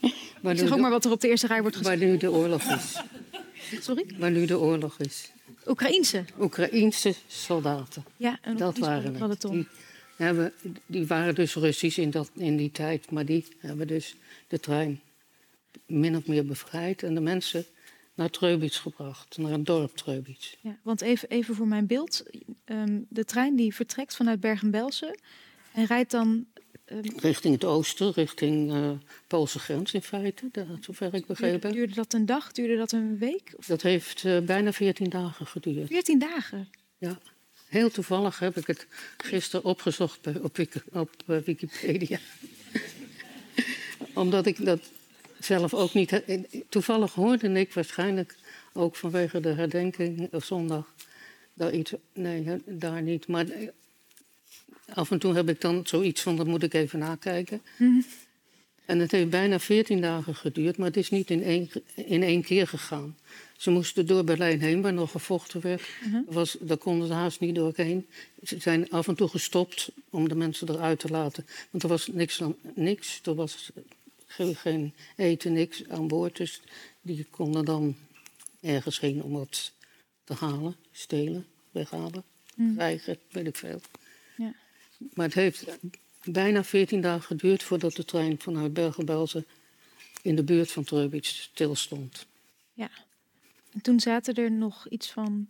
zeg 0.42 0.62
ook 0.62 0.68
de, 0.68 0.76
maar 0.76 0.90
wat 0.90 1.04
er 1.04 1.10
op 1.10 1.20
de 1.20 1.28
eerste 1.28 1.46
rij 1.46 1.60
wordt 1.60 1.76
gezegd. 1.76 1.98
waar 1.98 2.08
nu 2.08 2.16
de 2.16 2.30
oorlog 2.30 2.62
is. 2.62 3.02
Sorry? 3.80 4.06
Waar 4.18 4.30
nu 4.30 4.46
de 4.46 4.58
oorlog 4.58 4.98
is. 4.98 5.30
Oekraïense. 5.66 6.24
Oekraïense 6.40 7.14
soldaten. 7.26 8.04
Ja, 8.16 8.38
een 8.42 8.56
Dat 8.56 8.78
waren 8.78 9.14
het. 9.28 9.40
Die, 9.40 9.66
hebben, 10.16 10.52
die 10.86 11.06
waren 11.06 11.34
dus 11.34 11.54
Russisch 11.54 11.98
in, 11.98 12.10
dat, 12.10 12.30
in 12.34 12.56
die 12.56 12.70
tijd, 12.70 13.10
maar 13.10 13.24
die 13.24 13.44
hebben 13.58 13.86
dus 13.86 14.16
de 14.48 14.60
trein 14.60 15.00
min 15.86 16.16
of 16.16 16.26
meer 16.26 16.46
bevrijd 16.46 17.02
en 17.02 17.14
de 17.14 17.20
mensen 17.20 17.64
naar 18.18 18.30
Treubitz 18.30 18.80
gebracht, 18.80 19.36
naar 19.38 19.50
het 19.50 19.66
dorp 19.66 19.96
Treubitz. 19.96 20.54
Ja, 20.60 20.78
want 20.82 21.00
even, 21.00 21.28
even 21.28 21.54
voor 21.54 21.68
mijn 21.68 21.86
beeld. 21.86 22.22
Ehm, 22.64 23.00
de 23.08 23.24
trein 23.24 23.56
die 23.56 23.74
vertrekt 23.74 24.16
vanuit 24.16 24.40
Bergen-Belsen 24.40 25.18
en 25.72 25.84
rijdt 25.84 26.10
dan... 26.10 26.46
ehm, 26.84 27.02
Richting 27.16 27.54
het 27.54 27.64
oosten, 27.64 28.12
richting 28.12 28.72
eh 28.72 28.90
Poolse 29.26 29.58
grens 29.58 29.92
in 29.92 30.02
feite, 30.02 30.48
dat, 30.52 30.66
zover 30.80 31.14
ik 31.14 31.26
begrepen 31.26 31.50
duurde, 31.50 31.66
heb. 31.66 31.76
duurde 31.76 31.94
dat 31.94 32.12
een 32.12 32.26
dag? 32.26 32.52
Duurde 32.52 32.76
dat 32.76 32.92
een 32.92 33.18
week? 33.18 33.52
Of 33.56 33.66
Dat 33.66 33.82
heeft 33.82 34.24
eh, 34.24 34.38
bijna 34.38 34.72
14 34.72 35.08
dagen 35.08 35.46
geduurd. 35.46 35.88
14 35.88 36.18
dagen? 36.18 36.68
Ja. 36.98 37.18
Heel 37.68 37.90
toevallig 37.90 38.38
heb 38.38 38.56
ik 38.56 38.66
het 38.66 38.86
gisteren 39.16 39.64
opgezocht 39.64 40.18
op 40.42 40.58
eh, 41.26 41.38
Wikipedia. 41.38 42.18
Omdat 44.14 44.46
ik 44.46 44.64
dat 44.64 44.90
zelf 45.40 45.74
ook 45.74 45.94
niet. 45.94 46.22
Toevallig 46.68 47.14
hoorde 47.14 47.52
ik 47.52 47.72
waarschijnlijk 47.72 48.36
ook 48.72 48.96
vanwege 48.96 49.40
de 49.40 49.52
herdenking 49.52 50.28
op 50.32 50.44
zondag. 50.44 50.94
Daar 51.54 51.72
iets. 51.72 51.92
Nee, 52.12 52.62
daar 52.64 53.02
niet. 53.02 53.26
Maar 53.26 53.48
eh, 53.48 53.68
af 54.94 55.10
en 55.10 55.18
toe 55.18 55.34
heb 55.34 55.48
ik 55.48 55.60
dan 55.60 55.86
zoiets 55.86 56.22
van: 56.22 56.36
dat 56.36 56.46
moet 56.46 56.62
ik 56.62 56.74
even 56.74 56.98
nakijken. 56.98 57.62
En 58.84 58.98
het 58.98 59.10
heeft 59.10 59.30
bijna 59.30 59.58
14 59.58 60.00
dagen 60.00 60.34
geduurd, 60.34 60.76
maar 60.76 60.86
het 60.86 60.96
is 60.96 61.10
niet 61.10 61.30
in 61.30 61.42
één, 61.42 61.70
in 61.94 62.22
één 62.22 62.42
keer 62.42 62.66
gegaan. 62.66 63.16
Ze 63.56 63.70
moesten 63.70 64.06
door 64.06 64.24
Berlijn 64.24 64.60
heen, 64.60 64.82
waar 64.82 64.92
nog 64.92 65.10
gevochten 65.10 65.60
werd. 65.60 65.82
Was, 66.26 66.56
daar 66.60 66.76
konden 66.76 67.06
ze 67.06 67.12
haast 67.12 67.40
niet 67.40 67.54
doorheen. 67.54 68.06
Ze 68.42 68.60
zijn 68.60 68.90
af 68.90 69.08
en 69.08 69.14
toe 69.14 69.28
gestopt 69.28 69.90
om 70.10 70.28
de 70.28 70.34
mensen 70.34 70.68
eruit 70.68 70.98
te 70.98 71.08
laten. 71.08 71.46
Want 71.70 71.82
er 71.82 71.88
was 71.88 72.06
niks, 72.06 72.40
niks 72.74 73.20
er 73.24 73.34
was 73.34 73.70
geen 74.38 74.94
eten, 75.16 75.52
niks 75.52 75.88
aan 75.88 76.08
boord. 76.08 76.36
Dus 76.36 76.60
die 77.00 77.26
konden 77.30 77.64
dan 77.64 77.96
ergens 78.60 79.00
heen 79.00 79.22
om 79.22 79.32
wat 79.32 79.72
te 80.24 80.34
halen, 80.34 80.76
stelen, 80.92 81.46
weghalen, 81.70 82.24
krijgen, 82.74 83.18
weet 83.30 83.46
ik 83.46 83.56
veel. 83.56 83.80
Ja. 84.36 84.54
Maar 85.14 85.26
het 85.26 85.34
heeft 85.34 85.78
bijna 86.24 86.64
14 86.64 87.00
dagen 87.00 87.22
geduurd 87.22 87.62
voordat 87.62 87.96
de 87.96 88.04
trein 88.04 88.40
vanuit 88.40 88.72
Bergen-Belsen 88.72 89.46
in 90.22 90.36
de 90.36 90.44
buurt 90.44 90.70
van 90.70 90.84
Treubitz 90.84 91.28
stilstond. 91.28 92.26
Ja. 92.72 92.90
En 93.72 93.80
toen 93.80 94.00
zaten 94.00 94.34
er 94.34 94.52
nog 94.52 94.88
iets 94.88 95.10
van... 95.10 95.48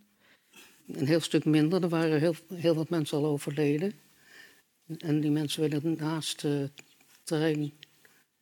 Een 0.87 1.07
heel 1.07 1.19
stuk 1.19 1.45
minder, 1.45 1.83
er 1.83 1.89
waren 1.89 2.19
heel, 2.19 2.35
heel 2.53 2.75
wat 2.75 2.89
mensen 2.89 3.17
al 3.17 3.25
overleden. 3.25 3.93
En 4.97 5.19
die 5.19 5.31
mensen 5.31 5.69
werden 5.69 5.95
naast 5.97 6.41
de 6.41 6.69
trein, 7.23 7.71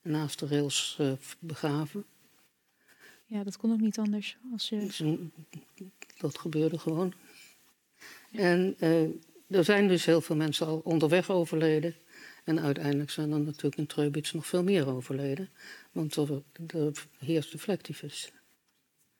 naast 0.07 0.39
de 0.39 0.47
rails 0.47 0.95
eh, 0.99 1.11
begraven. 1.39 2.05
Ja, 3.25 3.43
dat 3.43 3.57
kon 3.57 3.71
ook 3.71 3.79
niet 3.79 3.97
anders. 3.97 4.37
Als 4.51 4.69
je... 4.69 4.79
Dus, 4.79 5.03
dat 6.17 6.37
gebeurde 6.37 6.79
gewoon. 6.79 7.13
En 8.31 8.75
eh, 8.79 9.03
er 9.47 9.63
zijn 9.63 9.87
dus 9.87 10.05
heel 10.05 10.21
veel 10.21 10.35
mensen 10.35 10.67
al 10.67 10.81
onderweg 10.83 11.29
overleden. 11.29 11.95
En 12.43 12.59
uiteindelijk 12.59 13.09
zijn 13.09 13.31
er 13.31 13.39
natuurlijk 13.39 13.75
in 13.75 13.87
Treubitz 13.87 14.31
nog 14.31 14.47
veel 14.47 14.63
meer 14.63 14.87
overleden. 14.87 15.49
Want 15.91 16.15
er, 16.15 16.43
er 16.67 17.07
heerste 17.17 17.57
vlektyfus 17.57 18.31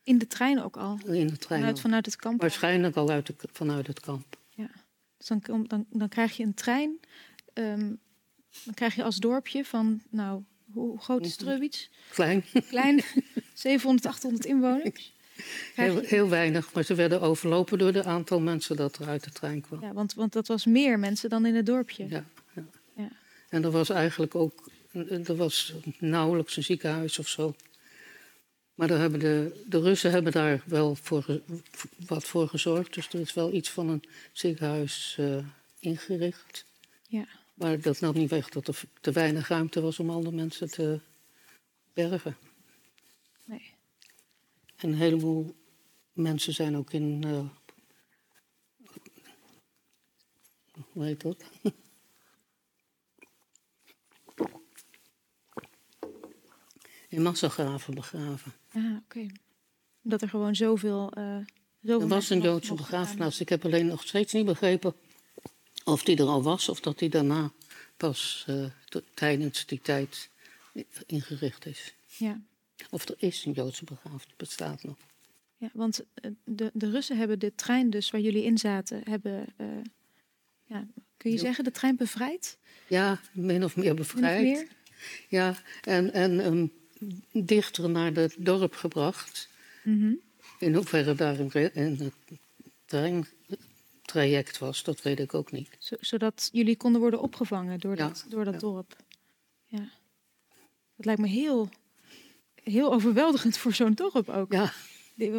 In 0.04 0.18
de 0.18 0.28
trein 0.28 0.62
ook 0.64 0.78
al. 0.78 1.00
in 1.06 1.28
de 1.28 1.38
trein. 1.38 1.60
Vanuit, 1.60 1.80
vanuit 1.80 2.06
het 2.06 2.16
kamp. 2.16 2.42
Waarschijnlijk 2.42 2.96
al 2.96 3.10
uit 3.10 3.28
de, 3.28 3.36
vanuit 3.52 3.88
het 3.88 4.00
kamp. 4.00 4.38
Dus 5.18 5.28
dan, 5.28 5.66
dan, 5.68 5.86
dan 5.90 6.10
krijg 6.10 6.38
je 6.38 6.44
een 6.44 6.54
trein. 6.54 7.00
ehm, 7.54 7.94
dan 8.64 8.74
krijg 8.74 8.96
je 8.96 9.04
als 9.04 9.18
dorpje 9.18 9.66
van, 9.66 10.02
nou, 10.10 10.44
hoe, 10.72 11.00
groot 11.00 11.26
is. 11.26 11.36
Treubitz? 11.36 11.88
Klein, 12.12 12.44
Klein, 12.70 13.02
700, 13.54 14.06
800 14.06 14.46
inwoners. 14.46 15.16
Heel, 15.76 16.00
heel 16.00 16.30
weinig. 16.30 16.74
Maar 16.74 16.84
ze 16.84 16.96
werden 16.96 17.22
overlopen 17.22 17.78
door 17.78 17.94
het 17.94 18.06
aantal 18.06 18.40
mensen 18.40 18.76
dat 18.76 18.98
er 18.98 19.08
uit 19.08 19.24
de 19.24 19.32
trein 19.32 19.62
kwam. 19.62 19.82
Ja, 19.82 19.94
want, 19.94 20.14
want 20.14 20.34
dat 20.34 20.48
was 20.48 20.66
meer 20.66 21.00
mensen 21.00 21.30
dan 21.30 21.46
in 21.46 21.56
het 21.56 21.66
dorpje. 21.66 22.08
Ja, 22.10 22.26
ja. 22.56 22.64
Ja. 22.96 23.10
En 23.50 23.64
er 23.64 23.72
was 23.72 23.90
eigenlijk 23.90 24.36
ook 24.36 24.70
er 25.26 25.36
was 25.36 25.74
nauwelijks 26.00 26.58
een 26.58 26.64
ziekenhuis 26.64 27.20
of 27.20 27.28
zo. 27.28 27.56
Maar 28.76 28.88
daar 28.88 29.00
hebben 29.00 29.20
de, 29.20 29.64
de 29.66 29.80
Russen 29.80 30.12
hebben 30.12 30.32
daar 30.32 30.62
wel 30.66 30.96
voor, 30.96 31.42
wat 32.08 32.26
voor 32.26 32.48
gezorgd. 32.48 32.94
Dus 32.94 33.08
er 33.08 33.20
is 33.20 33.34
wel 33.34 33.54
iets 33.54 33.70
van 33.70 33.90
een 33.90 34.04
ziekenhuis 34.32 35.16
eh, 35.20 35.38
ingericht. 35.80 36.66
Ja. 37.08 37.26
Maar 37.58 37.82
dat 37.82 38.00
nam 38.00 38.14
niet 38.14 38.30
weg 38.30 38.50
dat 38.50 38.68
er 38.68 38.82
te 39.02 39.12
weinig 39.12 39.48
ruimte 39.48 39.82
was 39.82 40.00
om 40.00 40.10
alle 40.10 40.32
mensen 40.32 40.70
te 40.72 41.00
bergen. 41.94 42.38
Nee. 43.46 43.74
En 44.76 44.90
een 44.90 44.98
heleboel 44.98 45.56
mensen 46.14 46.54
zijn 46.54 46.78
ook 46.78 46.94
in. 46.94 47.24
eh, 47.24 47.50
hoe 50.92 51.04
heet 51.04 51.22
dat? 51.22 51.44
In 57.10 57.22
massagraven 57.22 57.94
begraven. 57.94 58.54
Ah, 58.74 58.96
oké. 59.04 59.26
Dat 60.02 60.22
er 60.22 60.30
gewoon 60.30 60.56
zoveel. 60.56 61.12
eh 61.12 61.38
zoveel 61.82 62.02
Er 62.02 62.08
was 62.08 62.30
een 62.30 62.42
Joodse 62.42 62.74
begraafplaats. 62.74 63.40
Ik 63.40 63.50
heb 63.50 63.66
alleen 63.66 63.86
nog 63.86 64.02
steeds 64.08 64.34
niet 64.34 64.46
begrepen 64.46 64.94
of 65.88 66.04
die 66.04 66.18
er 66.18 66.26
al 66.28 66.44
was 66.44 66.70
of 66.70 66.80
dat 66.80 67.00
die 67.00 67.10
daarna 67.10 67.52
pas 67.98 68.44
eh, 68.48 68.66
tijdens 69.14 69.66
die 69.66 69.82
tijd 69.82 70.30
ingericht 71.06 71.66
is. 71.66 71.94
Ja, 72.06 72.42
Of 72.90 73.08
er 73.10 73.16
is 73.18 73.46
een 73.46 73.52
Joodse 73.52 73.84
begraafplaats, 73.84 74.36
bestaat 74.38 74.84
nog. 74.84 74.98
ja, 75.58 75.70
want 75.74 76.04
eh, 76.14 76.32
de, 76.44 76.72
de 76.74 76.90
Russen 76.90 77.18
hebben 77.18 77.40
de 77.40 77.56
trein, 77.56 77.90
dus 77.90 78.12
waar 78.12 78.22
jullie 78.22 78.44
in 78.44 78.58
zaten, 78.58 79.02
hebben. 79.10 79.46
eh, 79.58 79.68
ja, 80.64 80.88
kun 81.18 81.32
je 81.32 81.38
Jo- 81.38 81.44
zeggen, 81.44 81.64
de 81.64 81.72
trein 81.72 81.96
bevrijd? 81.96 82.58
Ja, 82.88 83.20
min 83.34 83.64
of 83.64 83.76
meer 83.76 83.94
Min 83.94 84.02
of 84.02 84.14
bevrijd. 84.14 84.42
meer? 84.44 84.68
Ja, 85.30 85.56
en, 85.84 86.14
en 86.14 86.46
um, 86.46 86.72
dichter 87.46 87.90
naar 87.90 88.12
het 88.14 88.36
dorp 88.40 88.74
gebracht. 88.76 89.50
Mhm. 89.84 90.14
In 90.60 90.74
hoeverre 90.76 91.16
daar 91.16 91.40
een, 91.40 91.50
re- 91.50 91.72
een 91.74 92.12
treintraject 94.08 94.58
was, 94.58 94.84
dat 94.84 95.02
weet 95.02 95.20
ik 95.20 95.34
ook 95.34 95.52
niet. 95.52 95.76
Zo- 95.80 95.96
zodat 96.00 96.50
jullie 96.52 96.78
konden 96.78 97.02
worden 97.02 97.22
opgevangen 97.22 97.80
door 97.80 97.98
Ja, 97.98 98.08
dat, 98.08 98.26
door 98.30 98.44
dat 98.46 98.54
ja. 98.54 98.60
dorp. 98.60 98.96
Ja. 99.66 99.90
Dat 100.96 101.06
lijkt 101.06 101.22
me 101.22 101.28
heel, 101.28 101.70
heel 102.64 102.94
overweldigend 102.94 103.58
voor 103.58 103.74
zo'n 103.74 103.94
dorp 103.94 104.30
ook. 104.30 104.52
Ja, 104.54 104.72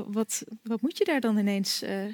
Wat, 0.06 0.44
wat 0.62 0.80
moet 0.80 0.98
je 0.98 1.04
daar 1.04 1.20
dan 1.20 1.38
ineens? 1.38 1.82
eh, 1.82 2.06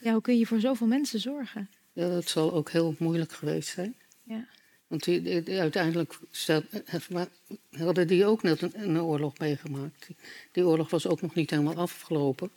ja, 0.00 0.12
hoe 0.12 0.20
kun 0.20 0.38
je 0.38 0.46
voor 0.46 0.60
zoveel 0.60 0.86
mensen 0.86 1.20
zorgen? 1.20 1.70
ja, 1.92 2.08
dat 2.08 2.28
zal 2.28 2.52
ook 2.52 2.70
heel 2.70 2.94
moeilijk 2.98 3.32
geweest 3.32 3.68
zijn. 3.68 3.96
Ja. 4.22 4.48
Want 4.86 5.04
die, 5.04 5.22
die- 5.22 5.42
die 5.42 5.60
uiteindelijk 5.60 6.18
stel- 6.30 6.62
eh, 6.84 7.22
hadden 7.70 8.06
die 8.06 8.26
ook 8.26 8.42
net 8.42 8.62
een, 8.62 8.80
een 8.82 9.00
oorlog 9.00 9.38
meegemaakt. 9.38 10.06
Die, 10.06 10.16
die 10.52 10.64
oorlog 10.66 10.90
was 10.90 11.06
ook 11.06 11.20
nog 11.20 11.34
niet 11.34 11.50
helemaal 11.50 11.76
afgelopen. 11.76 12.50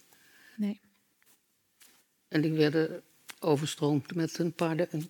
Nee. 0.56 0.80
En 2.28 2.42
die 2.42 2.52
werden 2.52 3.04
overstroomd 3.44 4.16
met 4.16 4.38
een 4.40 4.54
paar, 4.54 4.80
een, 4.80 5.10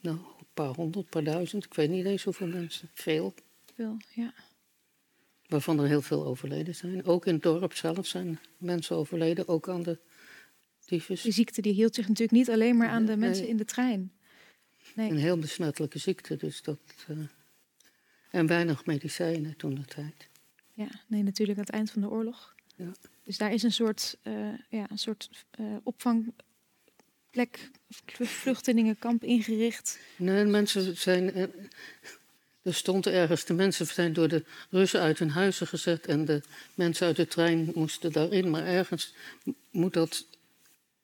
nou, 0.00 0.16
een 0.16 0.46
paar 0.54 0.74
honderd, 0.74 1.08
paar 1.08 1.24
duizend. 1.24 1.64
Ik 1.64 1.74
weet 1.74 1.90
niet 1.90 2.04
eens 2.04 2.24
hoeveel 2.24 2.46
mensen. 2.46 2.90
Veel. 2.94 3.34
Veel, 3.74 3.96
ja. 4.14 4.34
Waarvan 5.46 5.80
er 5.80 5.86
heel 5.86 6.02
veel 6.02 6.24
overleden 6.26 6.74
zijn. 6.74 7.04
Ook 7.04 7.26
in 7.26 7.34
het 7.34 7.42
dorp 7.42 7.72
zelf 7.72 8.06
zijn 8.06 8.38
mensen 8.56 8.96
overleden. 8.96 9.48
Ook 9.48 9.68
aan 9.68 9.82
de 9.82 9.98
tyfus. 10.84 11.22
Die 11.22 11.32
ziekte 11.32 11.60
die 11.60 11.72
hield 11.72 11.94
zich 11.94 12.08
natuurlijk 12.08 12.38
niet 12.38 12.50
alleen 12.50 12.76
maar 12.76 12.88
aan 12.88 13.04
de 13.04 13.16
Nee. 13.16 13.28
mensen 13.28 13.48
in 13.48 13.56
de 13.56 13.64
trein. 13.64 14.12
Nee. 14.94 15.10
Een 15.10 15.16
heel 15.16 15.38
besmettelijke 15.38 15.98
ziekte. 15.98 16.36
Dus 16.36 16.62
dat, 16.62 16.78
eh, 17.08 17.16
en 18.30 18.46
weinig 18.46 18.86
medicijnen 18.86 19.56
toen 19.56 19.74
de 19.74 19.84
tijd. 19.84 20.28
Ja, 20.72 20.88
nee, 21.06 21.22
natuurlijk 21.22 21.58
aan 21.58 21.64
het 21.64 21.74
eind 21.74 21.90
van 21.90 22.02
de 22.02 22.10
oorlog. 22.10 22.54
Ja. 22.76 22.92
Dus 23.24 23.38
daar 23.38 23.52
is 23.52 23.62
een 23.62 23.72
soort, 23.72 24.18
eh, 24.22 24.32
ja, 24.68 24.90
een 24.90 24.98
soort 24.98 25.44
eh, 25.50 25.76
opvangplek, 25.82 26.42
vl- 27.32 28.24
vluchtelingenkamp 28.24 29.24
ingericht. 29.24 29.98
Nee, 30.16 30.44
mensen 30.44 30.96
zijn. 30.96 31.32
eh, 31.32 31.42
Er 32.62 32.74
stond 32.74 33.06
ergens, 33.06 33.44
de 33.44 33.54
mensen 33.54 33.86
zijn 33.86 34.12
door 34.12 34.28
de 34.28 34.44
Russen 34.70 35.00
uit 35.00 35.18
hun 35.18 35.30
huizen 35.30 35.66
gezet 35.66 36.06
en 36.06 36.24
de 36.24 36.42
mensen 36.74 37.06
uit 37.06 37.16
de 37.16 37.26
trein 37.26 37.70
moesten 37.74 38.12
daarin. 38.12 38.50
Maar 38.50 38.64
ergens 38.66 39.14
moet 39.70 39.92
dat 39.92 40.26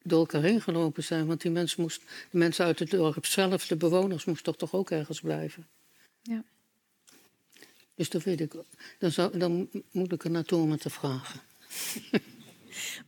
door 0.02 0.18
elkaar 0.18 0.42
heen 0.42 0.60
gelopen 0.60 1.04
zijn, 1.04 1.26
want 1.26 1.40
die 1.40 1.50
mensen 1.50 1.80
moest, 1.82 2.00
de 2.30 2.38
mensen 2.38 2.64
uit 2.64 2.78
het 2.78 2.90
dorp 2.90 3.26
zelf, 3.26 3.66
de 3.66 3.76
bewoners, 3.76 4.24
moesten 4.24 4.44
toch, 4.44 4.56
toch 4.56 4.80
ook 4.80 4.90
ergens 4.90 5.20
blijven. 5.20 5.66
Ja. 6.22 6.44
Dus 7.94 8.08
dat 8.10 8.22
weet 8.22 8.40
ik. 8.40 8.52
Dan, 8.98 9.10
zou, 9.10 9.38
dan 9.38 9.68
moet 9.90 10.12
ik 10.12 10.24
er 10.24 10.30
naartoe 10.30 10.62
om 10.62 10.70
het 10.70 10.80
te 10.80 10.90
vragen. 10.90 11.40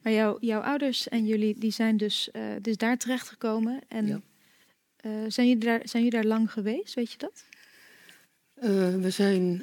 Maar 0.02 0.12
jouw, 0.12 0.36
jouw 0.40 0.60
ouders 0.60 1.08
en 1.08 1.26
jullie 1.26 1.58
die 1.58 1.70
zijn 1.70 1.96
dus, 1.96 2.30
eh, 2.30 2.42
dus 2.62 2.76
daar 2.76 2.96
terechtgekomen. 2.98 3.80
En 3.88 4.06
Ja. 4.06 4.20
eh, 4.96 5.10
zijn, 5.28 5.48
jullie 5.48 5.64
daar, 5.64 5.80
zijn 5.88 6.04
jullie 6.04 6.18
daar 6.20 6.28
lang 6.30 6.52
geweest, 6.52 6.94
weet 6.94 7.12
je 7.12 7.18
dat? 7.18 7.44
Eh, 8.54 8.94
we 8.94 9.10
zijn 9.10 9.62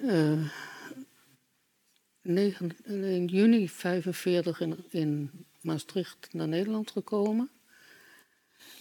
in 2.23 3.25
juni 3.25 3.69
45 3.69 4.59
in, 4.59 4.83
in 4.89 5.29
Maastricht 5.61 6.27
naar 6.33 6.47
Nederland 6.47 6.91
gekomen. 6.91 7.49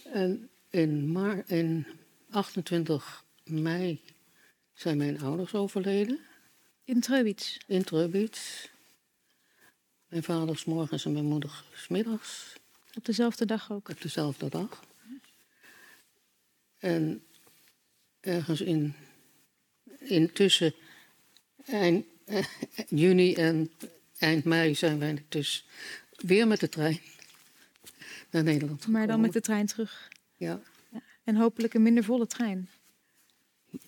En 0.03 0.49
in, 0.69 1.11
maar, 1.11 1.43
in 1.47 1.85
28 2.29 3.23
mei 3.43 4.01
zijn 4.73 4.97
mijn 4.97 5.21
ouders 5.21 5.53
overleden 5.53 6.19
In 6.83 6.99
Treubitz. 7.01 7.57
in 7.67 7.83
Treubitz. 7.83 8.67
Mijn 10.13 10.25
vader 10.25 10.57
's 10.57 10.65
morgens 10.65 11.05
en 11.05 11.11
mijn 11.13 11.25
moeder 11.25 11.63
's 11.75 11.87
middags 11.87 12.53
Op 12.93 13.05
dezelfde 13.05 13.45
dag 13.45 13.71
ook. 13.71 13.89
op 13.89 14.01
dezelfde 14.01 14.49
dag. 14.49 14.83
En 16.77 17.23
ergens 18.19 18.61
in, 18.61 18.95
in 19.99 20.31
tussen 20.31 20.73
eind 21.65 22.05
eh, 22.25 22.45
juni 22.89 23.33
en 23.33 23.71
eind 24.17 24.43
mei 24.43 24.75
zijn 24.75 24.99
wij 24.99 25.25
dus 25.29 25.65
weer 26.15 26.47
met 26.47 26.59
de 26.59 26.69
trein 26.69 26.99
naar 28.29 28.43
Nederland 28.43 28.79
gekomen. 28.79 28.99
Maar 28.99 29.07
dan 29.07 29.21
met 29.21 29.33
de 29.33 29.41
trein 29.41 29.65
terug. 29.65 30.07
Ja, 30.37 30.61
En 31.23 31.35
hopelijk 31.35 31.73
een 31.73 31.83
minder 31.83 32.03
volle 32.03 32.27
trein. 32.27 32.69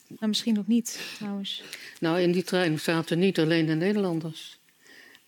Nou, 0.07 0.27
misschien 0.27 0.59
ook 0.59 0.67
niet, 0.67 0.99
trouwens. 1.15 1.63
nou 1.99 2.21
in 2.21 2.31
die 2.31 2.43
trein 2.43 2.79
zaten 2.79 3.19
niet 3.19 3.39
alleen 3.39 3.65
de 3.65 3.75
Nederlanders. 3.75 4.59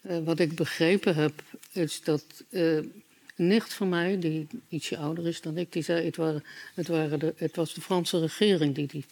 Eh, 0.08 0.20
wat 0.24 0.40
ik 0.40 0.56
begrepen 0.56 1.16
heb, 1.16 1.44
is 1.72 2.04
dat 2.04 2.24
eh, 2.50 2.76
een 2.76 3.04
nicht 3.36 3.74
van 3.74 3.90
mij, 3.90 4.20
die 4.20 4.48
ietsje 4.70 4.98
ouder 4.98 5.28
is 5.28 5.42
dan 5.42 5.58
ik, 5.58 5.72
die 5.72 5.84
zei: 5.84 6.06
het, 6.06 6.16
waren, 6.16 6.44
het, 6.74 6.88
waren 6.88 7.20
de, 7.20 7.34
het 7.38 7.56
was 7.56 7.74
de 7.74 7.82
Franse 7.82 8.20
regering 8.20 8.76
die, 8.76 8.88
die, 8.88 9.06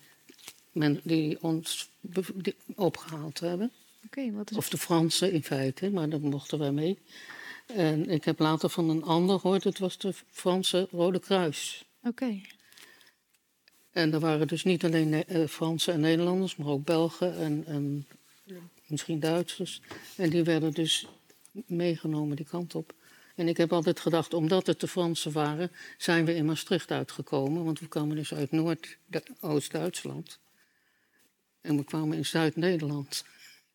men, 0.72 1.00
die 1.04 1.38
ons 1.42 1.90
die 2.34 2.56
opgehaald 2.76 3.40
hebben. 3.40 3.72
Oké, 4.06 4.32
wat 4.32 4.52
is 4.52 4.58
Of 4.58 4.70
de 4.70 4.78
Fransen 4.78 5.32
in 5.32 5.44
feite, 5.44 5.90
maar 5.90 6.10
daar 6.10 6.20
mochten 6.20 6.60
wij 6.60 6.72
mee. 6.72 6.98
En 7.66 8.10
ik 8.10 8.26
heb 8.26 8.40
later 8.40 8.70
van 8.70 8.90
een 8.90 9.04
ander 9.04 9.40
gehoord, 9.40 9.64
het 9.64 9.80
was 9.80 9.98
de 9.98 10.14
Franse 10.32 10.88
Rode 10.92 11.20
Kruis. 11.20 11.86
Oké, 12.04 12.42
En 13.92 14.14
er 14.14 14.20
waren 14.20 14.48
dus 14.48 14.64
niet 14.64 14.86
alleen 14.86 15.26
eh, 15.26 15.48
Fransen 15.48 15.94
en 15.94 16.00
Nederlanders, 16.00 16.56
maar 16.56 16.68
ook 16.68 16.86
Belgen 16.86 17.38
en, 17.38 17.64
en 17.66 18.08
misschien 18.88 19.20
Duitsers. 19.20 19.82
En 20.18 20.30
die 20.30 20.44
werden 20.44 20.74
dus 20.74 21.08
meegenomen 21.66 22.36
die 22.36 22.46
kant 22.46 22.76
op. 22.76 22.94
En 23.36 23.48
ik 23.48 23.58
heb 23.58 23.74
altijd 23.74 24.00
gedacht, 24.00 24.34
omdat 24.34 24.68
het 24.68 24.80
de 24.80 24.88
Fransen 24.88 25.32
waren, 25.32 25.72
zijn 25.98 26.26
we 26.26 26.34
in 26.36 26.46
Maastricht 26.46 26.92
uitgekomen. 26.92 27.64
Want 27.64 27.80
we 27.80 27.88
kwamen 27.88 28.16
dus 28.16 28.34
uit 28.34 28.52
Noord-Oost-Duitsland. 28.52 30.40
En 31.62 31.78
we 31.78 31.84
kwamen 31.84 32.18
in 32.18 32.26
Zuid-Nederland. 32.26 33.26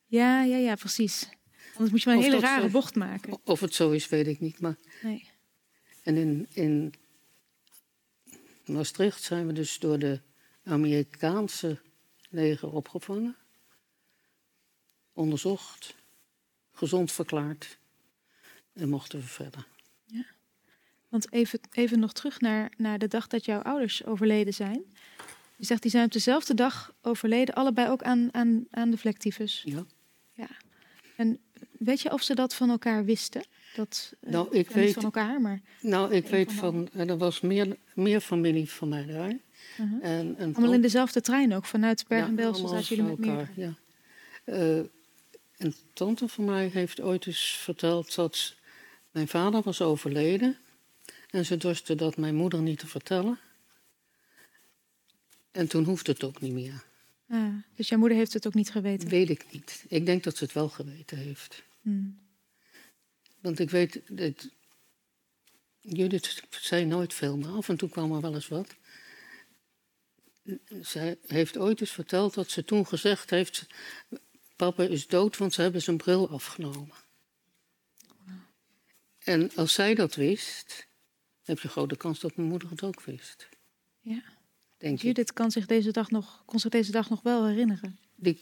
Ja, 0.07 0.43
ja, 0.43 0.57
ja, 0.57 0.75
precies. 0.75 1.29
Anders 1.73 1.91
moet 1.91 2.03
je 2.03 2.09
maar 2.09 2.19
een 2.19 2.25
Of 2.25 2.31
hele 2.31 2.41
rare 2.47 2.63
zo- 2.67 2.69
bocht 2.73 2.95
maken. 2.95 3.39
Of 3.45 3.61
het 3.61 3.75
zo 3.75 3.91
is, 3.91 4.09
weet 4.09 4.27
ik 4.27 4.41
niet. 4.41 4.61
Maar 4.61 4.77
Nee. 5.03 5.29
En 6.03 6.17
in, 6.17 6.47
in 6.53 6.95
Maastricht 8.65 9.23
zijn 9.23 9.47
we 9.47 9.53
dus 9.53 9.79
door 9.79 9.99
de 9.99 10.21
Amerikaanse 10.65 11.79
leger 12.31 12.73
opgevangen. 12.73 13.37
Onderzocht, 15.25 15.95
gezond 16.73 17.13
verklaard 17.13 17.79
en 18.73 18.89
mochten 18.89 19.19
we 19.19 19.25
verder. 19.27 19.67
Want 21.09 21.33
even, 21.33 21.61
even 21.73 21.99
nog 21.99 22.13
terug 22.13 22.41
naar, 22.41 22.73
naar 22.77 22.99
de 22.99 23.09
dag 23.09 23.27
dat 23.27 23.45
jouw 23.45 23.61
ouders 23.61 24.05
overleden 24.05 24.55
zijn. 24.55 24.83
Je 25.57 25.65
zegt, 25.67 25.83
die 25.83 25.91
zijn 25.91 26.05
op 26.05 26.13
dezelfde 26.13 26.55
dag 26.55 26.95
overleden, 27.03 27.55
allebei 27.55 27.89
ook 27.89 28.03
aan, 28.03 28.29
aan, 28.33 28.67
aan 28.71 28.91
de 28.91 28.97
vlektyfus. 28.97 29.65
Ja. 30.33 30.49
En 31.17 31.39
weet 31.79 32.01
je 32.01 32.13
of 32.13 32.23
ze 32.23 32.35
dat 32.35 32.55
van 32.55 32.71
elkaar 32.71 33.05
wisten? 33.05 33.45
Dat, 33.75 34.15
eh, 34.21 34.31
Nou, 34.33 34.49
ik 34.57 34.69
ja, 34.69 34.75
weet- 34.75 34.85
Niet 34.85 34.95
van 34.95 35.05
elkaar, 35.05 35.41
maar... 35.41 35.61
Nou, 35.81 36.15
ik 36.15 36.27
weet 36.27 36.53
van 36.53 36.89
van, 36.93 37.09
er 37.09 37.19
was 37.19 37.41
meer, 37.41 37.77
meer 37.95 38.21
familie 38.21 38.71
van 38.71 38.89
mij 38.89 39.07
daar. 39.07 39.37
uh-huh. 39.79 40.05
En, 40.19 40.37
en 40.39 40.55
Allemaal 40.55 40.75
in 40.75 40.81
dezelfde 40.83 41.21
trein 41.21 41.55
ook, 41.55 41.65
vanuit 41.65 42.01
Ja, 42.01 42.07
Bergen-Belsen 42.09 42.65
allemaal 42.65 42.83
zaten 42.83 42.97
jullie 42.97 43.11
met 43.11 43.21
bij 43.21 43.29
meer. 43.31 43.39
elkaar, 43.39 43.55
Ja. 43.57 43.75
Eh, 44.79 44.85
een 45.61 45.75
tante 45.93 46.29
van 46.29 46.45
mij 46.45 46.67
heeft 46.67 47.01
ooit 47.01 47.27
eens 47.27 47.57
verteld 47.63 48.15
dat 48.15 48.55
mijn 49.11 49.29
vader 49.29 49.63
was 49.63 49.81
overleden. 49.81 50.59
En 51.31 51.45
ze 51.47 51.57
dorste 51.57 51.95
dat 51.95 52.17
mijn 52.17 52.35
moeder 52.35 52.61
niet 52.61 52.79
te 52.79 52.87
vertellen. 52.87 53.39
En 55.51 55.69
toen 55.69 55.85
hoefde 55.85 56.13
het 56.13 56.25
ook 56.25 56.41
niet 56.41 56.53
meer. 56.53 56.85
Ah, 57.29 57.55
dus 57.75 57.89
jouw 57.89 57.99
moeder 57.99 58.19
heeft 58.19 58.33
het 58.33 58.47
ook 58.47 58.55
niet 58.55 58.71
geweten? 58.71 59.09
Weet 59.09 59.31
ik 59.31 59.53
niet. 59.53 59.85
Ik 59.89 60.07
denk 60.07 60.25
dat 60.25 60.37
ze 60.37 60.45
het 60.45 60.53
wel 60.53 60.69
geweten 60.69 61.19
heeft. 61.19 61.63
Hmm. 61.81 62.19
Want 63.41 63.59
ik 63.59 63.71
weet, 63.71 64.01
dat 64.09 64.49
Judith 65.81 66.43
zei 66.51 66.85
nooit 66.85 67.15
veel, 67.15 67.37
maar 67.37 67.53
af 67.53 67.69
en 67.69 67.77
toe 67.77 67.89
kwam 67.89 68.13
er 68.13 68.21
wel 68.21 68.35
eens 68.35 68.49
wat. 68.49 68.75
Zij 70.81 71.19
heeft 71.27 71.59
ooit 71.59 71.81
eens 71.81 71.91
verteld 71.91 72.35
dat 72.35 72.51
ze 72.51 72.65
toen 72.65 72.87
gezegd 72.87 73.31
heeft: 73.31 73.67
Papa 74.61 74.83
is 74.83 75.07
dood, 75.07 75.37
want 75.37 75.53
ze 75.55 75.63
hebben 75.63 75.83
zijn 75.83 75.97
bril 75.97 76.29
afgenomen. 76.29 76.97
En 79.19 79.51
als 79.55 79.73
zij 79.73 79.95
dat 79.95 80.15
wist, 80.15 80.87
heb 81.43 81.59
je 81.61 81.69
grote 81.69 81.97
kans 81.97 82.21
dat 82.21 82.37
mijn 82.37 82.49
moeder 82.49 82.71
het 82.71 82.83
ook 82.83 83.03
wist. 83.03 83.49
Ja. 84.01 84.23
Denk 84.79 84.97
ik. 84.97 85.03
Judith 85.03 85.33
kan 85.33 85.51
zich 85.51 85.67
deze 85.67 85.91
dag 85.91 86.11
nog, 86.11 86.43
kon 86.47 86.59
zich 86.59 86.71
deze 86.71 86.91
dag 86.91 87.11
nog 87.11 87.23
wel 87.23 87.47
herinneren. 87.47 87.99
Die 88.15 88.41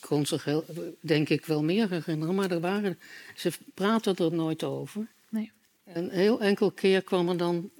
kon 0.00 0.26
zich 0.26 0.44
heel, 0.44 0.64
denk 1.00 1.28
ik 1.28 1.46
wel 1.46 1.62
meer 1.62 1.90
herinneren, 1.90 2.34
maar 2.34 2.50
er 2.50 2.60
waren, 2.60 2.98
ze 3.36 3.52
praten 3.74 4.16
er 4.16 4.32
nooit 4.32 4.64
over. 4.64 5.08
Nee. 5.30 5.52
En 5.84 6.10
heel 6.10 6.40
enkel 6.40 6.70
keer 6.70 7.02
kwam 7.02 7.28
er 7.28 7.36
dan 7.36 7.70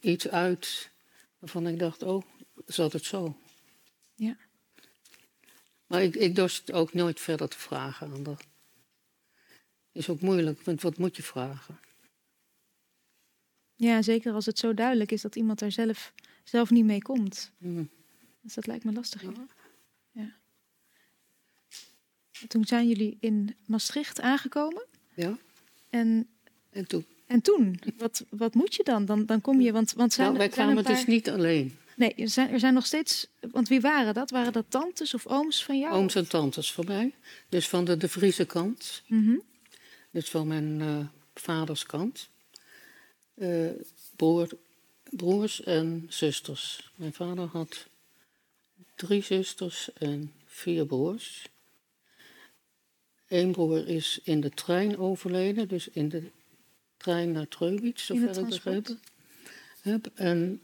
iets 0.00 0.28
uit 0.28 0.90
waarvan 1.38 1.66
ik 1.66 1.78
dacht, 1.78 2.02
oh, 2.02 2.22
zat 2.66 2.92
het 2.92 3.04
zo? 3.04 3.36
Ja. 4.14 4.36
Maar 5.86 6.02
ik, 6.02 6.14
ik 6.14 6.34
dorst 6.34 6.72
ook 6.72 6.92
nooit 6.92 7.20
verder 7.20 7.48
te 7.48 7.58
vragen 7.58 8.12
aan 8.12 8.26
haar. 8.26 8.44
Is 9.92 10.08
ook 10.08 10.20
moeilijk, 10.20 10.62
want 10.62 10.82
wat 10.82 10.98
moet 10.98 11.16
je 11.16 11.22
vragen? 11.22 11.78
Ja, 13.74 14.02
zeker 14.02 14.32
als 14.32 14.46
het 14.46 14.58
zo 14.58 14.74
duidelijk 14.74 15.12
is 15.12 15.22
dat 15.22 15.36
iemand 15.36 15.58
daar 15.58 15.72
zelf, 15.72 16.12
zelf 16.44 16.70
niet 16.70 16.84
mee 16.84 17.02
komt. 17.02 17.50
Hm. 17.58 17.84
Dus 18.40 18.54
dat 18.54 18.66
lijkt 18.66 18.84
me 18.84 18.92
lastig. 18.92 19.22
Ja. 19.22 19.30
Ja. 19.32 19.46
Ja. 20.10 20.36
En 22.40 22.48
Toen 22.48 22.64
zijn 22.64 22.88
jullie 22.88 23.16
in 23.20 23.56
Maastricht 23.66 24.20
aangekomen. 24.20 24.84
Ja, 25.14 25.38
En, 25.90 26.28
en 26.70 26.86
toen. 26.86 27.04
en 27.26 27.40
toen, 27.40 27.80
wat, 27.98 28.24
wat 28.30 28.54
moet 28.54 28.74
je 28.74 28.84
dan? 28.84 29.04
Dan, 29.04 29.26
dan 29.26 29.40
kom 29.40 29.60
je, 29.60 29.72
want, 29.72 29.92
want 29.92 30.12
zijn, 30.12 30.26
Nou, 30.26 30.38
wij 30.38 30.48
kwamen 30.48 30.84
dus 30.84 31.06
niet 31.06 31.30
alleen. 31.30 31.78
Nee, 31.96 32.14
er 32.14 32.28
zijn, 32.28 32.50
er 32.50 32.58
zijn 32.58 32.74
nog 32.74 32.86
steeds... 32.86 33.26
Want 33.40 33.68
wie 33.68 33.80
waren 33.80 34.14
dat? 34.14 34.30
Waren 34.30 34.52
dat 34.52 34.64
tantes 34.68 35.14
of 35.14 35.26
ooms 35.26 35.64
van 35.64 35.78
jou? 35.78 35.94
Ooms 35.94 36.14
en 36.14 36.28
tantes 36.28 36.72
voor 36.72 36.84
mij. 36.84 37.14
Dus 37.48 37.68
van 37.68 37.84
de 37.84 37.96
De 37.96 38.08
Friese 38.08 38.44
kant. 38.44 39.02
Mhm. 39.06 39.36
Dus 40.10 40.30
van 40.30 40.46
mijn 40.46 40.80
eh, 40.80 41.06
vaders 41.34 41.86
kant. 41.86 42.28
Eh, 43.34 43.70
broer, 44.16 44.48
broers 45.10 45.62
en 45.62 46.06
zusters. 46.08 46.90
Mijn 46.94 47.12
vader 47.12 47.46
had 47.46 47.86
drie 48.94 49.22
zusters 49.22 49.92
en 49.92 50.32
vier 50.44 50.86
broers. 50.86 51.48
Eén 53.28 53.52
broer 53.52 53.88
is 53.88 54.20
in 54.22 54.40
de 54.40 54.50
trein 54.50 54.98
overleden, 54.98 55.68
dus 55.68 55.88
in 55.88 56.08
de 56.08 56.22
trein 56.96 57.32
naar 57.32 57.48
Treubitz, 57.48 58.04
zover 58.04 58.38
ik 58.38 58.46
begrepen 58.46 59.00
heb. 59.80 60.10
En, 60.14 60.60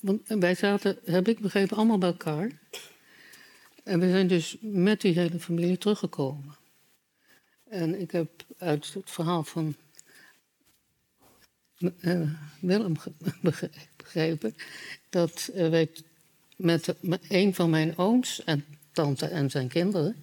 want 0.00 0.20
wij 0.26 0.54
zaten, 0.54 0.98
heb 1.04 1.28
ik 1.28 1.38
begrepen, 1.38 1.76
allemaal 1.76 1.98
bij 1.98 2.08
elkaar. 2.08 2.50
En 3.84 4.00
we 4.00 4.10
zijn 4.10 4.26
dus 4.26 4.56
met 4.60 5.00
die 5.00 5.18
hele 5.18 5.40
familie 5.40 5.78
teruggekomen. 5.78 6.56
En 7.68 8.00
ik 8.00 8.10
heb 8.10 8.30
uit 8.58 8.94
het 8.94 9.10
verhaal 9.10 9.44
van 9.44 9.74
eh, 12.00 12.20
Willem 12.60 12.94
begrepen 13.96 14.54
dat 15.10 15.50
eh, 15.54 15.68
wij 15.68 15.90
met, 16.56 16.84
de- 16.84 16.96
met 17.00 17.24
een 17.28 17.54
van 17.54 17.70
mijn 17.70 17.96
ooms 17.98 18.44
en 18.44 18.64
tante 18.92 19.26
en 19.26 19.50
zijn 19.50 19.68
kinderen 19.68 20.16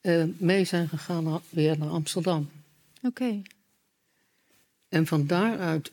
eh, 0.00 0.24
mee 0.36 0.64
zijn 0.64 0.88
gegaan 0.88 1.24
naar- 1.24 1.40
weer 1.48 1.78
naar 1.78 1.88
Amsterdam. 1.88 2.50
Oké. 3.02 3.42
En 4.88 5.06
van 5.06 5.26
daaruit 5.26 5.92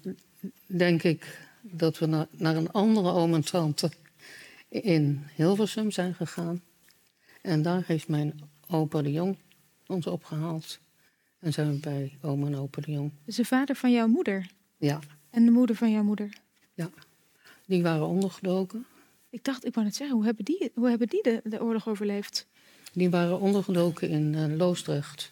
denk 0.66 1.04
ik 1.04 1.40
dat 1.72 1.98
we 1.98 2.06
naar, 2.06 2.28
naar 2.32 2.56
een 2.56 2.72
andere 2.72 3.12
oom 3.12 3.34
en 3.34 3.46
tante 3.46 3.92
in 4.70 5.24
Hilversum 5.36 5.92
zijn 5.92 6.14
gegaan. 6.14 6.62
En 7.42 7.62
daar 7.62 7.84
heeft 7.86 8.08
mijn 8.08 8.40
opa 8.68 9.02
de 9.02 9.12
Jong 9.12 9.38
ons 9.88 10.08
opgehaald. 10.08 10.80
En 11.40 11.54
zijn 11.54 11.72
we 11.72 11.80
bij 11.80 12.18
oom 12.22 12.46
en 12.46 12.56
opa 12.56 12.82
de 12.82 12.92
Jong. 12.92 13.12
Dus 13.26 13.36
de 13.36 13.46
vader 13.46 13.76
van 13.76 13.92
jouw 13.92 14.08
moeder 14.08 14.48
Ja, 14.78 15.00
en 15.30 15.46
de 15.46 15.52
moeder 15.52 15.76
van 15.76 15.92
jouw 15.92 16.04
moeder. 16.04 16.38
die 17.66 17.84
waren 17.84 18.08
ondergedoken. 18.08 18.86
Ik 19.30 19.44
dacht, 19.44 19.66
ik 19.66 19.74
wou 19.74 19.86
net 19.86 19.96
zeggen, 19.96 20.16
hoe 20.16 20.26
hebben 20.26 20.46
die, 20.46 20.72
hoe 20.74 20.90
hebben 20.90 21.08
die 21.08 21.24
de, 21.24 21.42
de 21.44 21.62
oorlog 21.64 21.88
overleefd? 21.88 22.48
Die 22.94 23.10
waren 23.10 23.40
ondergedoken 23.40 24.10
in 24.10 24.36
eh, 24.36 24.58
Loosdrecht. 24.58 25.32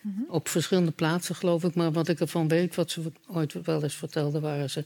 Mhm. 0.00 0.22
Op 0.28 0.48
verschillende 0.48 0.90
plaatsen, 0.90 1.34
geloof 1.34 1.64
ik. 1.64 1.74
Maar 1.74 1.92
wat 1.92 2.08
ik 2.08 2.20
ervan 2.20 2.48
weet, 2.48 2.74
wat 2.74 2.90
ze 2.90 3.12
ooit 3.26 3.52
wel 3.52 3.82
eens 3.82 3.94
vertelden, 3.94 4.40
waren 4.40 4.70
ze 4.70 4.84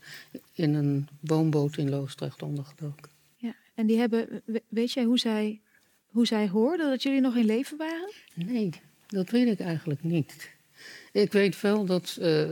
in 0.53 0.75
een 0.75 1.09
woonboot 1.21 1.77
in 1.77 1.91
Loosdrecht 1.91 2.43
ondergedoken. 2.43 3.11
Ja. 3.37 3.55
En 3.75 3.87
die 3.87 3.99
hebben, 3.99 4.43
we- 4.45 4.63
weet 4.69 4.93
jij 4.93 5.05
hoe 5.05 5.19
zij, 5.19 5.61
hoe 6.07 6.27
zij 6.27 6.49
hoorden 6.49 6.91
dat 6.91 7.03
jullie 7.03 7.21
nog 7.21 7.37
in 7.37 7.45
leven 7.45 7.77
waren? 7.77 8.13
Nee, 8.35 8.71
dat 9.07 9.31
weet 9.31 9.49
ik 9.49 9.61
eigenlijk 9.61 10.03
niet. 10.03 10.51
Ik 11.13 11.33
weet 11.33 11.61
wel 11.61 11.85
dat 11.85 12.17
eh, 12.21 12.51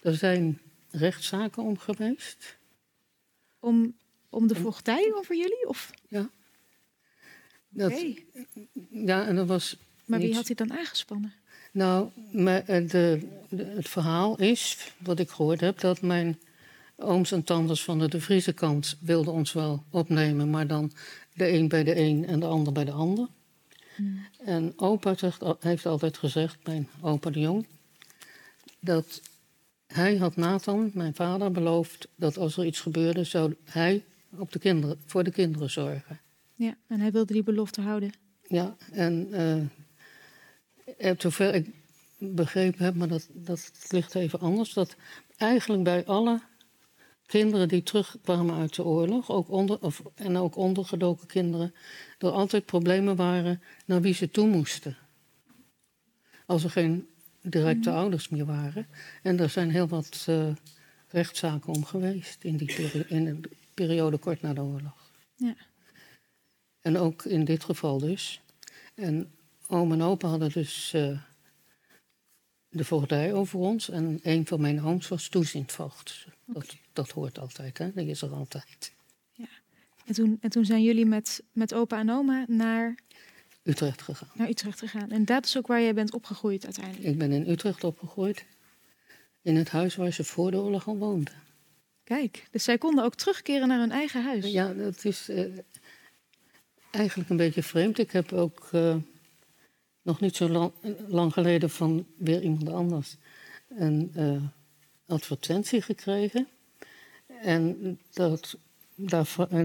er 0.00 0.14
zijn 0.14 0.58
rechtszaken 0.90 1.62
om 1.62 1.78
geweest. 1.78 2.56
Om, 3.60 3.96
om 4.28 4.46
de 4.46 4.54
voogdij 4.54 5.12
over 5.14 5.36
jullie? 5.36 5.68
Of, 5.68 5.90
Ja. 6.08 6.30
Dat. 7.68 8.04
Ja, 8.90 9.26
en 9.26 9.36
dat 9.36 9.46
was. 9.46 9.76
Maar 10.04 10.18
wie 10.20 10.34
had 10.34 10.46
hij 10.46 10.54
dan 10.56 10.72
aangespannen? 10.78 11.32
Nou, 11.78 12.08
eh, 12.32 12.88
de, 12.88 13.28
de- 13.48 13.64
het 13.64 13.88
verhaal 13.88 14.36
is, 14.38 14.92
wat 14.98 15.18
ik 15.18 15.30
gehoord 15.30 15.60
heb, 15.60 15.80
dat 15.80 16.00
mijn 16.02 16.38
ooms 16.96 17.32
en 17.32 17.44
tantes 17.44 17.82
van 17.84 17.98
de 17.98 18.08
De 18.08 18.20
Friese 18.20 18.52
kant 18.52 18.96
wilden 19.00 19.32
ons 19.32 19.52
wel 19.52 19.84
opnemen, 19.90 20.50
maar 20.50 20.66
dan 20.66 20.92
de 21.34 21.52
een 21.52 21.68
bij 21.68 21.84
de 21.84 21.96
een 21.96 22.26
en 22.26 22.40
de 22.40 22.46
ander 22.46 22.72
bij 22.72 22.84
de 22.84 22.92
ander. 22.92 23.28
Hmm. 23.96 24.20
En 24.44 24.72
opa 24.76 25.14
zegt, 25.16 25.42
heeft 25.60 25.86
altijd 25.86 26.16
gezegd, 26.18 26.56
mijn 26.64 26.88
opa 27.00 27.30
de 27.30 27.40
Jong, 27.40 27.66
dat 28.80 29.20
hij 29.86 30.16
had 30.16 30.36
Nathan, 30.36 30.90
mijn 30.94 31.14
vader, 31.14 31.52
beloofd 31.52 32.08
dat 32.14 32.38
als 32.38 32.56
er 32.56 32.64
iets 32.66 32.80
gebeurde, 32.80 33.24
zou 33.24 33.54
hij 33.64 34.04
op 34.38 34.52
de 34.52 34.58
kinderen, 34.58 34.98
voor 35.06 35.24
de 35.24 35.30
kinderen 35.30 35.70
zorgen. 35.70 36.20
Ja, 36.54 36.76
en 36.86 37.00
hij 37.00 37.10
wilde 37.10 37.32
die 37.32 37.42
belofte 37.42 37.80
houden. 37.80 38.12
Ja, 38.48 38.76
en 38.92 39.28
eh, 39.32 39.77
zover 41.18 41.54
ik 41.54 41.70
begrepen 42.18 42.84
heb, 42.84 42.94
maar 42.94 43.08
dat, 43.08 43.28
dat 43.32 43.72
ligt 43.88 44.14
even 44.14 44.40
anders, 44.40 44.72
dat 44.72 44.96
eigenlijk 45.36 45.82
bij 45.82 46.06
alle 46.06 46.40
kinderen 47.26 47.68
die 47.68 47.82
terugkwamen 47.82 48.54
uit 48.54 48.74
de 48.74 48.84
oorlog, 48.84 49.30
ook 49.30 49.50
onder, 49.50 49.80
of, 49.80 50.02
en 50.14 50.36
ook 50.36 50.56
ondergedoken 50.56 51.26
kinderen, 51.26 51.74
er 52.18 52.30
altijd 52.30 52.64
problemen 52.64 53.16
waren 53.16 53.62
naar 53.86 54.00
wie 54.00 54.14
ze 54.14 54.30
toe 54.30 54.48
moesten. 54.48 54.96
Als 56.46 56.64
er 56.64 56.70
geen 56.70 57.08
directe 57.42 57.90
ouders 57.90 58.28
meer 58.28 58.44
waren. 58.44 58.86
En 59.22 59.40
er 59.40 59.48
zijn 59.48 59.70
heel 59.70 59.88
wat 59.88 60.24
eh, 60.26 60.48
rechtszaken 61.08 61.72
om 61.72 61.84
geweest 61.84 62.44
in, 62.44 62.56
die 62.56 62.74
peri- 62.74 63.04
in 63.08 63.42
de 63.42 63.50
periode 63.74 64.18
kort 64.18 64.42
na 64.42 64.52
de 64.52 64.60
oorlog. 64.60 65.12
Ja. 65.34 65.56
En 66.80 66.96
ook 66.96 67.24
in 67.24 67.44
dit 67.44 67.64
geval 67.64 67.98
dus. 67.98 68.40
En 68.94 69.32
oom 69.68 69.92
en 69.92 70.02
opa 70.02 70.28
hadden 70.28 70.52
dus 70.52 70.92
eh, 70.92 71.18
de 72.68 72.84
voogdij 72.84 73.34
over 73.34 73.58
ons. 73.58 73.90
En 73.90 74.18
een 74.22 74.46
van 74.46 74.60
mijn 74.60 74.82
ooms 74.82 75.08
was 75.08 75.28
toeziendvoogd. 75.28 76.26
Dat, 76.44 76.76
dat 76.92 77.10
hoort 77.10 77.38
altijd, 77.38 77.78
hè? 77.78 77.92
die 77.92 78.06
is 78.06 78.22
er 78.22 78.32
altijd. 78.32 78.96
En 80.08 80.14
toen, 80.14 80.38
en 80.40 80.50
toen 80.50 80.64
zijn 80.64 80.82
jullie 80.82 81.06
met, 81.06 81.42
met 81.52 81.74
opa 81.74 81.98
en 81.98 82.10
oma 82.10 82.44
naar, 82.48 82.94
Utrecht 83.62 84.02
gegaan. 84.02 84.30
naar 84.34 84.48
Utrecht 84.48 84.78
gegaan. 84.78 85.10
En 85.10 85.24
dat 85.24 85.44
is 85.44 85.56
ook 85.56 85.66
waar 85.66 85.80
jij 85.80 85.94
bent 85.94 86.14
opgegroeid 86.14 86.64
uiteindelijk. 86.64 87.06
Ik 87.06 87.18
ben 87.18 87.32
in 87.32 87.48
Utrecht 87.48 87.84
opgegroeid, 87.84 88.44
in 89.42 89.56
het 89.56 89.68
huis 89.68 89.96
waar 89.96 90.12
ze 90.12 90.24
voor 90.24 90.50
de 90.50 90.56
oorlog 90.56 90.86
al 90.86 90.96
woonden. 90.96 91.34
Kijk, 92.04 92.46
dus 92.50 92.64
zij 92.64 92.78
konden 92.78 93.04
ook 93.04 93.14
terugkeren 93.14 93.68
naar 93.68 93.78
hun 93.78 93.90
eigen 93.90 94.24
huis. 94.24 94.46
Ja, 94.46 94.72
dat 94.72 95.04
is 95.04 95.28
eh, 95.28 95.44
eigenlijk 96.90 97.30
een 97.30 97.36
beetje 97.36 97.62
vreemd. 97.62 97.98
Ik 97.98 98.10
heb 98.10 98.32
ook 98.32 98.68
eh, 98.72 98.96
nog 100.08 100.20
niet 100.20 100.36
zo 100.36 100.48
lang, 100.48 100.72
lang 101.08 101.32
geleden 101.32 101.70
van 101.70 102.06
weer 102.16 102.42
iemand 102.42 102.68
anders 102.68 103.16
een 103.68 104.10
eh, 104.14 104.42
advertentie 105.06 105.82
gekregen. 105.82 106.48
En 107.42 107.98
dat, 108.12 108.56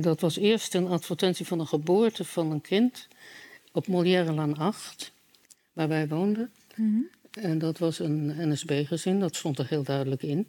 dat 0.01 0.19
was 0.19 0.37
eerst 0.37 0.73
een 0.73 0.87
advertentie 0.87 1.47
van 1.47 1.59
een 1.59 1.67
geboorte 1.67 2.25
van 2.25 2.51
een 2.51 2.61
kind 2.61 3.07
op 3.71 3.87
Molièrelaan 3.87 4.57
8, 4.57 5.11
waar 5.73 5.87
wij 5.87 6.07
woonden. 6.07 6.51
Mhm. 6.75 7.01
En 7.31 7.59
dat 7.59 7.77
was 7.77 7.99
een 7.99 8.49
NSB-gezin, 8.51 9.19
dat 9.19 9.35
stond 9.35 9.59
er 9.59 9.67
heel 9.67 9.83
duidelijk 9.83 10.23
in. 10.23 10.47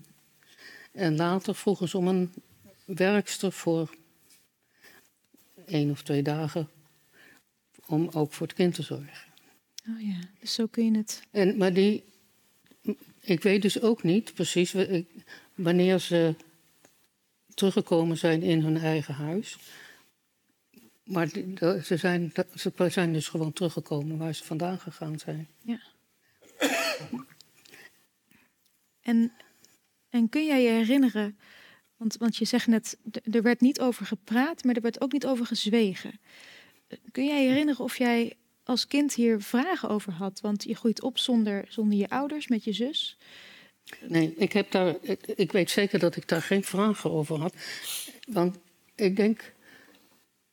En 0.93 1.17
later 1.17 1.55
vroegen 1.55 1.89
ze 1.89 1.99
om 1.99 2.09
een 2.09 2.33
werkster 2.85 3.53
voor 3.53 3.95
één 5.67 5.91
of 5.91 6.03
twee 6.03 6.23
dagen 6.23 6.69
om 7.87 8.09
ook 8.13 8.33
voor 8.33 8.47
het 8.47 8.57
kind 8.57 8.75
te 8.75 8.83
zorgen. 8.83 9.34
Oh 9.89 10.01
ja, 10.01 10.19
dus 10.41 10.55
zo 10.55 10.67
kun 10.67 10.85
je 10.85 10.97
het. 10.99 11.23
En, 11.31 11.57
maar 11.57 11.73
die, 11.73 12.05
ik 13.21 13.43
weet 13.43 13.63
dus 13.63 13.81
ook 13.81 14.03
niet 14.03 14.35
precies 14.35 14.75
wanneer 15.55 15.99
ze 15.99 16.35
teruggekomen 17.55 18.17
zijn 18.17 18.43
in 18.43 18.61
hun 18.61 18.77
eigen 18.77 19.15
huis. 19.15 19.59
Maar 21.05 21.29
ze 21.83 21.97
zijn, 21.97 22.33
ze 22.55 22.73
zijn 22.89 23.13
dus 23.13 23.29
gewoon 23.29 23.53
teruggekomen 23.53 24.19
waar 24.19 24.35
ze 24.35 24.45
vandaan 24.45 24.79
gegaan 24.79 25.19
zijn. 25.19 25.49
En, 29.01 29.33
en 30.09 30.29
kun 30.29 30.47
jij 30.47 30.63
je 30.63 30.71
herinneren, 30.71 31.39
want, 31.97 32.17
want 32.17 32.37
je 32.37 32.45
zegt 32.45 32.67
net, 32.67 32.99
er 33.31 33.43
werd 33.43 33.61
niet 33.61 33.81
over 33.81 34.07
gepraat, 34.07 34.65
maar 34.65 34.75
er 34.75 34.83
werd 34.83 35.01
ook 35.01 35.13
niet 35.13 35.27
over 35.27 35.47
gezwegen. 35.47 36.21
Kun 37.13 37.27
jij 37.27 37.43
je 37.43 37.49
herinneren 37.49 37.85
of 37.85 37.99
jij 37.99 38.37
als 38.65 38.87
kind 38.87 39.15
hier 39.15 39.41
vragen 39.41 39.89
over 39.89 40.13
had? 40.13 40.41
Want 40.41 40.65
je 40.65 40.75
groeit 40.75 41.03
op 41.03 41.19
zonder, 41.19 41.65
zonder 41.69 41.99
je 41.99 42.09
ouders, 42.09 42.49
met 42.49 42.65
je 42.65 42.73
zus. 42.73 43.17
Nee, 44.09 44.35
ik, 44.37 44.53
heb 44.53 44.71
daar, 44.71 44.97
ik, 45.01 45.27
ik 45.27 45.53
weet 45.53 45.71
zeker 45.71 45.99
dat 45.99 46.17
ik 46.17 46.29
daar 46.29 46.43
geen 46.43 46.65
vragen 46.65 47.11
over 47.11 47.39
had. 47.39 47.55
Want 48.29 48.59
ik 48.95 49.17
denk 49.17 49.53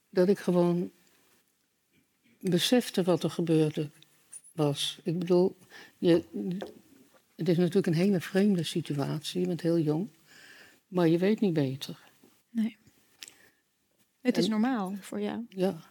dat 0.09 0.29
ik 0.29 0.39
gewoon 0.39 0.91
besefte 2.39 3.03
wat 3.03 3.23
er 3.23 3.29
gebeurde 3.29 3.89
was. 4.51 4.99
Ik 5.03 5.19
bedoel, 5.19 5.55
je, 5.97 6.23
het 7.35 7.49
is 7.49 7.57
natuurlijk 7.57 7.87
een 7.87 7.93
hele 7.93 8.21
vreemde 8.21 8.63
situatie. 8.63 9.41
Je 9.41 9.47
bent 9.47 9.61
heel 9.61 9.79
jong, 9.79 10.09
maar 10.87 11.07
je 11.07 11.17
weet 11.17 11.39
niet 11.39 11.53
beter. 11.53 11.99
Nee. 12.49 12.77
Het 14.21 14.37
is 14.37 14.47
normaal 14.47 14.95
voor 14.99 15.21
jou. 15.21 15.45
Ja. 15.49 15.90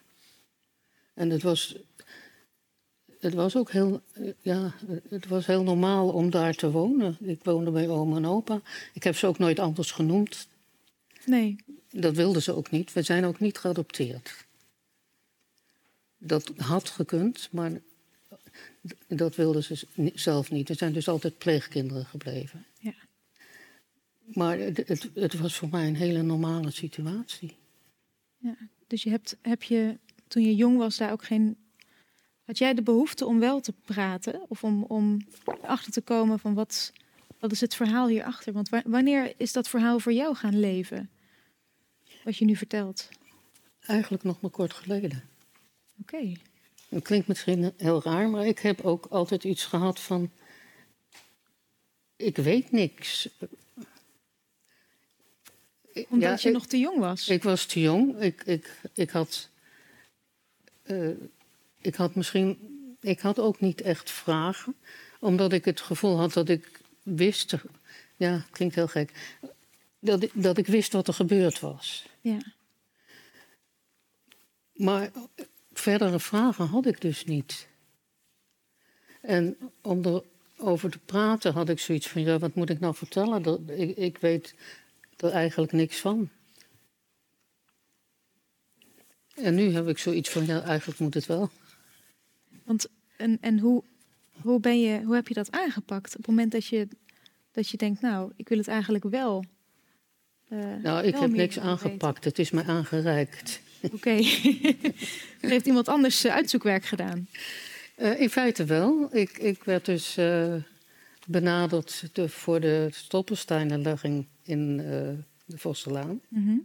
En 1.21 1.31
het 1.31 1.43
was, 1.43 1.77
het 3.19 3.35
was 3.35 3.57
ook 3.57 3.71
heel, 3.71 4.03
ja, 4.41 4.75
het 5.09 5.27
was 5.27 5.47
heel 5.47 5.63
normaal 5.63 6.09
om 6.09 6.31
daar 6.31 6.55
te 6.55 6.71
wonen. 6.71 7.17
Ik 7.21 7.45
woonde 7.45 7.71
bij 7.71 7.89
oma 7.89 8.17
en 8.17 8.27
opa. 8.27 8.61
Ik 8.93 9.03
heb 9.03 9.17
ze 9.17 9.27
ook 9.27 9.39
nooit 9.39 9.59
anders 9.59 9.91
genoemd. 9.91 10.49
Nee, 11.25 11.57
Dat 11.91 12.15
wilden 12.15 12.43
ze 12.43 12.55
ook 12.55 12.71
niet. 12.71 12.93
We 12.93 13.03
zijn 13.03 13.25
ook 13.25 13.41
niet 13.41 13.59
geadopteerd. 13.59 14.47
Dat 16.19 16.53
had 16.57 16.89
gekund, 16.89 17.49
maar 17.51 17.81
dat 19.09 19.37
wilden 19.37 19.65
ze 19.65 19.87
zelf 20.15 20.51
niet. 20.51 20.69
Er 20.69 20.77
zijn 20.77 20.93
dus 20.93 21.09
altijd 21.09 21.39
pleegkinderen 21.39 22.07
gebleven. 22.07 22.67
Ja. 22.79 22.95
Maar 24.25 24.59
het, 24.59 24.77
het, 24.89 25.11
het 25.15 25.39
was 25.39 25.57
voor 25.57 25.69
mij 25.69 25.87
een 25.87 25.97
hele 25.97 26.23
normale 26.23 26.71
situatie. 26.71 27.57
dus 28.87 29.03
je 29.03 29.11
hebt, 29.11 29.37
heb 29.43 29.63
je 29.63 29.99
toen 30.31 30.43
je 30.43 30.55
jong 30.55 30.77
was 30.79 30.97
daar 30.97 31.13
ook 31.13 31.25
geen. 31.25 31.57
Had 32.45 32.59
jij 32.59 32.75
de 32.75 32.83
behoefte 32.83 33.27
om 33.27 33.39
wel 33.39 33.61
te 33.61 33.73
praten? 33.85 34.41
Of 34.49 34.65
om, 34.65 34.83
om 34.83 35.27
achter 35.63 35.93
te 35.93 36.01
komen 36.01 36.39
van 36.39 36.55
wat, 36.55 36.93
wat 37.39 37.53
is 37.53 37.61
het 37.61 37.75
verhaal 37.75 38.09
hierachter? 38.09 38.53
Want 38.53 38.69
wa- 38.69 38.83
wanneer 38.87 39.35
is 39.37 39.53
dat 39.53 39.69
verhaal 39.69 39.99
voor 40.01 40.13
jou 40.13 40.35
gaan 40.35 40.61
leven? 40.61 41.11
Wat 42.25 42.37
je 42.37 42.45
nu 42.45 42.57
vertelt. 42.57 43.09
Eigenlijk 43.81 44.23
nog 44.23 44.41
maar 44.41 44.51
kort 44.51 44.73
geleden. 44.73 45.23
Oké. 46.01 46.33
Het 46.89 47.05
klinkt 47.05 47.29
misschien 47.29 47.73
heel 47.77 48.03
raar, 48.03 48.29
maar 48.29 48.47
ik 48.47 48.59
heb 48.59 48.81
ook 48.81 49.07
altijd 49.07 49.45
iets 49.45 49.65
gehad 49.65 50.01
van. 50.01 50.31
Ik 52.17 52.37
weet 52.37 52.71
niks. 52.73 53.29
Omdat 56.09 56.21
Ja, 56.21 56.37
je 56.41 56.49
ik- 56.49 56.55
nog 56.55 56.67
te 56.67 56.79
jong 56.79 56.99
was. 56.99 57.29
Ik 57.29 57.43
was 57.43 57.67
te 57.67 57.81
jong. 57.81 58.21
Ik, 58.21 58.43
ik, 58.45 58.81
ik, 58.95 59.11
had, 59.11 59.49
eh, 60.91 61.11
ik 61.81 61.95
had 61.95 62.15
misschien. 62.15 62.59
Ik 63.01 63.21
had 63.21 63.39
ook 63.39 63.61
niet 63.61 63.81
echt 63.81 64.11
vragen, 64.11 64.75
omdat 65.21 65.53
ik 65.53 65.65
het 65.65 65.81
gevoel 65.81 66.19
had 66.19 66.33
dat 66.33 66.49
ik 66.49 66.81
wist. 67.03 67.55
Ja, 68.17 68.45
klinkt 68.51 68.75
heel 68.75 68.89
gek. 68.89 69.39
Dat 69.99 70.23
ik, 70.23 70.31
dat 70.35 70.59
ik 70.59 70.67
wist 70.67 70.93
wat 70.93 71.09
er 71.09 71.15
gebeurd 71.15 71.61
was. 71.61 72.07
Ja. 72.21 72.39
Maar 74.73 75.11
verdere 75.73 76.21
vragen 76.21 76.67
had 76.67 76.87
ik 76.87 77.01
dus 77.01 77.25
niet. 77.25 77.69
En 79.21 79.57
om 79.83 80.23
erover 80.57 80.91
te 80.91 80.99
praten 80.99 81.53
had 81.53 81.69
ik 81.69 81.79
zoiets 81.79 82.09
van: 82.09 82.23
ja, 82.23 82.39
wat 82.39 82.55
moet 82.55 82.71
ik 82.71 82.81
nou 82.81 82.95
vertellen? 82.95 83.43
Dat, 83.43 83.61
ik, 83.67 83.97
ik 83.97 84.19
weet 84.19 84.55
er 85.17 85.31
eigenlijk 85.31 85.73
niks 85.73 86.01
van. 86.01 86.31
En 89.43 89.55
nu 89.55 89.71
heb 89.73 89.89
ik 89.89 89.99
zoiets 89.99 90.31
van: 90.31 90.47
ja, 90.47 90.63
eigenlijk 90.63 90.99
moet 91.01 91.15
het 91.15 91.27
wel. 91.27 91.51
Want 92.65 92.89
en, 93.17 93.39
en 93.41 93.59
hoe, 93.59 93.83
hoe, 94.41 94.61
ben 94.61 94.81
je, 94.81 95.03
hoe 95.03 95.15
heb 95.15 95.29
je 95.29 95.35
dat 95.35 95.51
aangepakt? 95.51 96.11
Op 96.11 96.17
het 96.17 96.27
moment 96.27 96.53
dat 96.53 96.67
je, 96.67 96.89
dat 97.53 97.69
je 97.69 97.77
denkt, 97.77 98.01
nou, 98.01 98.33
ik 98.37 98.49
wil 98.49 98.59
het 98.59 98.69
eigenlijk 98.69 99.05
wel. 99.05 99.45
eh, 100.49 100.59
Nou, 100.83 101.05
ik 101.07 101.13
wel 101.13 101.23
heb 101.23 101.31
niks 101.31 101.55
weten. 101.55 101.71
aangepakt. 101.71 102.25
Het 102.25 102.39
is 102.39 102.51
mij 102.51 102.65
aangereikt. 102.65 103.61
Oké. 103.93 104.11
heeft 105.41 105.67
iemand 105.67 105.89
anders 105.89 106.25
eh, 106.25 106.33
uitzoekwerk 106.35 106.85
gedaan. 106.85 107.29
Eh, 107.97 108.21
in 108.21 108.31
feite 108.31 108.65
wel. 108.65 109.09
Ik, 109.17 109.39
ik 109.39 109.65
werd 109.65 109.85
dus 109.85 110.19
benaderd 111.27 112.09
de- 112.13 112.29
voor 112.29 112.61
de 112.61 112.89
Stolpersteinenlegging 112.91 114.27
in 114.43 114.77
de 115.47 115.59
Vosselaan. 115.59 116.21
Mhm. 116.29 116.57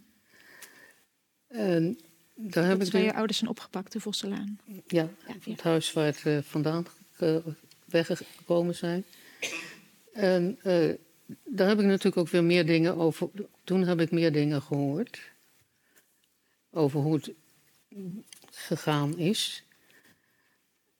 En 1.47 1.99
daar 2.36 2.63
heb 2.63 2.71
Dat 2.73 2.81
is 2.81 2.88
ik 2.88 2.93
waar 2.93 3.01
de- 3.01 3.07
je 3.07 3.13
ouders 3.13 3.38
zijn 3.38 3.49
opgepakt, 3.49 3.91
de 3.91 3.99
Vosselaan. 3.99 4.59
Ja, 4.65 4.81
Ja, 4.88 5.09
het 5.51 5.61
huis 5.61 5.93
waar 5.93 6.05
het 6.05 6.21
eh, 6.25 6.38
vandaan 6.41 6.86
weggekomen 7.86 8.75
zijn. 8.75 9.03
En 10.13 10.59
eh, 10.63 10.89
daar 11.45 11.67
heb 11.67 11.79
ik 11.79 11.86
natuurlijk 11.86 12.17
ook 12.17 12.29
weer 12.29 12.43
meer 12.43 12.65
dingen 12.65 12.95
over. 12.95 13.29
Toen 13.63 13.83
heb 13.83 13.99
ik 13.99 14.11
meer 14.11 14.31
dingen 14.31 14.61
gehoord. 14.61 15.19
Over 16.71 16.99
hoe 16.99 17.15
het 17.15 17.31
gegaan 18.51 19.17
is. 19.17 19.63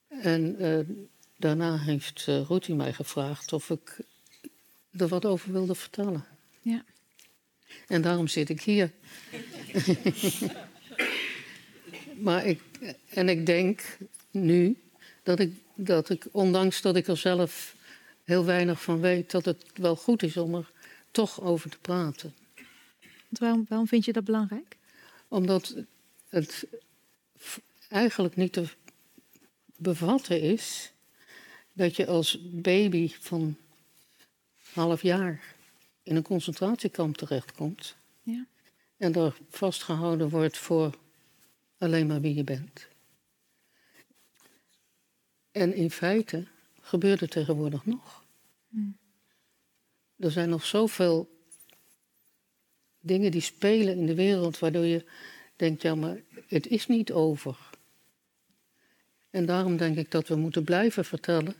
En 0.07 0.59
eh, 0.59 0.79
daarna 1.38 1.77
heeft 1.79 2.25
uh, 2.29 2.41
Ruti 2.47 2.73
mij 2.73 2.93
gevraagd 2.93 3.53
of 3.53 3.69
ik 3.69 3.97
er 4.97 5.07
wat 5.07 5.25
over 5.25 5.51
wilde 5.51 5.75
vertellen. 5.75 6.25
Ja. 6.61 6.83
En 7.88 8.01
daarom 8.01 8.27
zit 8.27 8.49
ik 8.49 8.61
hier. 8.61 8.91
maar 12.18 12.45
ik, 12.45 12.61
en 13.09 13.30
ik 13.30 13.45
denk 13.45 13.97
nu 14.32 14.78
dat 15.24 15.39
ik, 15.39 15.53
dat 15.76 16.09
ik, 16.09 16.26
ondanks 16.32 16.82
dat 16.82 16.95
ik 16.95 17.07
er 17.07 17.18
zelf 17.18 17.76
heel 18.24 18.45
weinig 18.45 18.82
van 18.82 18.99
weet, 18.99 19.32
dat 19.32 19.45
het 19.45 19.66
wel 19.74 19.95
goed 19.95 20.24
is 20.24 20.38
om 20.38 20.55
er 20.55 20.72
toch 21.11 21.41
over 21.41 21.70
te 21.70 21.80
praten. 21.80 22.34
Want 22.95 23.39
waarom, 23.39 23.66
waarom 23.70 23.88
vind 23.88 24.05
je 24.05 24.13
dat 24.13 24.24
belangrijk? 24.24 24.78
Omdat 25.28 25.76
het 26.30 26.66
eigenlijk 27.89 28.36
niet 28.36 28.53
te 28.53 28.68
bevatten 29.76 30.41
is 30.41 30.91
dat 31.74 31.95
je 31.95 32.07
als 32.07 32.39
baby 32.51 33.11
van 33.20 33.57
half 34.74 35.01
jaar 35.01 35.55
in 36.03 36.16
een 36.16 36.24
concentratiekamp 36.24 37.18
terechtkomt. 37.18 37.95
Ja. 38.24 38.45
En 38.97 39.11
daar 39.11 39.36
vastgehouden 39.49 40.30
wordt 40.30 40.57
voor 40.57 40.95
alleen 41.78 42.07
maar 42.07 42.21
wie 42.21 42.36
je 42.36 42.43
bent. 42.43 42.88
En 45.51 45.73
in 45.73 45.91
feite 45.91 46.47
gebeurt 46.82 47.19
het 47.19 47.32
tegenwoordig 47.32 47.86
nog. 47.86 48.23
Hmm. 48.69 48.97
Er 50.15 50.32
zijn 50.32 50.49
nog 50.49 50.65
zoveel 50.65 51.36
dingen 52.99 53.32
die 53.32 53.41
spelen 53.41 53.97
in 53.97 54.05
de 54.05 54.15
wereld, 54.15 54.59
waardoor 54.59 54.86
je 54.86 55.05
denkt, 55.55 55.82
ja, 55.82 55.95
maar 55.95 56.17
het 56.47 56.67
is 56.67 56.88
niet 56.88 57.11
over. 57.11 57.57
En 59.30 59.45
daarom 59.45 59.78
denk 59.78 59.97
ik 59.97 60.11
dat 60.11 60.28
we 60.28 60.36
moeten 60.36 60.63
blijven 60.63 61.05
vertellen, 61.05 61.55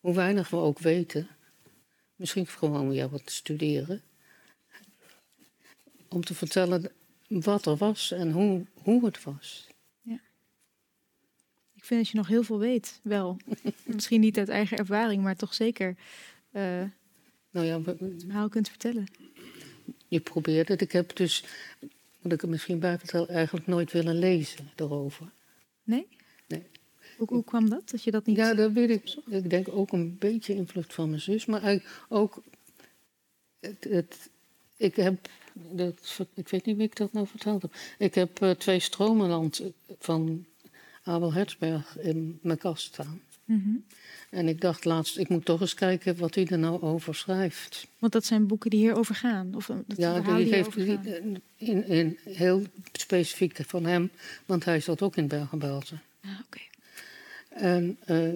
hoe 0.00 0.14
weinig 0.14 0.50
we 0.50 0.56
ook 0.56 0.78
weten. 0.78 1.28
Misschien 2.16 2.46
gewoon 2.46 2.88
weer 2.88 3.08
wat 3.08 3.30
studeren. 3.30 4.02
Om 6.08 6.24
te 6.24 6.34
vertellen 6.34 6.92
wat 7.30 7.66
er 7.66 7.76
was 7.76 8.10
en 8.10 8.32
hoe, 8.32 8.66
hoe 8.82 9.04
het 9.04 9.22
was. 9.22 9.68
Ik 11.80 11.86
vind 11.86 12.00
dat 12.00 12.10
je 12.10 12.16
nog 12.16 12.28
heel 12.28 12.42
veel 12.42 12.58
weet, 12.58 13.00
wel. 13.02 13.36
Misschien 13.84 14.20
niet 14.20 14.38
uit 14.38 14.48
eigen 14.48 14.78
ervaring, 14.78 15.22
maar 15.22 15.36
toch 15.36 15.54
zeker 15.54 15.96
eh 16.50 16.82
Nou 17.50 17.66
ja, 17.66 17.80
het 17.82 18.22
verhaal 18.22 18.48
kunt 18.48 18.68
vertellen. 18.68 19.06
je 20.08 20.20
probeert 20.20 20.68
het. 20.68 20.80
Ik 20.80 20.92
heb 20.92 21.16
dus, 21.16 21.44
wat 22.20 22.32
ik 22.32 22.42
er 22.42 22.48
misschien 22.48 22.78
bij 22.78 22.98
vertel, 22.98 23.28
eigenlijk 23.28 23.66
nooit 23.66 23.92
willen 23.92 24.18
lezen 24.18 24.70
erover. 24.76 25.30
Nee? 25.82 26.06
Nee. 26.46 26.62
Hoe, 27.16 27.26
hoe 27.28 27.44
kwam 27.44 27.68
dat? 27.68 27.90
Dat 27.90 28.02
je 28.02 28.10
dat 28.10 28.26
niet... 28.26 28.36
Ja, 28.36 28.54
dat 28.54 28.72
weet 28.72 28.90
ik. 28.90 29.16
Ik 29.26 29.50
denk 29.50 29.68
ook 29.68 29.92
een 29.92 30.18
beetje 30.18 30.54
invloed 30.54 30.94
van 30.94 31.08
mijn 31.08 31.20
zus. 31.20 31.46
Maar 31.46 31.82
ook. 32.08 32.42
Het, 33.60 33.84
het, 33.84 34.29
ik 34.80 34.96
heb. 34.96 35.28
Dat, 35.52 36.18
ik 36.34 36.48
weet 36.48 36.64
niet 36.66 36.76
wie 36.76 36.86
ik 36.86 36.96
dat 36.96 37.12
nou 37.12 37.26
verteld 37.26 37.62
heb. 37.62 37.74
Ik 37.98 38.14
heb 38.14 38.42
eh, 38.42 38.50
twee 38.50 38.80
stromenland 38.80 39.62
van 39.98 40.46
Abel 41.02 41.32
Hertzberg 41.32 41.98
in 41.98 42.38
mijn 42.42 42.58
kast 42.58 42.84
staan. 42.86 43.20
Mhm. 43.44 43.70
En 44.30 44.48
ik 44.48 44.60
dacht 44.60 44.84
laatst, 44.84 45.18
ik 45.18 45.28
moet 45.28 45.44
toch 45.44 45.60
eens 45.60 45.74
kijken 45.74 46.16
wat 46.16 46.34
hij 46.34 46.46
er 46.46 46.58
nou 46.58 46.82
over 46.82 47.14
schrijft. 47.14 47.86
Want 47.98 48.12
dat 48.12 48.24
zijn 48.24 48.46
boeken 48.46 48.70
die 48.70 48.80
hierover 48.80 49.14
gaan? 49.14 49.54
Of 49.54 49.68
eh, 49.68 49.76
dat 49.86 49.96
Ja, 49.96 50.20
die 50.36 50.54
heeft 50.54 50.74
die- 50.74 50.86
gaan? 50.86 51.40
in, 51.56 51.86
in 51.86 52.18
heel 52.24 52.62
specifiek 52.92 53.58
van 53.66 53.84
hem, 53.84 54.10
want 54.46 54.64
hij 54.64 54.80
zat 54.80 55.02
ook 55.02 55.16
in 55.16 55.28
Bergen-Belsen. 55.28 56.02
Ah, 56.24 56.30
oké. 56.46 56.60
En 57.48 57.98
eh, 58.04 58.32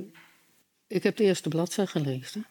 ik 0.86 1.02
heb 1.02 1.16
de 1.16 1.24
eerste 1.24 1.48
bladzij 1.48 1.86
gelezen. 1.86 2.44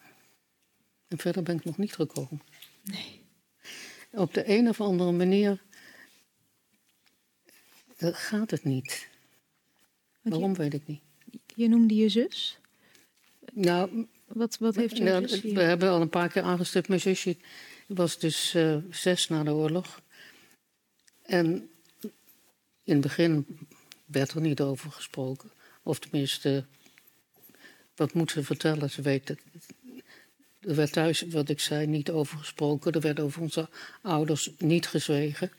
En 1.07 1.17
verder 1.17 1.43
ben 1.43 1.55
ik 1.55 1.63
nog 1.65 1.77
niet 1.77 1.93
gekomen. 1.93 2.41
Nee. 2.83 3.21
Op 4.15 4.33
de 4.33 4.49
een 4.49 4.69
of 4.69 4.81
andere 4.81 5.11
manier 5.11 5.61
gaat 7.97 8.51
het 8.51 8.63
niet. 8.63 9.07
Want 10.21 10.35
Waarom 10.35 10.55
weet 10.55 10.73
ik 10.73 10.87
niet. 10.87 11.01
je, 11.31 11.39
je 11.55 11.67
noemde 11.67 11.95
je 11.95 12.09
zus. 12.09 12.57
Nou, 13.53 14.07
Wat, 14.27 14.57
wat 14.57 14.75
heeft 14.75 14.97
jouw 14.97 15.05
nou, 15.05 15.27
zus 15.27 15.41
we 15.41 15.61
hebben 15.61 15.89
al 15.89 16.01
een 16.01 16.09
paar 16.09 16.29
keer 16.29 16.41
aangestipt. 16.41 16.87
Mijn 16.87 16.99
zusje 16.99 17.37
was 17.87 18.19
dus 18.19 18.53
eh, 18.53 18.77
zes 18.89 19.27
na 19.27 19.43
de 19.43 19.51
oorlog. 19.53 20.01
En 21.21 21.69
in 22.83 22.93
het 22.93 23.01
begin 23.01 23.45
werd 24.05 24.31
er 24.31 24.41
niet 24.41 24.61
over 24.61 24.91
gesproken. 24.91 25.51
Of 25.83 25.99
tenminste, 25.99 26.65
wat 27.95 28.13
moet 28.13 28.31
ze 28.31 28.43
vertellen? 28.43 28.89
Ze 28.89 29.01
weet 29.01 29.27
het. 29.27 29.39
Er 30.67 30.75
werd 30.75 30.91
thuis, 30.91 31.21
wat 31.21 31.49
ik 31.49 31.59
zei, 31.59 31.87
niet 31.87 32.09
over 32.11 32.37
gesproken. 32.37 32.91
Er 32.91 33.01
werd 33.01 33.19
over 33.19 33.41
onze 33.41 33.69
ouders 34.01 34.51
niet 34.57 34.87
gezwegen. 34.87 35.51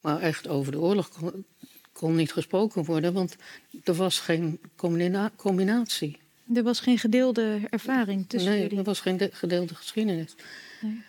Maar 0.00 0.20
echt 0.20 0.48
over 0.48 0.72
de 0.72 0.80
oorlog 0.80 1.08
kon, 1.08 1.44
kon 1.92 2.14
niet 2.14 2.32
gesproken 2.32 2.84
worden, 2.84 3.12
want 3.12 3.36
er 3.84 3.94
was 3.94 4.20
geen 4.20 4.60
combina- 4.76 5.32
combinatie. 5.36 6.18
Er 6.54 6.62
was 6.62 6.80
geen 6.80 6.98
gedeelde 6.98 7.60
ervaring 7.70 8.28
tussen 8.28 8.50
nee, 8.50 8.60
jullie. 8.62 8.78
er 8.78 8.84
was 8.84 9.00
geen 9.00 9.16
de- 9.16 9.30
gedeelde 9.32 9.74
geschiedenis. 9.74 10.34
Nee. 10.80 11.02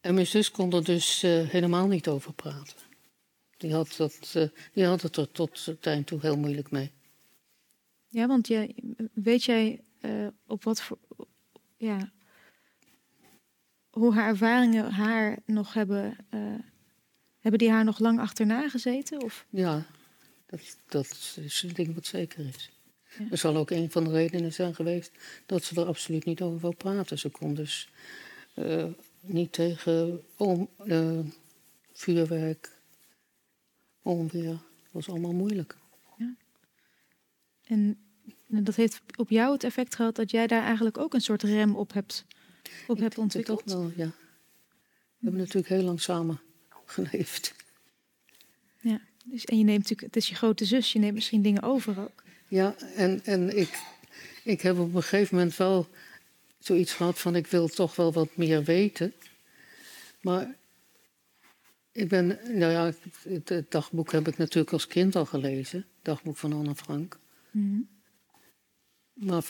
En 0.00 0.14
mijn 0.14 0.26
zus 0.26 0.50
kon 0.50 0.72
er 0.72 0.84
dus 0.84 1.22
eh, 1.22 1.48
helemaal 1.48 1.86
niet 1.86 2.08
over 2.08 2.32
praten. 2.32 2.76
Die 3.56 3.72
had, 3.72 3.94
dat, 3.96 4.30
eh, 4.34 4.44
die 4.72 4.84
had 4.84 5.02
het 5.02 5.16
er 5.16 5.30
tot 5.32 5.64
het 5.64 5.86
eind 5.86 6.06
toe 6.06 6.18
heel 6.20 6.36
moeilijk 6.36 6.70
mee. 6.70 6.90
Ja, 8.08 8.26
want 8.26 8.46
je, 8.48 8.74
weet 9.12 9.44
jij 9.44 9.80
eh, 10.00 10.26
op 10.46 10.64
wat 10.64 10.82
voor... 10.82 10.98
Ja, 11.80 12.10
hoe 13.90 14.14
haar 14.14 14.28
ervaringen 14.28 14.92
haar 14.92 15.38
nog 15.46 15.74
hebben... 15.74 16.16
eh, 16.30 16.54
hebben 17.40 17.58
die 17.60 17.70
haar 17.70 17.84
nog 17.84 17.98
lang 17.98 18.20
achterna 18.20 18.68
gezeten? 18.68 19.22
Of? 19.22 19.46
Ja, 19.50 19.86
dat, 20.46 20.76
dat 20.88 21.36
is 21.40 21.62
een 21.62 21.72
ding 21.74 21.94
wat 21.94 22.06
zeker 22.06 22.46
is. 22.46 22.70
Ja. 23.18 23.24
Dat 23.24 23.38
zal 23.38 23.56
ook 23.56 23.70
een 23.70 23.90
van 23.90 24.04
de 24.04 24.10
redenen 24.10 24.52
zijn 24.52 24.74
geweest 24.74 25.12
dat 25.46 25.64
ze 25.64 25.80
er 25.80 25.86
absoluut 25.86 26.24
niet 26.24 26.42
over 26.42 26.60
wil 26.60 26.74
praten. 26.74 27.18
Ze 27.18 27.28
kon 27.28 27.54
dus 27.54 27.90
eh, 28.54 28.86
niet 29.20 29.52
tegen 29.52 30.22
om, 30.36 30.68
eh, 30.86 31.18
vuurwerk, 31.92 32.76
onweer. 34.02 34.50
Dat 34.50 34.90
was 34.90 35.08
allemaal 35.08 35.32
moeilijk. 35.32 35.78
En 37.64 38.09
dat 38.50 38.76
heeft 38.76 39.00
op 39.16 39.30
jou 39.30 39.52
het 39.52 39.64
effect 39.64 39.94
gehad 39.94 40.16
dat 40.16 40.30
jij 40.30 40.46
daar 40.46 40.62
eigenlijk 40.62 40.98
ook 40.98 41.14
een 41.14 41.20
soort 41.20 41.42
rem 41.42 41.76
op 41.76 41.92
hebt, 41.92 42.24
op 42.86 42.98
hebt 42.98 43.00
Ik 43.00 43.04
het 43.04 43.18
ontwikkeld. 43.18 43.62
Toch 43.66 43.76
wel, 43.76 43.92
ja. 43.96 44.12
We 45.18 45.26
hebben 45.26 45.40
natuurlijk 45.40 45.68
heel 45.68 45.82
lang 45.82 46.00
samen 46.00 46.40
geleefd. 46.84 47.54
Ja. 48.80 49.00
Dus, 49.24 49.44
en 49.44 49.58
je 49.58 49.64
neemt 49.64 49.78
natuurlijk, 49.78 50.14
het 50.14 50.22
is 50.22 50.28
je 50.28 50.34
grote 50.34 50.64
zus, 50.64 50.92
je 50.92 50.98
neemt 50.98 51.14
misschien 51.14 51.42
dingen 51.42 51.62
over 51.62 52.00
ook. 52.00 52.22
Ja, 52.48 52.74
en, 52.96 53.24
en 53.24 53.56
ik, 53.56 53.82
ik 54.44 54.60
heb 54.60 54.78
op 54.78 54.94
een 54.94 55.02
gegeven 55.02 55.36
moment 55.36 55.56
wel 55.56 55.88
zoiets 56.58 56.92
gehad 56.92 57.18
van 57.18 57.36
ik 57.36 57.46
wil 57.46 57.68
toch 57.68 57.96
wel 57.96 58.12
wat 58.12 58.36
meer 58.36 58.64
weten. 58.64 59.12
Maar 60.20 60.54
ik 61.92 62.08
ben, 62.08 62.26
nou 62.44 62.72
ja, 62.72 62.92
het, 63.22 63.48
het 63.48 63.70
dagboek 63.70 64.12
heb 64.12 64.28
ik 64.28 64.38
natuurlijk 64.38 64.72
als 64.72 64.86
kind 64.86 65.16
al 65.16 65.26
gelezen. 65.26 65.78
Het 65.78 66.04
dagboek 66.04 66.36
van 66.36 66.52
Anne 66.52 66.74
Frank. 66.74 67.18
Mhm. 67.50 67.80
Maar 69.20 69.44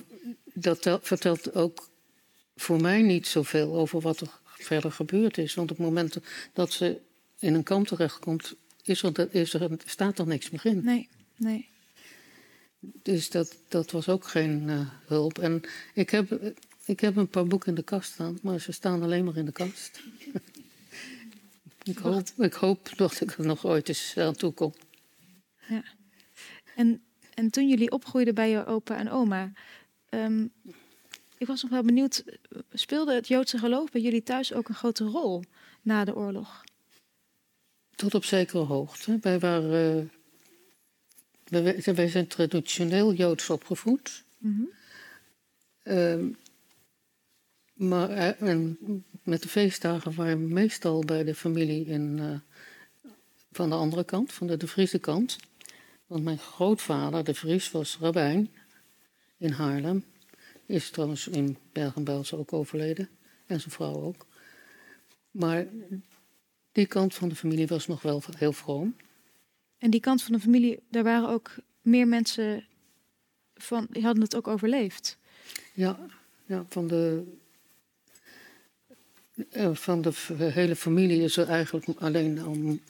dat 0.54 0.82
tel- 0.82 0.98
vertelt 1.02 1.54
ook 1.54 1.88
voor 2.56 2.80
mij 2.80 3.02
niet 3.02 3.26
zoveel 3.26 3.76
over 3.76 4.00
wat 4.00 4.20
er 4.20 4.40
verder 4.44 4.92
gebeurd 4.92 5.38
is. 5.38 5.54
Want 5.54 5.70
op 5.70 5.76
het 5.76 5.86
moment 5.86 6.16
dat 6.52 6.72
ze 6.72 7.00
in 7.38 7.54
een 7.54 7.62
kamp 7.62 7.86
terechtkomt, 7.86 8.54
is 8.82 9.02
er, 9.02 9.34
is 9.34 9.54
er, 9.54 9.70
staat 9.84 10.18
er 10.18 10.26
niks 10.26 10.50
meer 10.50 10.66
in. 10.66 10.84
Nee, 10.84 11.08
nee. 11.36 11.68
Dus 12.80 13.30
dat, 13.30 13.56
dat 13.68 13.90
was 13.90 14.08
ook 14.08 14.28
geen 14.28 14.68
eh, 14.68 14.80
hulp. 15.06 15.38
En 15.38 15.62
ik 15.94 16.10
heb, 16.10 16.54
ik 16.84 17.00
heb 17.00 17.16
een 17.16 17.28
paar 17.28 17.46
boeken 17.46 17.68
in 17.68 17.74
de 17.74 17.82
kast 17.82 18.12
staan, 18.12 18.38
maar 18.42 18.60
ze 18.60 18.72
staan 18.72 19.02
alleen 19.02 19.24
maar 19.24 19.36
in 19.36 19.44
de 19.44 19.52
kast. 19.52 20.00
ik, 21.82 21.98
hoop, 21.98 22.28
ik 22.36 22.52
hoop 22.52 22.90
dat 22.96 23.20
ik 23.20 23.30
er 23.30 23.46
nog 23.46 23.66
ooit 23.66 23.88
eens 23.88 24.16
aan 24.16 24.34
toe 24.34 24.52
kom. 24.52 24.74
En, 26.76 27.02
en 27.40 27.50
toen 27.50 27.68
jullie 27.68 27.90
opgroeiden 27.90 28.34
bij 28.34 28.50
je 28.50 28.66
opa 28.66 28.96
en 28.96 29.10
oma, 29.10 29.52
ehm, 30.08 30.46
ik 31.38 31.46
was 31.46 31.62
nog 31.62 31.70
wel 31.70 31.82
benieuwd, 31.82 32.24
speelde 32.72 33.14
het 33.14 33.28
Joodse 33.28 33.58
geloof 33.58 33.90
bij 33.90 34.00
jullie 34.00 34.22
thuis 34.22 34.52
ook 34.52 34.68
een 34.68 34.74
grote 34.74 35.04
rol 35.04 35.42
na 35.82 36.04
de 36.04 36.16
oorlog? 36.16 36.64
Tot 37.94 38.14
op 38.14 38.24
zekere 38.24 38.62
hoogte. 38.62 39.18
Wij, 39.20 39.38
waren, 39.38 40.10
eh, 41.44 41.62
wij, 41.62 41.94
wij 41.94 42.08
zijn 42.08 42.26
traditioneel 42.26 43.12
Joods 43.12 43.50
opgevoed. 43.50 44.24
Mhm. 44.38 44.62
Ehm, 45.82 46.28
maar 47.72 48.10
eh, 48.10 48.48
en 48.48 48.78
met 49.22 49.42
de 49.42 49.48
feestdagen 49.48 50.14
waren 50.14 50.38
we 50.38 50.54
meestal 50.54 51.04
bij 51.04 51.24
de 51.24 51.34
familie 51.34 51.86
in, 51.86 52.18
eh, 52.18 52.60
van 53.52 53.68
de 53.68 53.74
andere 53.74 54.04
kant, 54.04 54.32
van 54.32 54.46
de 54.46 54.56
De 54.56 54.68
Friese 54.68 54.98
kant. 54.98 55.38
Want 56.10 56.24
mijn 56.24 56.38
grootvader, 56.38 57.24
de 57.24 57.34
Vries, 57.34 57.70
was 57.70 57.98
rabbijn 58.00 58.50
in 59.36 59.50
Haarlem. 59.50 60.04
Is 60.66 60.90
trouwens 60.90 61.28
in 61.28 61.56
Bergen-Belsen 61.72 62.38
ook 62.38 62.52
overleden. 62.52 63.08
En 63.46 63.60
zijn 63.60 63.72
vrouw 63.72 63.94
ook. 63.94 64.26
Maar 65.30 65.66
die 66.72 66.86
kant 66.86 67.14
van 67.14 67.28
de 67.28 67.34
familie 67.34 67.66
was 67.66 67.86
nog 67.86 68.02
wel 68.02 68.22
heel 68.36 68.52
vroom. 68.52 68.96
En 69.78 69.90
die 69.90 70.00
kant 70.00 70.22
van 70.22 70.32
de 70.32 70.40
familie, 70.40 70.82
daar 70.88 71.02
waren 71.02 71.28
ook 71.28 71.54
meer 71.80 72.08
mensen 72.08 72.64
van, 73.54 73.86
die 73.90 74.02
hadden 74.02 74.22
het 74.22 74.36
ook 74.36 74.48
overleefd. 74.48 75.18
Ja, 75.72 75.98
ja 76.46 76.64
van 76.68 76.86
de. 76.86 77.24
eh, 79.50 79.74
Van 79.74 80.02
de 80.02 80.12
hele 80.36 80.76
familie 80.76 81.22
is 81.22 81.36
er 81.36 81.48
eigenlijk 81.48 81.86
alleen 82.00 82.46
om. 82.46 82.80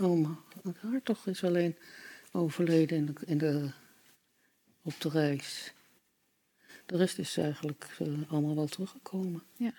Oma 0.00 0.38
Hartog 0.80 1.26
is 1.26 1.44
alleen 1.44 1.76
overleden 2.32 2.96
in 2.96 3.06
de, 3.06 3.12
in 3.26 3.38
de, 3.38 3.70
op 4.82 5.00
de 5.00 5.08
reis. 5.08 5.72
De 6.86 6.96
rest 6.96 7.18
is 7.18 7.36
eigenlijk 7.36 7.86
eh, 7.98 8.08
allemaal 8.28 8.54
wel 8.54 8.66
teruggekomen. 8.66 9.42
Ja. 9.56 9.72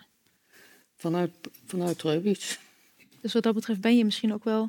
Vanuit, 0.96 1.30
vanuit 1.64 2.02
Reubitsch. 2.02 2.56
Dus 3.20 3.32
wat 3.32 3.42
dat 3.42 3.54
betreft 3.54 3.80
ben 3.80 3.96
je 3.96 4.04
misschien 4.04 4.32
ook 4.34 4.44
wel 4.44 4.68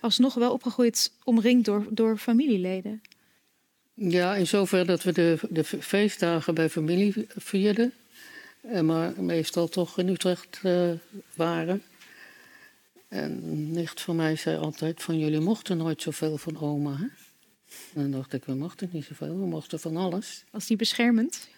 alsnog 0.00 0.34
wel 0.34 0.52
opgegroeid 0.52 1.12
omringd 1.24 1.64
door, 1.64 1.86
door 1.90 2.16
familieleden. 2.16 3.02
Ja, 3.94 4.34
in 4.34 4.46
zover 4.46 4.86
dat 4.86 5.02
we 5.02 5.12
de, 5.12 5.38
de 5.50 5.64
feestdagen 5.64 6.54
bij 6.54 6.68
familie 6.70 7.26
vierden. 7.28 7.92
eh, 8.60 8.80
Maar 8.80 9.22
meestal 9.22 9.68
toch 9.68 9.98
in 9.98 10.08
Utrecht 10.08 10.60
eh, 10.62 10.90
waren. 11.34 11.82
En 13.08 13.42
een 13.44 13.70
nicht 13.72 14.00
van 14.00 14.16
mij 14.16 14.36
zei 14.36 14.56
altijd 14.56 15.02
van 15.02 15.18
jullie 15.18 15.40
mochten 15.40 15.76
nooit 15.76 16.02
zoveel 16.02 16.38
van 16.38 16.60
oma. 16.60 16.96
Hè? 16.96 17.06
Dan 17.94 18.10
dacht 18.10 18.32
ik, 18.32 18.44
we 18.44 18.54
mochten 18.54 18.88
niet 18.92 19.04
zoveel, 19.04 19.38
we 19.38 19.46
mochten 19.46 19.80
van 19.80 19.96
alles. 19.96 20.44
Was 20.50 20.66
die 20.66 20.76
beschermend? 20.76 21.48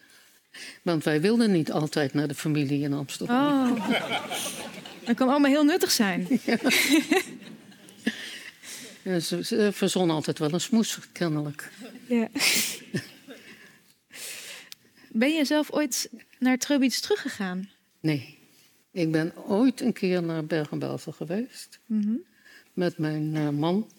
Want 0.81 1.03
wij 1.03 1.21
wilden 1.21 1.51
niet 1.51 1.71
altijd 1.71 2.13
naar 2.13 2.27
de 2.27 2.35
familie 2.35 2.81
in 2.81 2.93
Amsterdam. 2.93 3.71
Oh. 3.71 3.89
Dat 5.05 5.15
kan 5.15 5.29
allemaal 5.29 5.51
heel 5.51 5.63
nuttig 5.63 5.91
zijn. 5.91 6.27
En 9.03 9.21
ze, 9.21 9.43
ze 9.43 9.69
verzon 9.73 10.09
altijd 10.09 10.39
wel 10.39 10.53
een 10.53 10.61
smoes, 10.61 10.99
kennelijk. 11.11 11.71
Ja. 12.07 12.27
Ben 15.09 15.33
je 15.33 15.45
zelf 15.45 15.71
ooit 15.71 16.09
naar 16.39 16.57
Treubits 16.57 16.99
teruggegaan? 16.99 17.69
Nee, 17.99 18.37
ik 18.91 19.11
ben 19.11 19.33
ooit 19.47 19.81
een 19.81 19.93
keer 19.93 20.23
naar 20.23 20.45
Bergen-Belsen 20.45 21.13
geweest. 21.13 21.79
Mhm. 21.85 22.15
Met 22.73 22.97
mijn 22.97 23.35
eh, 23.35 23.49
man. 23.49 23.91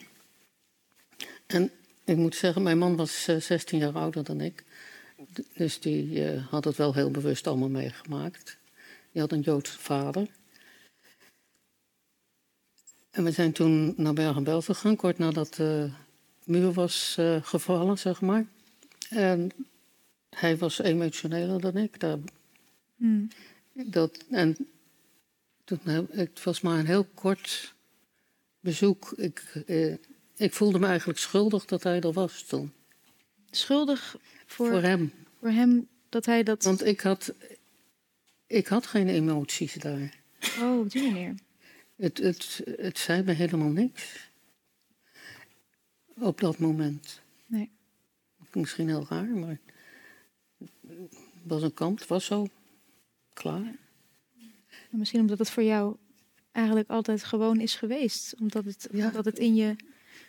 En 1.47 1.71
ik 2.07 2.17
moet 2.17 2.35
zeggen, 2.35 2.63
mijn 2.63 2.79
man 2.79 2.97
was 2.97 3.27
eh, 3.29 3.37
16 3.41 3.79
jaar 3.79 3.95
ouder 3.95 4.25
dan 4.25 4.41
ik. 4.41 4.65
Dus 5.55 5.81
die 5.81 6.25
eh, 6.25 6.47
had 6.47 6.65
het 6.65 6.77
wel 6.77 6.95
heel 6.95 7.11
bewust 7.11 7.47
allemaal 7.47 7.69
meegemaakt. 7.69 8.59
Die 9.13 9.21
had 9.21 9.33
een 9.33 9.41
Joodse 9.41 9.79
vader. 9.79 10.29
En 13.11 13.25
we 13.25 13.31
zijn 13.31 13.53
toen 13.53 13.95
naar 13.97 14.13
Bergen-Belsen 14.13 14.75
gegaan, 14.75 14.97
kort 14.97 15.19
nadat 15.19 15.55
de 15.55 15.91
muur 16.45 16.73
was 16.73 17.15
eh, 17.19 17.43
gevallen, 17.43 17.99
zeg 17.99 18.21
maar. 18.21 18.47
En 19.09 19.51
hij 20.31 20.57
was 20.57 20.79
emotioneler 20.79 21.61
dan 21.61 21.77
ik. 21.77 22.01
Daar, 22.01 22.19
Hmm. 22.97 23.29
dat, 23.73 24.25
en 24.31 24.57
toen, 25.65 25.79
heb- 25.83 26.13
het 26.13 26.43
was 26.43 26.61
maar 26.61 26.79
een 26.79 26.87
heel 26.87 27.05
kort 27.05 27.75
bezoek. 28.61 29.13
Ik, 29.17 29.63
eh, 29.67 29.95
ik 30.37 30.53
voelde 30.55 30.79
me 30.79 30.87
eigenlijk 30.87 31.19
schuldig 31.19 31.65
dat 31.65 31.83
hij 31.83 32.01
er 32.01 32.13
was 32.13 32.43
toen. 32.43 32.73
Schuldig 33.51 34.17
voor, 34.47 34.71
Voor 34.71 34.83
hem. 34.83 35.13
voor 35.41 35.49
hem 35.51 35.89
dat 36.09 36.27
hij 36.27 36.43
dat... 36.43 36.65
Want 36.65 36.85
ik 36.85 37.01
had, 37.01 37.35
ik 38.47 38.67
had 38.67 38.87
geen 38.87 39.09
emoties 39.09 39.75
daar. 39.75 40.15
Oh, 40.61 40.79
op 40.79 40.91
die 40.91 41.11
manier. 41.13 41.35
Het, 41.97 42.19
het, 42.19 42.63
het 42.77 42.99
zei 42.99 43.23
me 43.23 43.33
helemaal 43.33 43.69
niks. 43.69 44.31
Op 46.19 46.41
dat 46.41 46.59
moment. 46.59 47.21
Nee. 47.47 47.71
Misschien 48.53 48.89
heel 48.89 49.07
raar, 49.09 49.27
maar 49.29 49.59
het 50.87 51.19
was 51.43 51.63
een 51.63 51.75
kant, 51.75 52.01
het 52.01 52.09
was 52.09 52.25
zo. 52.25 52.47
Klaar. 53.33 53.77
En 54.91 54.99
Misschien 54.99 55.21
omdat 55.21 55.39
het 55.39 55.51
voor 55.51 55.63
jou 55.63 55.97
eigenlijk 56.53 56.89
altijd 56.91 57.25
gewoon 57.25 57.61
is 57.61 57.75
geweest. 57.75 58.35
Omdat 58.41 58.65
het, 58.65 58.89
Ja. 58.93 59.07
omdat 59.07 59.25
het 59.25 59.39
in 59.39 59.55
je... 59.55 59.77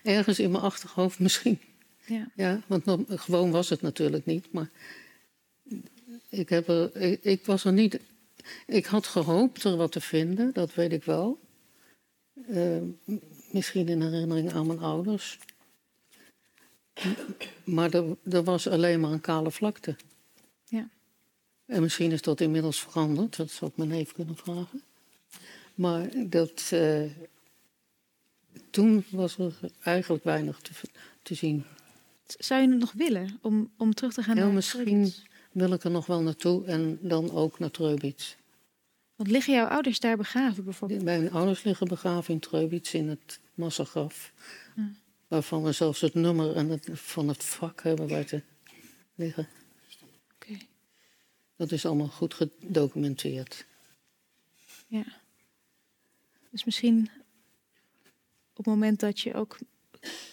Ergens 0.03 0.39
in 0.39 0.51
mijn 0.51 0.63
achterhoofd 0.63 1.19
misschien. 1.19 1.59
Ja. 2.05 2.31
Ja, 2.35 2.61
want 2.67 2.85
nog- 2.85 3.01
gewoon 3.07 3.51
was 3.51 3.69
het 3.69 3.81
natuurlijk 3.81 4.25
niet. 4.25 4.51
Maar 4.51 4.69
ik, 6.29 6.49
heb 6.49 6.67
er, 6.67 6.95
ik, 6.95 7.23
ik 7.23 7.45
was 7.45 7.63
er 7.65 7.73
niet. 7.73 7.99
Ik 8.65 8.85
had 8.85 9.07
gehoopt 9.07 9.63
er 9.63 9.75
wat 9.75 9.91
te 9.91 10.01
vinden, 10.01 10.53
dat 10.53 10.73
weet 10.73 10.91
ik 10.91 11.03
wel. 11.03 11.39
Eh, 12.47 12.77
misschien 13.51 13.87
in 13.87 14.01
herinnering 14.01 14.53
aan 14.53 14.67
mijn 14.67 14.79
ouders. 14.79 15.39
Maar 17.63 17.93
er, 17.93 18.17
er 18.29 18.43
was 18.43 18.67
alleen 18.67 18.99
maar 18.99 19.11
een 19.11 19.21
kale 19.21 19.51
vlakte. 19.51 19.95
Ja. 20.65 20.89
En 21.65 21.81
misschien 21.81 22.11
is 22.11 22.21
dat 22.21 22.41
inmiddels 22.41 22.79
veranderd, 22.79 23.35
dat 23.37 23.51
zou 23.51 23.71
ik 23.71 23.77
mijn 23.77 23.89
neef 23.89 24.11
kunnen 24.11 24.35
vragen. 24.35 24.81
Maar 25.75 26.09
dat, 26.29 26.69
eh, 26.73 27.03
toen 28.69 29.05
was 29.09 29.37
er 29.37 29.53
eigenlijk 29.83 30.23
weinig 30.23 30.59
te, 30.59 30.71
te 31.21 31.33
zien. 31.33 31.63
Zou 32.25 32.61
je 32.61 32.69
het 32.69 32.79
nog 32.79 32.91
willen 32.91 33.39
om, 33.41 33.71
om 33.77 33.93
terug 33.93 34.13
te 34.13 34.23
gaan 34.23 34.35
Ja, 34.35 34.43
naar 34.43 34.53
misschien 34.53 35.13
wil 35.51 35.73
ik 35.73 35.83
er 35.83 35.91
nog 35.91 36.05
wel 36.05 36.21
naartoe 36.21 36.65
en 36.65 36.97
dan 37.01 37.31
ook 37.31 37.59
naar 37.59 37.71
Treubits. 37.71 38.37
Want 39.15 39.29
liggen 39.29 39.53
jouw 39.53 39.67
ouders 39.67 39.99
daar 39.99 40.17
begraven 40.17 40.63
bijvoorbeeld? 40.63 41.03
Mijn 41.03 41.31
ouders 41.31 41.63
liggen 41.63 41.87
begraven 41.87 42.33
in 42.33 42.39
Treubits 42.39 42.93
in 42.93 43.07
het 43.09 43.39
massagraf. 43.53 44.31
Ja. 44.75 44.91
Waarvan 45.27 45.63
we 45.63 45.71
zelfs 45.71 46.01
het 46.01 46.13
nummer 46.13 46.55
en 46.55 46.69
het, 46.69 46.89
van 46.93 47.27
het 47.27 47.43
vak 47.43 47.83
hebben 47.83 48.07
waar 48.07 48.25
te 48.25 48.41
liggen. 49.15 49.47
Oké. 50.35 50.57
Dat 51.55 51.71
is 51.71 51.85
allemaal 51.85 52.07
goed 52.07 52.33
gedocumenteerd. 52.33 53.65
Ja. 54.87 55.05
Dus 56.49 56.63
misschien 56.63 57.09
op 58.57 58.65
het 58.65 58.73
moment 58.73 58.99
dat 58.99 59.19
je 59.19 59.33
ook 59.33 59.57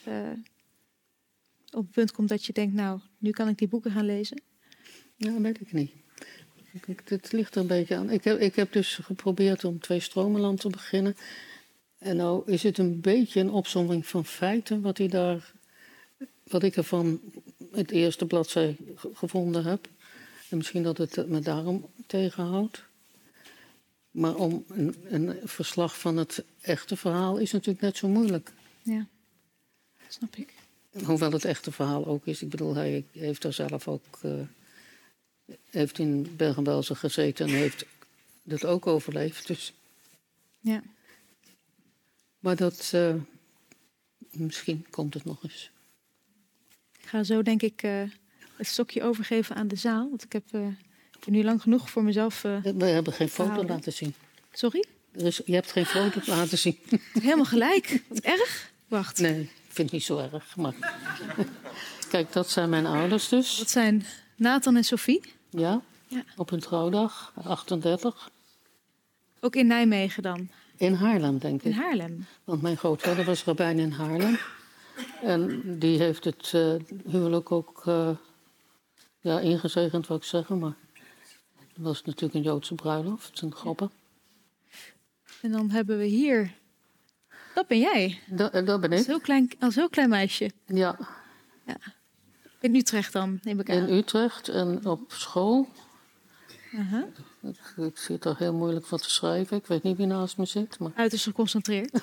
eh, 0.04 0.30
op 1.70 1.82
het 1.82 1.90
punt 1.90 2.12
komt 2.12 2.28
dat 2.28 2.44
je 2.44 2.52
denkt, 2.52 2.74
nou, 2.74 3.00
nu 3.18 3.30
kan 3.30 3.48
ik 3.48 3.58
die 3.58 3.68
boeken 3.68 3.90
gaan 3.90 4.06
lezen. 4.06 4.40
Ja, 5.16 5.40
weet 5.40 5.60
ik 5.60 5.72
niet. 5.72 5.90
Ik- 6.86 7.00
Het 7.04 7.32
ligt 7.32 7.54
er 7.54 7.60
een 7.60 7.66
beetje 7.66 7.96
aan. 7.96 8.10
Ik 8.10 8.24
heb, 8.24 8.40
ik 8.40 8.54
heb 8.54 8.72
dus 8.72 8.94
geprobeerd 9.02 9.64
om 9.64 9.80
twee 9.80 10.00
stromenland 10.00 10.60
te 10.60 10.68
beginnen. 10.70 11.16
En 11.98 12.16
nou 12.16 12.50
is 12.52 12.62
het 12.62 12.78
een 12.78 13.00
beetje 13.00 13.40
een 13.40 13.50
opzomming 13.50 14.06
van 14.06 14.24
feiten 14.24 14.80
wat, 14.80 14.98
hij 14.98 15.08
daar, 15.08 15.52
wat 16.44 16.62
ik 16.62 16.76
ervan 16.76 17.20
het 17.72 17.90
eerste 17.90 18.26
bladzij 18.26 18.76
ge- 18.94 19.10
gevonden 19.14 19.64
heb. 19.64 19.88
En 20.50 20.56
misschien 20.56 20.82
dat 20.82 20.98
het 20.98 21.28
me 21.28 21.40
daarom 21.40 21.90
tegenhoudt. 22.06 22.84
Maar 24.14 24.34
om 24.34 24.64
een, 24.68 24.94
een 25.08 25.48
verslag 25.48 25.98
van 25.98 26.16
het 26.16 26.44
echte 26.60 26.96
verhaal 26.96 27.36
is 27.36 27.52
natuurlijk 27.52 27.80
net 27.84 27.96
zo 27.96 28.08
moeilijk. 28.08 28.52
Ja, 28.82 29.06
snap 30.08 30.36
ik. 30.36 30.54
Hoewel 31.04 31.32
het 31.32 31.44
echte 31.44 31.72
verhaal 31.72 32.06
ook 32.06 32.26
is. 32.26 32.42
Ik 32.42 32.48
bedoel, 32.48 32.74
hij 32.74 33.04
heeft 33.12 33.42
daar 33.42 33.52
zelf 33.52 33.88
ook. 33.88 34.18
eh, 34.22 34.40
heeft 35.70 35.98
in 35.98 36.36
Bergen-Belsen 36.36 36.96
gezeten 36.96 37.46
en 37.46 37.52
heeft 37.54 37.84
dat 38.42 38.64
ook 38.64 38.86
overleefd. 38.86 39.46
Dus. 39.46 39.72
Ja. 40.60 40.82
Maar 42.38 42.56
dat. 42.56 42.90
eh, 42.94 43.14
misschien 44.30 44.86
komt 44.90 45.14
het 45.14 45.24
nog 45.24 45.42
eens. 45.42 45.70
Ik 47.00 47.06
ga 47.08 47.22
zo 47.24 47.42
denk 47.42 47.62
ik 47.62 47.82
eh, 47.82 48.02
het 48.56 48.66
stokje 48.66 49.02
overgeven 49.02 49.56
aan 49.56 49.68
de 49.68 49.76
zaal. 49.76 50.08
Want 50.08 50.24
ik 50.24 50.32
heb 50.32 50.44
er 51.24 51.30
nu 51.32 51.44
lang 51.44 51.62
genoeg 51.62 51.90
voor 51.90 52.02
mezelf... 52.02 52.44
eh, 52.44 52.56
We 52.62 52.84
hebben 52.84 53.12
geen 53.12 53.28
foto 53.28 53.64
laten 53.64 53.92
zien. 53.92 54.14
sorry? 54.52 54.84
Je 55.44 55.54
hebt 55.54 55.72
geen 55.72 55.86
foto 55.86 56.20
laten 56.26 56.58
zien. 56.58 56.78
Helemaal 57.12 57.44
gelijk. 57.44 58.02
Wat 58.08 58.18
erg. 58.18 58.70
Wacht. 58.88 59.18
Nee, 59.18 59.40
ik 59.40 59.50
vind 59.68 59.76
het 59.90 59.92
niet 59.92 60.02
zo 60.04 60.18
erg. 60.32 60.56
Maar. 60.56 60.74
Kijk, 62.10 62.32
dat 62.32 62.50
zijn 62.50 62.68
mijn 62.68 62.86
ouders 62.86 63.28
dus. 63.28 63.58
Dat 63.58 63.70
zijn 63.70 64.04
Nathan 64.36 64.76
en 64.76 64.84
Sophie. 64.84 65.20
Ja, 65.50 65.80
Ja. 66.08 66.24
op 66.36 66.50
hun 66.50 66.60
trouwdag, 66.60 67.32
38. 67.44 68.30
Ook 69.40 69.56
in 69.56 69.66
Nijmegen 69.66 70.22
dan. 70.22 70.48
In 70.76 70.94
Haarlem, 70.94 71.38
denk 71.38 71.62
In 71.62 71.70
ik. 71.70 71.76
Haarlem. 71.76 72.26
Want 72.44 72.62
mijn 72.62 72.76
grootvader 72.76 73.24
was 73.24 73.44
rabbijn 73.44 73.78
in 73.78 73.90
Haarlem. 73.90 74.38
En 75.22 75.62
die 75.78 75.98
heeft 75.98 76.24
het 76.24 76.50
eh, 76.54 76.74
huwelijk 77.10 77.52
ook 77.52 77.82
eh, 77.86 78.10
ja, 79.20 79.40
ingezegend, 79.40 80.06
wil 80.06 80.16
ik 80.16 80.24
zeggen. 80.24 80.58
Maar 80.58 80.74
het 81.74 81.82
was 81.84 82.02
natuurlijk 82.04 82.34
een 82.34 82.42
Joodse 82.42 82.74
bruiloft, 82.74 83.40
een 83.40 83.54
grappen. 83.54 83.90
En 85.42 85.52
dan 85.52 85.70
hebben 85.70 85.98
we 85.98 86.04
hier... 86.04 86.54
Dat 87.54 87.66
ben 87.66 87.78
jij. 87.78 88.20
Dat, 88.26 88.52
eh, 88.52 88.66
dat 88.66 88.80
ben 88.80 88.90
Als 88.90 89.00
ik. 89.00 89.06
heel 89.06 89.20
klein, 89.20 89.50
als 89.60 89.74
heel 89.74 89.88
klein 89.88 90.08
meisje. 90.08 90.50
Ja, 90.66 90.98
In 92.60 92.74
Utrecht 92.74 93.12
dan, 93.12 93.38
neem 93.42 93.60
ik 93.60 93.70
aan. 93.70 93.76
in 93.76 93.94
Utrecht 93.96 94.48
en 94.48 94.86
op 94.86 95.12
school. 95.12 95.68
Ik, 97.40 97.58
ik 97.76 97.98
zit 97.98 98.24
er 98.24 98.36
heel 98.38 98.52
moeilijk 98.54 98.86
van 98.86 98.98
te 98.98 99.10
schrijven. 99.10 99.56
Ik 99.56 99.66
weet 99.66 99.82
niet 99.82 99.96
wie 99.96 100.06
naast 100.06 100.36
me 100.36 100.44
zit. 100.44 100.78
Maar 100.78 100.92
Uiterst 100.94 101.24
geconcentreerd. 101.24 101.92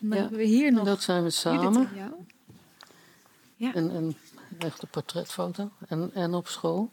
dan 0.00 0.08
Ja. 0.10 0.14
hebben 0.16 0.38
we 0.38 0.44
hier 0.44 0.72
nog 0.72 0.84
dat 0.84 1.02
zijn 1.02 1.22
we 1.22 1.30
samen. 1.30 1.88
en. 1.96 2.26
Ja, 3.56 3.74
En 3.74 3.94
een 3.94 4.16
echte 4.58 4.86
portretfoto. 4.86 5.70
En, 5.88 6.10
en 6.14 6.34
op 6.34 6.48
school. 6.48 6.90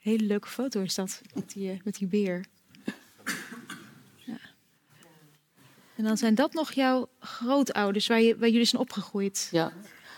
Hele 0.00 0.24
leuke 0.24 0.48
foto 0.48 0.80
is 0.80 0.94
dat. 0.94 1.20
Met 1.34 1.52
die, 1.52 1.70
eh, 1.70 1.80
met 1.84 1.94
die 1.94 2.08
beer. 2.08 2.44
Ja. 4.16 4.38
En 5.96 6.04
dan 6.04 6.16
zijn 6.16 6.34
dat 6.34 6.52
nog 6.52 6.72
jouw 6.72 7.08
grootouders 7.20 8.06
waar, 8.06 8.20
je, 8.20 8.38
waar 8.38 8.48
jullie 8.48 8.66
zijn 8.66 8.82
opgegroeid. 8.82 9.48
Ja. 9.50 9.72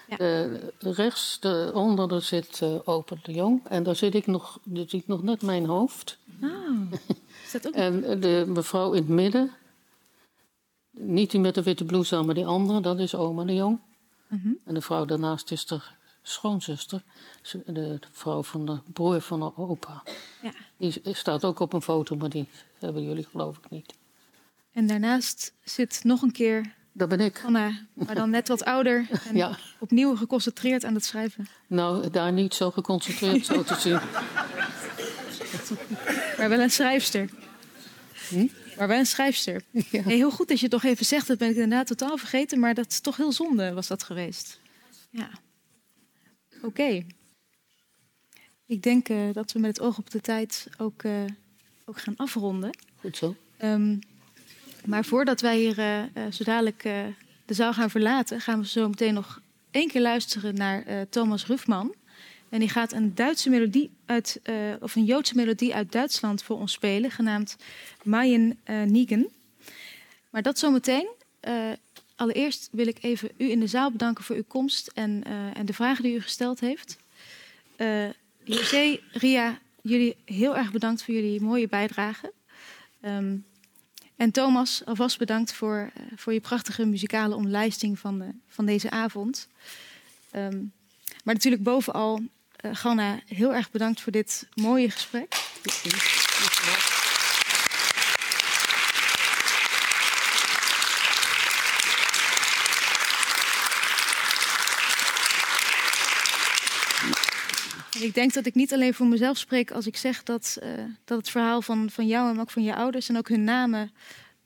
Ja. 0.09 0.17
De, 0.17 0.93
rechts, 0.93 1.41
de, 1.41 1.71
onder 1.75 2.09
daar 2.09 2.23
zit 2.23 2.63
eh 2.63 2.79
Open 2.85 3.21
de 3.23 3.33
Jong. 3.33 3.61
En 3.69 3.83
daar 3.83 3.97
zit 3.97 4.15
ik 4.15 4.27
nog, 4.27 4.59
daar 4.65 4.85
zie 4.89 5.01
ik 5.01 5.07
nog 5.07 5.23
net 5.23 5.43
mijn 5.43 5.67
hoofd. 5.67 6.19
Ah, 6.41 6.93
is 7.45 7.53
dat 7.53 7.67
ook 7.67 7.75
En 7.85 8.21
de 8.21 8.45
mevrouw 8.49 8.93
in 8.93 9.03
het 9.03 9.09
midden. 9.09 9.51
Niet 10.91 11.31
die 11.31 11.41
met 11.41 11.55
de 11.55 11.63
witte 11.63 11.85
blouse 11.85 12.17
aan, 12.17 12.27
maar 12.27 12.35
die 12.35 12.47
andere. 12.47 12.81
Dat 12.81 12.99
is 12.99 13.15
oma 13.15 13.45
de 13.45 13.55
Jong. 13.55 13.81
Mhm. 14.29 14.49
En 14.65 14.75
de 14.75 14.81
vrouw 14.81 15.05
daarnaast 15.05 15.51
is 15.51 15.67
de 15.67 15.81
schoonzuster. 16.23 17.03
De, 17.67 17.99
vrouw 18.13 18.43
van 18.43 18.67
de 18.67 18.79
broer 18.93 19.21
van 19.21 19.41
de 19.41 19.57
opa. 19.57 20.03
Ja. 20.43 20.53
Die 20.77 21.01
staat 21.15 21.45
ook 21.45 21.61
op 21.61 21.73
een 21.73 21.83
foto, 21.83 22.17
maar 22.17 22.29
die 22.29 22.49
hebben 22.79 23.03
jullie 23.03 23.27
geloof 23.31 23.57
ik 23.57 23.71
niet. 23.71 23.95
En 24.73 24.87
daarnaast 24.87 25.53
zit 25.65 26.01
nog 26.05 26.23
een 26.23 26.33
keer 26.33 26.75
Dat 26.93 27.09
ben 27.09 27.21
ik. 27.21 27.43
Anna, 27.45 27.73
maar 27.93 28.15
dan 28.15 28.31
net 28.31 28.49
wat 28.49 28.65
ouder 28.65 29.07
en 29.29 29.37
Ja. 29.37 29.59
opnieuw 29.79 30.17
geconcentreerd 30.17 30.85
aan 30.85 30.95
het 30.95 31.05
schrijven. 31.05 31.49
Nou, 31.67 32.11
daar 32.11 32.33
niet 32.33 32.55
zo 32.55 32.71
geconcentreerd 32.71 33.47
zo 33.47 33.63
te 33.63 33.75
zien. 33.75 33.99
Maar 36.39 36.49
wel 36.49 36.61
een 36.61 36.71
schrijfster. 36.71 37.31
Hm? 38.29 38.47
Maar 38.79 38.89
wel 38.89 38.99
een 38.99 39.07
schrijfster. 39.07 39.63
Ja. 39.71 40.03
Hey, 40.03 40.15
heel 40.15 40.31
goed 40.31 40.49
dat 40.49 40.57
je 40.57 40.63
het 40.63 40.73
toch 40.73 40.85
even 40.85 41.07
zegt. 41.07 41.27
Dat 41.27 41.39
ben 41.39 41.49
ik 41.49 41.55
inderdaad 41.55 41.87
totaal 41.87 42.17
vergeten. 42.17 42.59
Maar 42.61 42.75
dat 42.75 42.87
is 42.91 43.01
toch 43.01 43.17
heel 43.17 43.33
zonde 43.33 43.73
was 43.73 43.87
dat 43.87 44.03
geweest. 44.03 44.61
Ja. 45.11 45.29
Oké. 46.63 47.05
Ik 48.67 48.83
denk 48.83 49.09
eh, 49.09 49.33
dat 49.33 49.53
we 49.53 49.59
met 49.59 49.77
het 49.77 49.87
oog 49.87 49.99
op 49.99 50.11
de 50.11 50.21
tijd 50.21 50.69
ook, 50.79 51.03
eh, 51.03 51.25
ook 51.85 52.01
gaan 52.01 52.17
afronden. 52.17 52.71
Goed 53.01 53.17
zo. 53.17 53.37
Ehm, 53.57 53.97
maar 54.85 55.05
voordat 55.05 55.41
wij 55.41 55.59
hier 55.59 55.79
eh, 55.79 56.03
eh, 56.03 56.33
zo 56.33 56.45
dadelijk 56.45 56.85
eh, 56.85 57.05
de 57.45 57.55
zaal 57.55 57.73
gaan 57.73 57.91
verlaten... 57.91 58.41
gaan 58.41 58.61
we 58.61 58.67
zo 58.67 58.89
meteen 58.89 59.15
nog 59.15 59.41
één 59.71 59.89
keer 59.89 60.01
luisteren 60.01 60.55
naar 60.55 60.83
eh, 60.83 61.01
Thomas 61.11 61.47
Rufman. 61.47 61.95
En 62.49 62.59
die 62.59 62.69
gaat 62.69 62.93
een 62.93 63.15
Duitse 63.15 63.51
melodie 63.51 63.91
uit, 64.07 64.41
eh, 64.43 64.55
of 64.81 64.95
een 64.97 65.05
Joodse 65.05 65.35
melodie 65.35 65.75
uit 65.75 65.93
Duitsland 65.93 66.43
voor 66.43 66.59
ons 66.59 66.73
spelen, 66.73 67.11
genaamd 67.11 67.57
Mayen 68.03 68.59
Nigen. 68.87 69.29
Maar 70.31 70.43
dat 70.43 70.59
zometeen. 70.59 71.09
Eh, 72.23 72.29
allereerst 72.29 72.69
wil 72.73 72.87
ik 72.87 72.99
even 73.01 73.31
u 73.37 73.51
in 73.51 73.61
de 73.61 73.67
zaal 73.67 73.91
bedanken 73.91 74.25
voor 74.25 74.37
uw 74.37 74.45
komst 74.49 74.91
en, 74.95 75.23
eh, 75.25 75.59
en 75.59 75.67
de 75.67 75.73
vragen 75.73 76.03
die 76.03 76.15
u 76.15 76.21
gesteld 76.21 76.61
heeft. 76.61 76.97
Eh 77.77 78.09
José, 78.45 78.99
Ria, 79.13 79.59
jullie 79.83 80.17
heel 80.25 80.57
erg 80.57 80.73
bedankt 80.73 81.03
voor 81.03 81.15
jullie 81.15 81.41
mooie 81.41 81.69
bijdrage. 81.69 82.33
Ehm, 83.01 83.37
en 84.17 84.31
Thomas, 84.31 84.83
alvast 84.85 85.19
bedankt 85.19 85.53
voor, 85.53 85.91
eh, 85.95 86.03
voor 86.17 86.33
je 86.33 86.41
prachtige 86.41 86.85
muzikale 86.85 87.35
omlijsting 87.35 87.99
van, 87.99 88.19
de, 88.19 88.29
van 88.49 88.67
deze 88.67 88.91
avond. 88.91 89.49
Ehm, 90.31 90.59
maar 91.25 91.35
natuurlijk 91.35 91.63
bovenal, 91.63 92.21
eh 92.57 92.71
Ganna, 92.75 93.21
heel 93.27 93.55
erg 93.55 93.71
bedankt 93.71 94.01
voor 94.01 94.13
dit 94.13 94.49
mooie 94.55 94.91
gesprek. 94.91 95.35
Ik 108.03 108.15
denk 108.15 108.33
dat 108.33 108.47
ik 108.47 108.55
niet 108.55 108.73
alleen 108.73 108.95
voor 108.95 109.07
mezelf 109.07 109.39
spreek 109.39 109.71
als 109.71 109.87
ik 109.87 109.97
zeg 109.97 110.23
dat, 110.23 110.59
eh, 110.61 110.71
dat 111.05 111.19
het 111.19 111.31
verhaal 111.31 111.63
van, 111.63 111.91
van 111.91 112.07
jou 112.07 112.31
en 112.31 112.41
ook 112.41 112.51
van 112.51 112.63
je 112.63 112.75
ouders 112.75 113.09
en 113.09 113.17
ook 113.17 113.29
hun 113.29 113.45
namen 113.45 113.93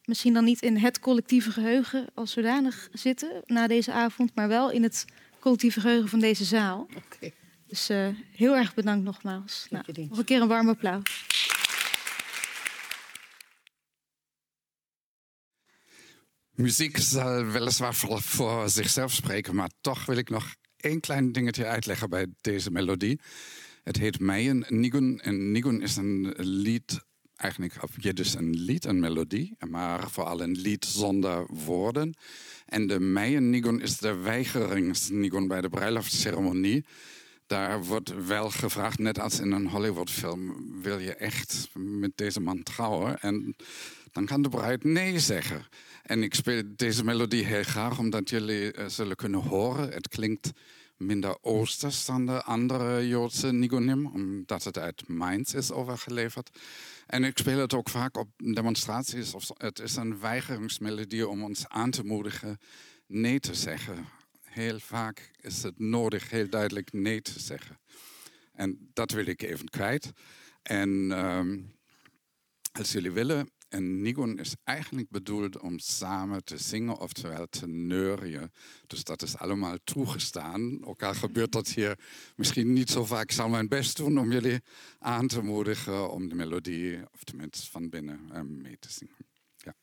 misschien 0.05 0.33
dan 0.33 0.45
niet 0.45 0.63
in 0.63 0.77
het 0.77 1.01
collectieve 1.01 1.51
geheugen 1.51 2.07
als 2.15 2.33
zodanig 2.33 2.89
zitten 2.93 3.43
na 3.47 3.67
deze 3.67 3.93
avond, 3.93 4.35
maar 4.35 4.49
wel 4.49 4.71
in 4.71 4.83
het 4.83 5.05
collectieve 5.39 5.81
geheugen 5.81 6.09
van 6.09 6.21
deze 6.21 6.45
zaal. 6.45 6.87
Oké. 6.97 7.31
Dus 7.67 7.89
eh, 7.89 8.09
heel 8.33 8.57
erg 8.57 8.75
bedankt 8.75 9.05
nogmaals. 9.05 9.67
Nou, 9.71 9.85
nog 10.09 10.19
een 10.19 10.25
keer 10.25 10.41
een 10.41 10.49
warm 10.49 10.69
applaus. 10.69 11.25
Muziek 16.51 16.99
zal 16.99 17.45
weliswaar 17.45 17.95
voor, 17.95 18.23
voor 18.23 18.69
zichzelf 18.69 19.13
spreken, 19.13 19.55
maar 19.55 19.71
toch 19.81 20.07
wil 20.07 20.17
ik 20.17 20.31
nog 20.31 20.55
één 20.77 21.01
klein 21.01 21.33
dingetje 21.33 21.67
uitleggen 21.67 22.11
bij 22.11 22.27
deze 22.41 22.71
melodie. 22.71 23.21
Het 23.83 23.97
heet 23.97 24.21
Meien 24.21 24.65
Nigun. 24.69 25.21
En 25.21 25.53
Nigun 25.53 25.83
is 25.83 25.97
een 25.97 26.35
lied, 26.37 27.01
eigenlijk 27.37 27.83
op 27.83 27.91
Jiddisch 27.97 28.35
een 28.35 28.51
lied, 28.51 28.85
een 28.85 29.01
melodie, 29.01 29.57
maar 29.69 30.11
vooral 30.11 30.43
een 30.43 30.57
lied 30.59 30.85
zonder 30.85 31.47
woorden. 31.47 32.15
En 32.67 32.87
de 32.87 33.01
Meien 33.01 33.51
Nigun 33.51 33.81
is 33.81 33.99
de 33.99 34.15
weigeringsnigun 34.15 35.49
bij 35.49 35.61
de 35.61 35.69
bruiloftsceremonie. 35.69 36.85
Daar 37.47 37.85
wordt 37.85 38.27
wel 38.27 38.51
gevraagd, 38.51 38.99
net 38.99 39.19
als 39.19 39.41
in 39.41 39.53
een 39.53 39.69
Hollywoodfilm, 39.69 40.67
wil 40.83 40.99
je 40.99 41.15
echt 41.15 41.69
met 41.75 42.13
deze 42.15 42.41
man 42.41 42.63
trouwen? 42.63 43.21
En 43.21 43.57
dan 44.13 44.27
kan 44.27 44.43
de 44.43 44.49
bruid 44.49 44.85
nee 44.85 45.19
zeggen. 45.19 45.67
En 46.07 46.23
ik 46.23 46.35
speel 46.35 46.63
deze 46.77 47.05
melodie 47.05 47.45
heel 47.45 47.63
graag, 47.63 47.99
omdat 47.99 48.31
jullie 48.31 48.73
eh, 48.73 48.87
zullen 48.89 49.17
kunnen 49.17 49.41
horen. 49.41 49.93
Het 49.93 50.09
klinkt 50.09 50.51
minder 50.97 51.37
oosters 51.43 52.05
dan 52.05 52.27
de 52.27 52.43
andere 52.43 53.09
Joodse 53.09 53.53
nigunim, 53.53 54.07
omdat 54.07 54.65
het 54.65 54.79
uit 54.79 55.09
Mainz 55.09 55.55
is 55.55 55.73
overgeleverd. 55.73 56.59
En 57.07 57.25
ik 57.25 57.39
speel 57.39 57.59
het 57.59 57.75
ook 57.75 57.89
vaak 57.89 58.17
op 58.17 58.29
demonstraties. 58.37 59.35
Het 59.57 59.79
is 59.79 59.97
een 59.97 60.19
weigeringsmelodie 60.19 61.29
om 61.29 61.43
ons 61.43 61.69
aan 61.69 61.91
te 61.91 62.05
moedigen 62.05 62.59
nee 63.07 63.41
te 63.41 63.55
zeggen. 63.55 64.07
Heel 64.43 64.79
vaak 64.79 65.31
is 65.41 65.63
het 65.63 65.79
nodig 65.79 66.31
heel 66.31 66.49
duidelijk 66.49 66.93
nee 66.93 67.23
te 67.23 67.41
zeggen. 67.41 67.79
En 68.53 68.91
dat 68.93 69.11
wil 69.11 69.27
ik 69.27 69.43
even 69.43 69.69
kwijt. 69.69 70.13
En 70.63 71.13
ehm, 71.13 71.59
als 72.73 72.93
jullie 72.93 73.13
willen, 73.13 73.51
een 73.69 74.03
nigun 74.03 74.39
is 74.39 74.55
eigenlijk 74.65 75.11
bedoeld 75.11 75.59
om 75.59 75.79
samen 75.79 76.45
te 76.45 76.59
zingen, 76.59 76.99
oftewel 76.99 77.47
te 77.49 77.67
neurien. 77.67 78.53
Dus 78.87 79.05
dat 79.05 79.23
is 79.23 79.37
allemaal 79.37 79.77
toegestaan. 79.85 80.85
Ook 80.85 81.03
al 81.03 81.15
gebeurt 81.15 81.53
dat 81.53 81.69
hier 81.69 81.99
misschien 82.37 82.73
niet 82.73 82.91
zo 82.91 83.05
vaak. 83.05 83.23
Ik 83.23 83.33
zal 83.33 83.49
mijn 83.49 83.69
best 83.69 83.97
doen 83.97 84.19
om 84.19 84.33
jullie 84.33 84.61
aan 84.99 85.27
te 85.27 85.43
moedigen 85.43 86.11
om 86.11 86.29
de 86.29 86.35
melodie, 86.35 86.99
of 87.13 87.25
tenminste 87.25 87.71
van 87.71 87.89
binnen, 87.89 88.21
eh, 88.33 88.41
mee 88.43 88.79
te 88.79 88.91
zingen. 88.91 89.17
Ja. 89.57 89.75